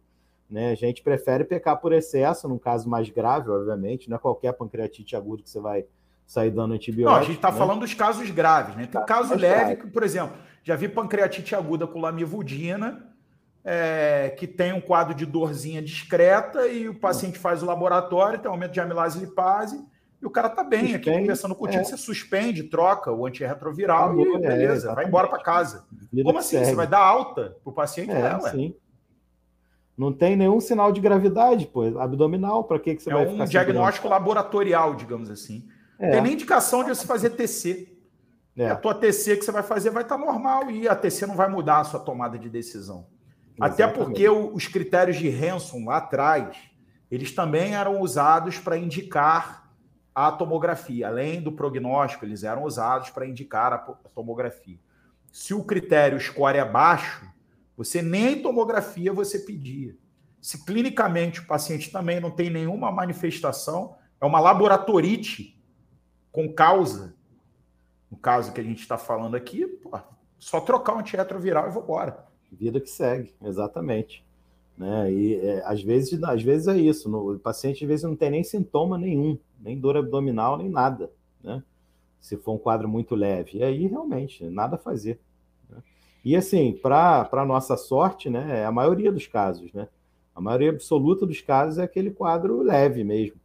Né? 0.48 0.70
A 0.70 0.76
gente 0.76 1.02
prefere 1.02 1.42
pecar 1.42 1.80
por 1.80 1.92
excesso, 1.92 2.48
num 2.48 2.56
caso 2.56 2.88
mais 2.88 3.10
grave, 3.10 3.50
obviamente, 3.50 4.08
não 4.08 4.18
é 4.18 4.20
qualquer 4.20 4.52
pancreatite 4.52 5.16
aguda 5.16 5.42
que 5.42 5.50
você 5.50 5.58
vai 5.58 5.84
sair 6.24 6.52
dando 6.52 6.74
antibiótico. 6.74 7.12
Não, 7.12 7.22
a 7.22 7.26
gente 7.26 7.36
está 7.36 7.50
né? 7.50 7.58
falando 7.58 7.80
dos 7.80 7.92
casos 7.92 8.30
graves, 8.30 8.76
né? 8.76 8.86
Tem 8.86 9.04
caso 9.04 9.34
leve, 9.34 9.82
que, 9.82 9.88
por 9.88 10.04
exemplo, 10.04 10.36
já 10.62 10.76
vi 10.76 10.88
pancreatite 10.88 11.56
aguda 11.56 11.88
com 11.88 12.00
lamivudina, 12.00 13.09
é, 13.64 14.34
que 14.38 14.46
tem 14.46 14.72
um 14.72 14.80
quadro 14.80 15.14
de 15.14 15.26
dorzinha 15.26 15.82
discreta 15.82 16.66
e 16.66 16.88
o 16.88 16.94
paciente 16.94 17.38
faz 17.38 17.62
o 17.62 17.66
laboratório, 17.66 18.38
tem 18.38 18.50
aumento 18.50 18.72
de 18.72 18.80
amilase 18.80 19.18
lipase, 19.18 19.84
e 20.20 20.26
o 20.26 20.30
cara 20.30 20.50
tá 20.50 20.62
bem 20.62 20.80
suspende, 20.80 21.10
aqui 21.10 21.20
conversando 21.20 21.54
contigo, 21.54 21.80
é. 21.80 21.84
você 21.84 21.96
suspende, 21.96 22.64
troca 22.64 23.10
o 23.10 23.26
antirretroviral 23.26 24.18
e 24.20 24.38
beleza, 24.38 24.90
é, 24.90 24.94
vai 24.94 25.06
embora 25.06 25.28
para 25.28 25.42
casa. 25.42 25.86
Vida 26.12 26.24
Como 26.24 26.38
assim? 26.38 26.56
Segue. 26.56 26.66
Você 26.66 26.74
vai 26.74 26.86
dar 26.86 27.00
alta 27.00 27.56
pro 27.64 27.72
paciente? 27.72 28.10
É, 28.10 28.20
é 28.20 28.40
sim. 28.50 28.74
Não 29.96 30.12
tem 30.12 30.34
nenhum 30.34 30.60
sinal 30.60 30.92
de 30.92 31.00
gravidade, 31.00 31.66
pô, 31.66 31.82
abdominal, 31.98 32.64
para 32.64 32.78
que, 32.78 32.94
que 32.94 33.02
você 33.02 33.10
é 33.10 33.14
vai 33.14 33.26
ficar 33.26 33.42
É 33.42 33.44
um 33.44 33.48
diagnóstico 33.48 34.08
laboratorial, 34.08 34.94
digamos 34.94 35.30
assim. 35.30 35.66
É. 35.98 36.10
Tem 36.10 36.22
nem 36.22 36.32
indicação 36.32 36.82
de 36.82 36.88
você 36.88 37.06
fazer 37.06 37.30
TC. 37.30 37.94
É. 38.56 38.70
A 38.70 38.76
tua 38.76 38.94
TC 38.94 39.36
que 39.36 39.44
você 39.44 39.52
vai 39.52 39.62
fazer 39.62 39.90
vai 39.90 40.02
estar 40.02 40.18
tá 40.18 40.24
normal 40.24 40.70
e 40.70 40.88
a 40.88 40.96
TC 40.96 41.26
não 41.26 41.36
vai 41.36 41.48
mudar 41.48 41.80
a 41.80 41.84
sua 41.84 42.00
tomada 42.00 42.38
de 42.38 42.48
decisão. 42.48 43.06
Exatamente. 43.60 43.82
Até 43.82 43.86
porque 43.88 44.28
os 44.28 44.66
critérios 44.66 45.18
de 45.18 45.28
Hanson 45.28 45.84
lá 45.84 45.98
atrás, 45.98 46.56
eles 47.10 47.32
também 47.34 47.74
eram 47.74 48.00
usados 48.00 48.58
para 48.58 48.78
indicar 48.78 49.70
a 50.14 50.32
tomografia. 50.32 51.08
Além 51.08 51.42
do 51.42 51.52
prognóstico, 51.52 52.24
eles 52.24 52.42
eram 52.42 52.64
usados 52.64 53.10
para 53.10 53.26
indicar 53.26 53.72
a 53.72 53.78
tomografia. 53.78 54.78
Se 55.30 55.52
o 55.54 55.62
critério 55.62 56.18
score 56.18 56.58
é 56.58 56.64
baixo, 56.64 57.28
você 57.76 58.02
nem 58.02 58.42
tomografia 58.42 59.12
você 59.12 59.38
pedia. 59.38 59.96
Se 60.40 60.64
clinicamente 60.64 61.40
o 61.40 61.46
paciente 61.46 61.90
também 61.90 62.18
não 62.18 62.30
tem 62.30 62.48
nenhuma 62.48 62.90
manifestação, 62.90 63.94
é 64.20 64.24
uma 64.24 64.40
laboratorite 64.40 65.62
com 66.32 66.52
causa, 66.52 67.14
no 68.10 68.16
caso 68.16 68.52
que 68.52 68.60
a 68.60 68.64
gente 68.64 68.80
está 68.80 68.96
falando 68.96 69.34
aqui, 69.34 69.66
pô, 69.66 69.98
só 70.38 70.60
trocar 70.60 70.94
um 70.94 71.00
antirretroviral 71.00 71.68
e 71.68 71.72
vou 71.72 71.82
embora. 71.82 72.29
Vida 72.52 72.80
que 72.80 72.90
segue, 72.90 73.32
exatamente. 73.42 74.24
Né? 74.76 75.12
E 75.12 75.34
é, 75.36 75.62
às, 75.64 75.82
vezes, 75.82 76.22
às 76.22 76.42
vezes 76.42 76.66
é 76.66 76.76
isso, 76.76 77.08
no, 77.08 77.34
o 77.34 77.38
paciente 77.38 77.84
às 77.84 77.88
vezes 77.88 78.04
não 78.04 78.16
tem 78.16 78.30
nem 78.30 78.42
sintoma 78.42 78.96
nenhum, 78.96 79.38
nem 79.60 79.78
dor 79.78 79.96
abdominal, 79.96 80.56
nem 80.56 80.70
nada, 80.70 81.10
né? 81.42 81.62
Se 82.20 82.36
for 82.36 82.52
um 82.52 82.58
quadro 82.58 82.88
muito 82.88 83.14
leve. 83.14 83.58
E 83.58 83.62
aí, 83.62 83.86
realmente, 83.86 84.44
nada 84.44 84.76
a 84.76 84.78
fazer. 84.78 85.20
E 86.24 86.36
assim, 86.36 86.72
para 86.72 87.44
nossa 87.46 87.76
sorte, 87.76 88.28
né, 88.28 88.60
é 88.60 88.64
a 88.66 88.72
maioria 88.72 89.10
dos 89.10 89.26
casos, 89.26 89.72
né? 89.72 89.88
A 90.34 90.40
maioria 90.40 90.70
absoluta 90.70 91.26
dos 91.26 91.40
casos 91.40 91.78
é 91.78 91.82
aquele 91.82 92.10
quadro 92.10 92.62
leve 92.62 93.02
mesmo, 93.04 93.40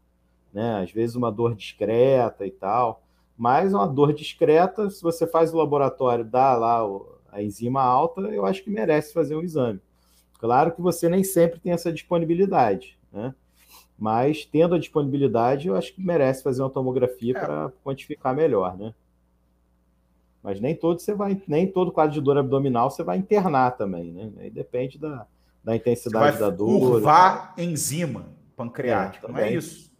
né? 0.53 0.81
Às 0.81 0.91
vezes 0.91 1.15
uma 1.15 1.31
dor 1.31 1.55
discreta 1.55 2.45
e 2.45 2.51
tal, 2.51 3.01
mas 3.37 3.73
uma 3.73 3.87
dor 3.87 4.13
discreta, 4.13 4.89
se 4.89 5.01
você 5.01 5.25
faz 5.25 5.53
o 5.53 5.57
laboratório, 5.57 6.23
dá 6.23 6.55
lá 6.55 6.85
a 7.35 7.43
enzima 7.43 7.81
alta, 7.81 8.21
eu 8.21 8.45
acho 8.45 8.63
que 8.63 8.69
merece 8.69 9.13
fazer 9.13 9.35
um 9.35 9.41
exame. 9.41 9.81
Claro 10.39 10.71
que 10.71 10.81
você 10.81 11.09
nem 11.09 11.23
sempre 11.23 11.59
tem 11.59 11.73
essa 11.73 11.91
disponibilidade, 11.91 12.97
né? 13.11 13.35
Mas 13.97 14.45
tendo 14.45 14.75
a 14.75 14.79
disponibilidade, 14.79 15.67
eu 15.67 15.75
acho 15.75 15.93
que 15.93 16.01
merece 16.01 16.43
fazer 16.43 16.61
uma 16.61 16.69
tomografia 16.69 17.37
é. 17.37 17.39
para 17.39 17.71
quantificar 17.83 18.33
melhor, 18.33 18.77
né? 18.77 18.93
Mas 20.41 20.61
nem 20.61 20.75
todo 20.75 20.99
você 20.99 21.13
vai, 21.13 21.41
nem 21.47 21.67
todo 21.67 21.91
quadro 21.91 22.13
de 22.13 22.21
dor 22.21 22.37
abdominal 22.37 22.89
você 22.89 23.03
vai 23.03 23.17
internar 23.17 23.71
também, 23.71 24.11
né? 24.11 24.31
Aí 24.37 24.49
depende 24.49 24.97
da, 24.97 25.25
da 25.63 25.75
intensidade 25.75 26.39
da 26.39 26.49
dor. 26.49 26.79
Curvar 26.79 27.53
enzima 27.57 28.27
pancreática, 28.55 29.27
é, 29.27 29.31
não 29.31 29.39
é 29.39 29.51
isso. 29.51 29.91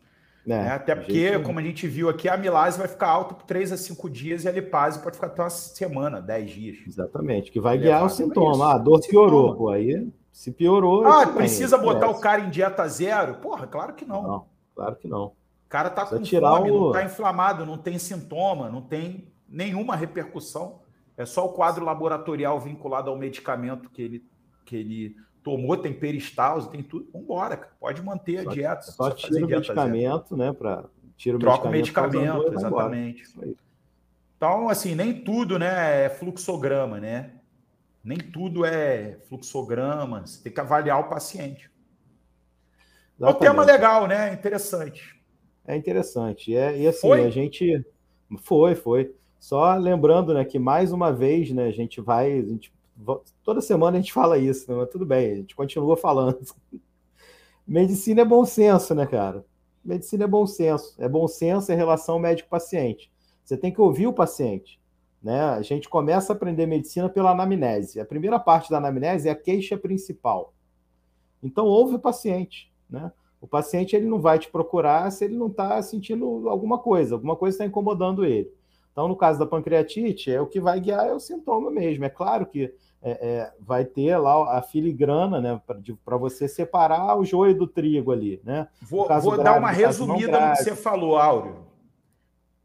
É, 0.47 0.53
é, 0.53 0.69
até 0.69 0.95
porque, 0.95 1.29
jeito... 1.29 1.43
como 1.43 1.59
a 1.59 1.61
gente 1.61 1.87
viu 1.87 2.07
aqui, 2.07 2.29
a 2.29 2.35
amilase 2.35 2.77
vai 2.77 2.87
ficar 2.87 3.07
alta 3.07 3.33
por 3.33 3.45
3 3.45 3.71
a 3.71 3.77
5 3.77 4.09
dias 4.09 4.43
e 4.43 4.47
a 4.47 4.51
lipase 4.51 4.99
pode 4.99 5.15
ficar 5.15 5.27
até 5.27 5.41
uma 5.41 5.49
semana, 5.49 6.21
10 6.21 6.51
dias. 6.51 6.77
Exatamente, 6.87 7.51
que 7.51 7.59
vai 7.59 7.77
guiar 7.77 8.05
o 8.05 8.09
sintoma. 8.09 8.71
Ah, 8.71 8.75
a 8.75 8.77
dor 8.77 9.01
piorou, 9.01 9.55
pô, 9.55 9.69
aí 9.69 10.07
se 10.31 10.51
piorou. 10.51 11.07
Ah, 11.07 11.25
precisa 11.25 11.77
botar 11.77 12.09
o 12.09 12.19
cara 12.19 12.41
em 12.41 12.49
dieta 12.49 12.87
zero? 12.87 13.35
Porra, 13.35 13.65
claro 13.65 13.93
que 13.93 14.05
não. 14.05 14.21
Não, 14.21 14.45
claro 14.75 14.95
que 14.97 15.07
não. 15.07 15.25
O 15.25 15.69
cara 15.69 15.89
tá 15.89 16.05
com 16.05 16.23
fome, 16.23 16.71
o... 16.71 16.85
não 16.85 16.91
tá 16.91 17.03
inflamado, 17.03 17.65
não 17.65 17.77
tem 17.77 17.97
sintoma, 17.97 18.69
não 18.69 18.81
tem 18.81 19.31
nenhuma 19.49 19.95
repercussão. 19.95 20.81
É 21.17 21.25
só 21.25 21.45
o 21.45 21.53
quadro 21.53 21.85
laboratorial 21.85 22.59
vinculado 22.59 23.09
ao 23.09 23.17
medicamento 23.17 23.89
que 23.89 24.01
ele, 24.01 24.25
que 24.65 24.75
ele 24.75 25.15
tomou, 25.45 25.77
tem 25.77 25.93
peristalse, 25.93 26.71
tem 26.71 26.81
tudo. 26.81 27.07
Vambora, 27.13 27.55
cara. 27.55 27.71
pode 27.79 28.01
manter 28.01 28.43
só, 28.43 28.49
a 28.49 28.53
dieta. 28.53 28.81
Só, 28.81 29.11
tira 29.11 29.45
o 29.45 29.47
medicamento, 29.47 30.35
né? 30.35 30.51
Pra, 30.51 30.85
tira 31.15 31.37
o 31.37 31.39
Troca 31.39 31.69
medicamento, 31.69 32.15
o 32.15 32.17
medicamento, 32.17 32.53
exatamente. 32.57 33.23
Então, 34.35 34.67
assim, 34.67 34.95
nem 34.95 35.13
tudo 35.13 35.59
né, 35.59 36.05
é 36.05 36.09
fluxograma, 36.09 36.99
né? 36.99 37.31
Nem 38.03 38.17
tudo 38.17 38.65
é 38.65 39.19
fluxograma. 39.29 40.25
Você 40.25 40.41
tem 40.41 40.51
que 40.51 40.59
avaliar 40.59 40.99
o 40.99 41.09
paciente. 41.09 41.69
É 43.21 43.25
um 43.27 43.33
tema 43.33 43.63
legal, 43.63 44.07
né? 44.07 44.33
Interessante. 44.33 45.15
É 45.65 45.75
interessante. 45.75 46.55
É, 46.55 46.77
e 46.77 46.87
assim, 46.87 47.01
foi? 47.01 47.23
a 47.23 47.29
gente. 47.29 47.85
Foi, 48.41 48.75
foi. 48.75 49.15
Só 49.39 49.75
lembrando, 49.75 50.33
né, 50.33 50.43
que 50.43 50.57
mais 50.57 50.91
uma 50.91 51.13
vez, 51.13 51.51
né, 51.51 51.67
a 51.67 51.71
gente 51.71 52.01
vai, 52.01 52.39
a 52.39 52.41
gente, 52.41 52.73
toda 53.43 53.61
semana 53.61 53.97
a 53.97 54.01
gente 54.01 54.13
fala 54.13 54.37
isso, 54.37 54.69
né, 54.69 54.77
mas 54.77 54.89
tudo 54.89 55.05
bem, 55.05 55.31
a 55.31 55.35
gente 55.35 55.55
continua 55.55 55.97
falando. 55.97 56.39
Medicina 57.67 58.21
é 58.21 58.25
bom 58.25 58.45
senso, 58.45 58.93
né, 58.93 59.05
cara? 59.05 59.45
Medicina 59.83 60.23
é 60.23 60.27
bom 60.27 60.45
senso. 60.47 60.95
É 60.99 61.07
bom 61.07 61.27
senso 61.27 61.71
em 61.71 61.75
relação 61.75 62.19
médico-paciente. 62.19 63.11
Você 63.43 63.55
tem 63.55 63.71
que 63.71 63.81
ouvir 63.81 64.07
o 64.07 64.13
paciente. 64.13 64.79
Né? 65.21 65.39
A 65.39 65.61
gente 65.61 65.89
começa 65.89 66.33
a 66.33 66.35
aprender 66.35 66.65
medicina 66.65 67.09
pela 67.09 67.31
anamnese. 67.31 67.99
A 67.99 68.05
primeira 68.05 68.39
parte 68.39 68.69
da 68.69 68.77
anamnese 68.77 69.27
é 69.27 69.31
a 69.31 69.35
queixa 69.35 69.77
principal. 69.77 70.53
Então, 71.41 71.65
ouve 71.65 71.95
o 71.95 71.99
paciente. 71.99 72.71
Né? 72.89 73.11
O 73.41 73.47
paciente 73.47 73.95
ele 73.95 74.07
não 74.07 74.19
vai 74.19 74.39
te 74.39 74.49
procurar 74.49 75.11
se 75.11 75.25
ele 75.25 75.37
não 75.37 75.47
está 75.47 75.81
sentindo 75.81 76.49
alguma 76.49 76.79
coisa, 76.79 77.15
alguma 77.15 77.35
coisa 77.35 77.55
está 77.55 77.65
incomodando 77.65 78.25
ele. 78.25 78.51
Então, 78.95 79.09
no 79.09 79.15
caso 79.17 79.37
da 79.37 79.45
pancreatite, 79.45 80.31
é 80.31 80.39
o 80.39 80.47
que 80.47 80.57
vai 80.57 80.79
guiar 80.79 81.05
é 81.05 81.11
o 81.11 81.19
sintoma 81.19 81.69
mesmo. 81.69 82.05
É 82.05 82.09
claro 82.09 82.45
que 82.45 82.73
é, 83.01 83.11
é, 83.11 83.53
vai 83.59 83.83
ter 83.83 84.15
lá 84.15 84.57
a 84.57 84.61
filigrana, 84.61 85.41
né, 85.41 85.61
para 86.05 86.15
você 86.15 86.47
separar 86.47 87.19
o 87.19 87.25
joio 87.25 87.53
do 87.57 87.67
trigo 87.67 88.13
ali, 88.13 88.39
né? 88.41 88.69
Vou, 88.81 89.05
vou 89.19 89.33
grave, 89.33 89.43
dar 89.43 89.59
uma 89.59 89.69
resumida 89.69 90.39
no 90.39 90.55
que 90.55 90.63
você 90.63 90.73
falou, 90.77 91.17
Áureo. 91.17 91.67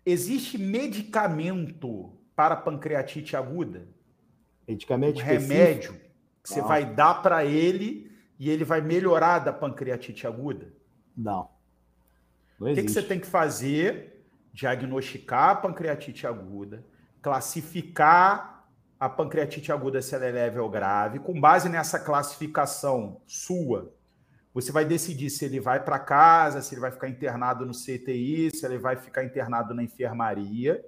Existe 0.07 0.57
medicamento 0.57 2.13
para 2.37 2.55
pancreatite 2.55 3.37
aguda? 3.37 3.89
Medicamento 4.69 5.19
um 5.21 5.25
remédio 5.25 5.95
que 6.45 6.49
você 6.49 6.61
Não. 6.61 6.69
vai 6.69 6.85
dar 6.85 7.23
para 7.23 7.45
ele 7.45 8.09
e 8.39 8.49
ele 8.49 8.63
vai 8.63 8.81
melhorar 8.81 9.41
da 9.41 9.53
pancreatite 9.53 10.29
aguda? 10.29 10.73
Não. 11.17 11.49
Não 12.57 12.71
O 12.71 12.75
que, 12.77 12.85
que 12.85 12.93
você 12.93 13.03
tem 13.03 13.19
que 13.19 13.27
fazer? 13.27 14.20
Diagnosticar 14.53 15.51
a 15.51 15.55
pancreatite 15.55 16.27
aguda, 16.27 16.85
classificar 17.23 18.67
a 18.99 19.09
pancreatite 19.09 19.73
aguda 19.73 20.03
se 20.03 20.15
ela 20.15 20.27
é 20.27 20.31
leve 20.31 20.59
ou 20.59 20.69
grave. 20.69 21.19
Com 21.21 21.41
base 21.41 21.69
nessa 21.69 21.99
classificação 21.99 23.23
sua, 23.27 23.95
você 24.53 24.73
vai 24.73 24.85
decidir 24.85 25.31
se 25.31 25.45
ele 25.45 25.61
vai 25.61 25.83
para 25.83 25.99
casa, 25.99 26.61
se 26.61 26.75
ele 26.75 26.81
vai 26.81 26.91
ficar 26.91 27.09
internado 27.09 27.65
no 27.65 27.73
CTI, 27.73 28.51
se 28.55 28.67
ele 28.67 28.79
vai 28.79 28.97
ficar 28.97 29.25
internado 29.25 29.73
na 29.73 29.83
enfermaria. 29.83 30.85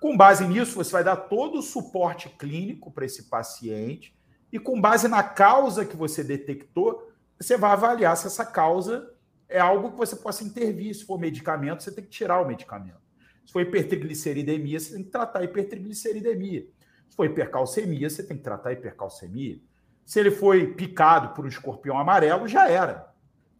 Com 0.00 0.16
base 0.16 0.46
nisso, 0.48 0.74
você 0.74 0.90
vai 0.90 1.04
dar 1.04 1.16
todo 1.16 1.58
o 1.58 1.62
suporte 1.62 2.28
clínico 2.30 2.90
para 2.90 3.04
esse 3.04 3.24
paciente 3.24 4.16
e 4.50 4.58
com 4.58 4.80
base 4.80 5.06
na 5.06 5.22
causa 5.22 5.84
que 5.84 5.96
você 5.96 6.24
detectou, 6.24 7.12
você 7.38 7.56
vai 7.56 7.70
avaliar 7.70 8.16
se 8.16 8.26
essa 8.26 8.44
causa 8.44 9.11
é 9.52 9.60
algo 9.60 9.92
que 9.92 9.96
você 9.96 10.16
possa 10.16 10.42
intervir. 10.44 10.94
Se 10.94 11.04
for 11.04 11.18
medicamento, 11.18 11.82
você 11.82 11.92
tem 11.92 12.04
que 12.04 12.10
tirar 12.10 12.40
o 12.40 12.46
medicamento. 12.46 13.00
Se 13.44 13.52
for 13.52 13.60
hipertrigliceridemia, 13.60 14.80
você 14.80 14.94
tem 14.94 15.04
que 15.04 15.10
tratar 15.10 15.40
a 15.40 15.44
hipertrigliceridemia. 15.44 16.66
Se 17.08 17.16
for 17.16 17.26
hipercalcemia, 17.26 18.08
você 18.08 18.22
tem 18.22 18.36
que 18.36 18.42
tratar 18.42 18.70
a 18.70 18.72
hipercalcemia. 18.72 19.60
Se 20.04 20.18
ele 20.18 20.30
foi 20.30 20.74
picado 20.74 21.34
por 21.34 21.44
um 21.44 21.48
escorpião 21.48 21.98
amarelo, 21.98 22.48
já 22.48 22.68
era. 22.68 23.12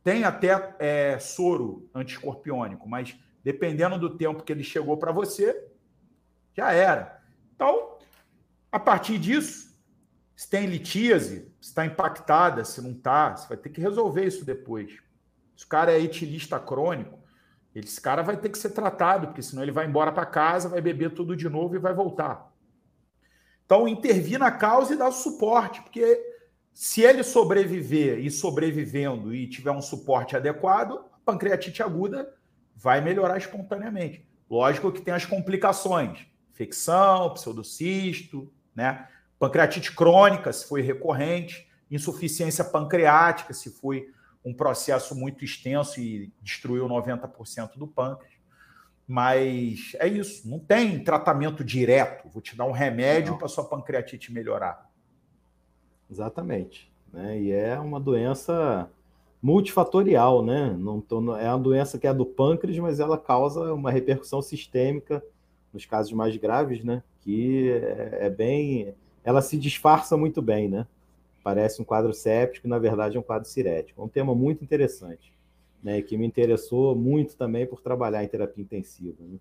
Tem 0.02 0.24
até 0.24 0.74
é, 0.78 1.18
soro 1.18 1.88
antiescorpiônico, 1.94 2.88
mas 2.88 3.16
dependendo 3.44 3.98
do 3.98 4.16
tempo 4.16 4.42
que 4.42 4.52
ele 4.52 4.64
chegou 4.64 4.96
para 4.96 5.12
você, 5.12 5.68
já 6.56 6.72
era. 6.72 7.20
Então, 7.54 7.98
a 8.70 8.80
partir 8.80 9.18
disso, 9.18 9.72
se 10.34 10.48
tem 10.48 10.66
litíase, 10.66 11.52
se 11.60 11.68
está 11.68 11.86
impactada, 11.86 12.64
se 12.64 12.80
não 12.80 12.92
está, 12.92 13.36
você 13.36 13.48
vai 13.48 13.56
ter 13.56 13.70
que 13.70 13.80
resolver 13.80 14.24
isso 14.24 14.44
depois. 14.44 14.98
Se 15.62 15.66
o 15.66 15.68
cara 15.68 15.92
é 15.92 16.00
etilista 16.00 16.58
crônico, 16.58 17.20
esse 17.72 18.00
cara 18.00 18.20
vai 18.20 18.36
ter 18.36 18.48
que 18.48 18.58
ser 18.58 18.70
tratado, 18.70 19.28
porque 19.28 19.42
senão 19.42 19.62
ele 19.62 19.70
vai 19.70 19.86
embora 19.86 20.10
para 20.10 20.26
casa, 20.26 20.68
vai 20.68 20.80
beber 20.80 21.14
tudo 21.14 21.36
de 21.36 21.48
novo 21.48 21.76
e 21.76 21.78
vai 21.78 21.94
voltar. 21.94 22.52
Então, 23.64 23.86
intervir 23.86 24.40
na 24.40 24.50
causa 24.50 24.92
e 24.92 24.98
dar 24.98 25.12
suporte, 25.12 25.80
porque 25.80 26.20
se 26.74 27.02
ele 27.02 27.22
sobreviver 27.22 28.18
e 28.18 28.28
sobrevivendo 28.28 29.32
e 29.32 29.46
tiver 29.46 29.70
um 29.70 29.80
suporte 29.80 30.36
adequado, 30.36 30.94
a 31.12 31.18
pancreatite 31.24 31.80
aguda 31.80 32.34
vai 32.74 33.00
melhorar 33.00 33.38
espontaneamente. 33.38 34.26
Lógico 34.50 34.90
que 34.90 35.00
tem 35.00 35.14
as 35.14 35.24
complicações, 35.24 36.26
infecção, 36.50 37.32
pseudocisto, 37.34 38.52
né? 38.74 39.06
Pancreatite 39.38 39.94
crônica, 39.94 40.52
se 40.52 40.66
foi 40.66 40.82
recorrente, 40.82 41.70
insuficiência 41.88 42.64
pancreática, 42.64 43.54
se 43.54 43.70
foi 43.70 44.10
um 44.44 44.52
processo 44.52 45.14
muito 45.14 45.44
extenso 45.44 46.00
e 46.00 46.32
destruiu 46.42 46.88
90% 46.88 47.76
do 47.76 47.86
pâncreas. 47.86 48.32
Mas 49.06 49.94
é 49.98 50.06
isso, 50.06 50.48
não 50.48 50.58
tem 50.58 51.02
tratamento 51.02 51.64
direto. 51.64 52.28
Vou 52.28 52.40
te 52.40 52.56
dar 52.56 52.64
um 52.64 52.72
remédio 52.72 53.36
para 53.36 53.48
sua 53.48 53.64
pancreatite 53.64 54.32
melhorar. 54.32 54.90
Exatamente. 56.10 56.92
Né? 57.12 57.40
E 57.40 57.52
é 57.52 57.78
uma 57.78 58.00
doença 58.00 58.90
multifatorial, 59.42 60.44
né? 60.44 60.74
Não 60.78 61.00
tô, 61.00 61.36
é 61.36 61.48
uma 61.48 61.58
doença 61.58 61.98
que 61.98 62.06
é 62.06 62.14
do 62.14 62.24
pâncreas, 62.24 62.78
mas 62.78 63.00
ela 63.00 63.18
causa 63.18 63.74
uma 63.74 63.90
repercussão 63.90 64.40
sistêmica 64.40 65.22
nos 65.72 65.84
casos 65.84 66.12
mais 66.12 66.36
graves, 66.36 66.84
né? 66.84 67.02
Que 67.20 67.70
é, 67.70 68.26
é 68.26 68.30
bem. 68.30 68.94
Ela 69.24 69.42
se 69.42 69.58
disfarça 69.58 70.16
muito 70.16 70.40
bem, 70.40 70.68
né? 70.68 70.86
Parece 71.42 71.82
um 71.82 71.84
quadro 71.84 72.12
séptico, 72.12 72.68
na 72.68 72.78
verdade 72.78 73.16
é 73.16 73.20
um 73.20 73.22
quadro 73.22 73.48
cirético. 73.48 74.00
É 74.00 74.04
um 74.04 74.08
tema 74.08 74.34
muito 74.34 74.62
interessante, 74.62 75.34
né? 75.82 76.00
Que 76.00 76.16
me 76.16 76.26
interessou 76.26 76.94
muito 76.94 77.36
também 77.36 77.66
por 77.66 77.80
trabalhar 77.80 78.22
em 78.22 78.28
terapia 78.28 78.62
intensiva. 78.62 79.16
Né? 79.20 79.38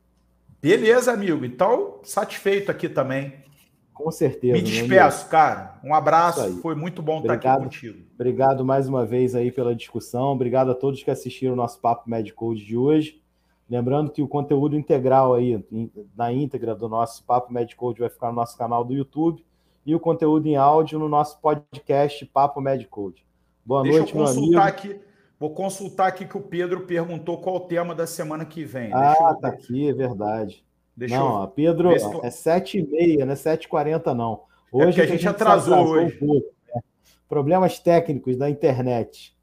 Beleza, 0.61 1.11
amigo. 1.11 1.45
Então, 1.45 1.99
satisfeito 2.03 2.71
aqui 2.71 2.89
também. 2.89 3.33
Com 3.93 4.09
certeza. 4.09 4.53
Me 4.53 4.63
despeço, 4.63 5.29
cara. 5.29 5.79
Um 5.83 5.93
abraço. 5.93 6.59
Foi 6.61 6.73
muito 6.73 7.03
bom 7.03 7.19
obrigado, 7.19 7.37
estar 7.37 7.53
aqui 7.53 7.63
contigo. 7.63 8.05
Obrigado 8.15 8.65
mais 8.65 8.87
uma 8.87 9.05
vez 9.05 9.35
aí 9.35 9.51
pela 9.51 9.75
discussão. 9.75 10.31
Obrigado 10.31 10.71
a 10.71 10.75
todos 10.75 11.03
que 11.03 11.11
assistiram 11.11 11.53
o 11.53 11.57
nosso 11.57 11.79
Papo 11.79 12.09
Medicode 12.09 12.65
de 12.65 12.75
hoje. 12.75 13.21
Lembrando 13.69 14.11
que 14.11 14.21
o 14.21 14.27
conteúdo 14.27 14.75
integral 14.75 15.35
aí, 15.35 15.63
na 16.15 16.33
íntegra 16.33 16.73
do 16.73 16.89
nosso 16.89 17.23
Papo 17.25 17.53
Medicode, 17.53 17.99
vai 17.99 18.09
ficar 18.09 18.29
no 18.29 18.35
nosso 18.35 18.57
canal 18.57 18.83
do 18.83 18.93
YouTube 18.93 19.45
e 19.85 19.95
o 19.95 19.99
conteúdo 19.99 20.47
em 20.47 20.55
áudio 20.55 20.99
no 20.99 21.09
nosso 21.09 21.39
podcast 21.39 22.25
Papo 22.27 22.61
Medicode. 22.61 23.25
Boa 23.65 23.83
Deixa 23.83 23.97
noite, 23.99 24.11
eu 24.13 24.17
meu 24.17 24.25
consultar 24.27 24.61
amigo. 24.61 24.67
aqui. 24.77 24.99
Vou 25.39 25.53
consultar 25.53 26.07
aqui 26.07 26.25
que 26.25 26.37
o 26.37 26.41
Pedro 26.41 26.81
perguntou 26.81 27.39
qual 27.39 27.55
o 27.55 27.59
tema 27.61 27.95
da 27.95 28.05
semana 28.05 28.45
que 28.45 28.63
vem. 28.63 28.91
Ah, 28.93 29.15
eu- 29.19 29.35
tá 29.35 29.47
aqui, 29.47 29.89
é 29.89 29.93
verdade. 29.93 30.63
Deixa 30.95 31.17
não, 31.17 31.25
eu- 31.27 31.31
ó, 31.33 31.47
Pedro, 31.47 31.91
é 31.91 32.29
7h30, 32.29 33.25
não 33.25 33.33
é 33.33 33.35
7h40, 33.35 34.13
não. 34.13 34.43
É 34.73 34.85
porque 34.85 35.01
a 35.01 35.05
que 35.05 35.11
gente 35.13 35.27
atrasou 35.27 35.85
se 35.87 35.91
hoje. 35.93 36.15
Um 36.21 36.27
pouco, 36.27 36.47
né? 36.75 36.81
Problemas 37.27 37.79
técnicos 37.79 38.37
da 38.37 38.49
internet. 38.49 39.35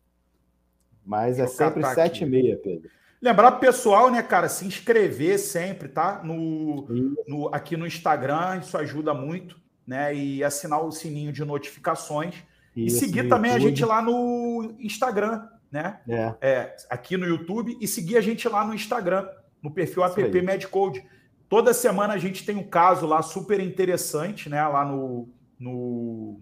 Mas 1.05 1.39
é 1.39 1.43
Deixa 1.43 1.53
eu 1.64 1.66
sempre 1.68 1.82
catar 1.82 2.05
aqui. 2.05 2.20
7h30, 2.24 2.57
Pedro. 2.62 2.91
Lembrar 3.20 3.51
pro 3.53 3.61
pessoal, 3.61 4.11
né, 4.11 4.22
cara, 4.22 4.49
se 4.49 4.64
inscrever 4.64 5.39
sempre, 5.39 5.89
tá? 5.89 6.20
No, 6.22 6.86
no- 7.26 7.49
aqui 7.53 7.76
no 7.76 7.86
Instagram, 7.86 8.59
isso 8.61 8.78
ajuda 8.78 9.12
muito, 9.12 9.59
né? 9.89 10.14
E 10.14 10.45
assinar 10.45 10.84
o 10.84 10.93
sininho 10.93 11.32
de 11.32 11.43
notificações. 11.43 12.34
E 12.76 12.86
Isso, 12.86 12.99
seguir 12.99 13.22
no 13.22 13.30
também 13.30 13.51
a 13.51 13.55
YouTube. 13.55 13.70
gente 13.70 13.84
lá 13.86 14.03
no 14.03 14.74
Instagram, 14.78 15.49
né? 15.72 16.01
É, 16.07 16.34
É, 16.43 16.76
aqui 16.91 17.16
no 17.16 17.26
YouTube 17.26 17.74
e 17.80 17.89
seguir 17.89 18.18
a 18.18 18.20
gente 18.20 18.47
lá 18.47 18.66
no 18.66 18.74
Instagram, 18.74 19.26
no 19.62 19.70
perfil 19.70 20.05
Isso 20.05 20.20
app 20.20 20.36
aí. 20.39 20.43
Medcode. 20.45 21.03
Toda 21.49 21.72
semana 21.72 22.12
a 22.12 22.18
gente 22.18 22.45
tem 22.45 22.55
um 22.55 22.68
caso 22.68 23.07
lá 23.07 23.22
super 23.22 23.59
interessante, 23.61 24.51
né? 24.51 24.62
Lá 24.68 24.84
no, 24.84 25.26
no, 25.59 26.39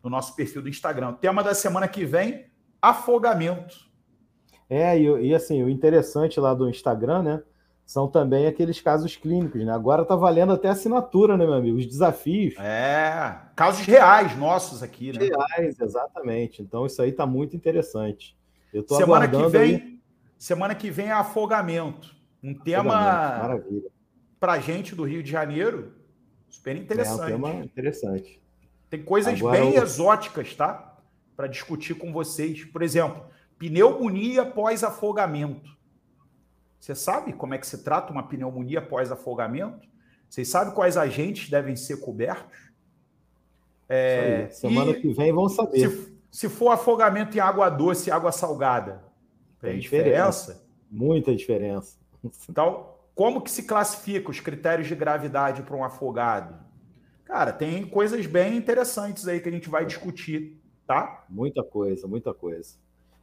no 0.00 0.08
nosso 0.08 0.36
perfil 0.36 0.62
do 0.62 0.68
Instagram. 0.68 1.08
O 1.08 1.14
tema 1.14 1.42
da 1.42 1.54
semana 1.54 1.88
que 1.88 2.04
vem: 2.04 2.46
afogamento. 2.80 3.88
É, 4.70 4.96
e, 4.96 5.26
e 5.26 5.34
assim, 5.34 5.64
o 5.64 5.68
interessante 5.68 6.38
lá 6.38 6.54
do 6.54 6.70
Instagram, 6.70 7.22
né? 7.24 7.42
São 7.88 8.06
também 8.06 8.46
aqueles 8.46 8.82
casos 8.82 9.16
clínicos, 9.16 9.64
né? 9.64 9.72
Agora 9.72 10.04
tá 10.04 10.14
valendo 10.14 10.52
até 10.52 10.68
assinatura, 10.68 11.38
né, 11.38 11.46
meu 11.46 11.54
amigo? 11.54 11.78
Os 11.78 11.86
desafios 11.86 12.54
É, 12.58 13.34
casos 13.56 13.86
reais 13.86 14.36
nossos 14.36 14.82
aqui, 14.82 15.10
né? 15.10 15.24
reais, 15.24 15.80
exatamente. 15.80 16.60
Então 16.60 16.84
isso 16.84 17.00
aí 17.00 17.12
tá 17.12 17.24
muito 17.24 17.56
interessante. 17.56 18.36
Eu 18.74 18.82
tô 18.82 18.94
Semana 18.94 19.26
que 19.26 19.34
aguardando 19.34 19.58
vem, 19.58 19.74
aí. 19.76 20.00
semana 20.36 20.74
que 20.74 20.90
vem 20.90 21.06
é 21.06 21.12
afogamento. 21.12 22.14
Um 22.44 22.50
Afogamento, 22.50 22.64
tema 22.64 22.92
Maravilha. 22.94 23.88
pra 24.38 24.58
gente 24.58 24.94
do 24.94 25.04
Rio 25.04 25.22
de 25.22 25.30
Janeiro 25.30 25.94
super 26.50 26.76
É 26.76 26.78
um 26.78 26.82
interessante. 26.82 27.26
tema 27.26 27.50
interessante. 27.54 28.42
Tem 28.90 29.02
coisas 29.02 29.32
Agora 29.40 29.60
bem 29.60 29.74
eu- 29.74 29.82
exóticas, 29.82 30.54
tá? 30.54 30.94
Para 31.34 31.46
discutir 31.46 31.94
com 31.94 32.12
vocês. 32.12 32.66
Por 32.66 32.82
exemplo, 32.82 33.24
pneumonia 33.58 34.44
pós-afogamento. 34.44 35.77
Você 36.78 36.94
sabe 36.94 37.32
como 37.32 37.54
é 37.54 37.58
que 37.58 37.66
se 37.66 37.82
trata 37.82 38.12
uma 38.12 38.22
pneumonia 38.22 38.80
pós-afogamento? 38.80 39.88
Vocês 40.28 40.48
sabem 40.48 40.74
quais 40.74 40.96
agentes 40.96 41.50
devem 41.50 41.74
ser 41.74 41.98
cobertos? 42.00 42.58
Isso 43.88 43.90
aí. 43.90 44.50
Semana 44.50 44.90
e- 44.92 45.00
que 45.00 45.12
vem 45.12 45.32
vão 45.32 45.48
saber. 45.48 45.88
Se, 45.90 46.18
se 46.30 46.48
for 46.48 46.70
afogamento 46.70 47.36
em 47.36 47.40
água 47.40 47.68
doce 47.70 48.10
e 48.10 48.12
água 48.12 48.30
salgada, 48.30 49.02
tem, 49.60 49.72
Tem 49.72 49.80
diferença? 49.80 50.64
Muita 50.90 51.34
diferença. 51.34 51.98
Então, 52.50 52.94
como 53.14 53.40
que 53.40 53.50
se 53.50 53.62
classifica 53.62 54.30
os 54.30 54.40
critérios 54.40 54.88
de 54.88 54.94
gravidade 54.94 55.62
para 55.62 55.76
um 55.76 55.84
afogado? 55.84 56.58
Cara, 57.24 57.52
tem 57.52 57.86
coisas 57.86 58.26
bem 58.26 58.56
interessantes 58.56 59.28
aí 59.28 59.38
que 59.40 59.48
a 59.48 59.52
gente 59.52 59.68
vai 59.68 59.84
discutir, 59.86 60.60
tá? 60.86 61.24
Muita 61.28 61.62
coisa, 61.62 62.08
muita 62.08 62.34
coisa. 62.34 62.74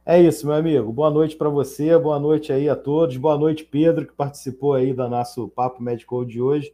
É 0.08 0.22
isso, 0.22 0.46
meu 0.46 0.54
amigo. 0.54 0.92
Boa 0.92 1.10
noite 1.10 1.34
para 1.34 1.48
você, 1.48 1.98
boa 1.98 2.20
noite 2.20 2.52
aí 2.52 2.68
a 2.68 2.76
todos. 2.76 3.16
Boa 3.16 3.36
noite, 3.36 3.64
Pedro, 3.64 4.06
que 4.06 4.12
participou 4.12 4.74
aí 4.74 4.94
do 4.94 5.08
nosso 5.08 5.48
Papo 5.48 5.82
Medical 5.82 6.24
de 6.24 6.40
hoje. 6.40 6.72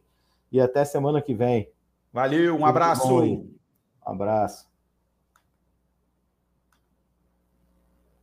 E 0.51 0.61
até 0.61 0.85
semana 0.85 1.19
que 1.19 1.33
vem. 1.33 1.67
Valeu, 2.13 2.53
um 2.53 2.57
Tudo 2.57 2.67
abraço. 2.67 3.11
Um 3.11 3.49
abraço. 4.05 4.72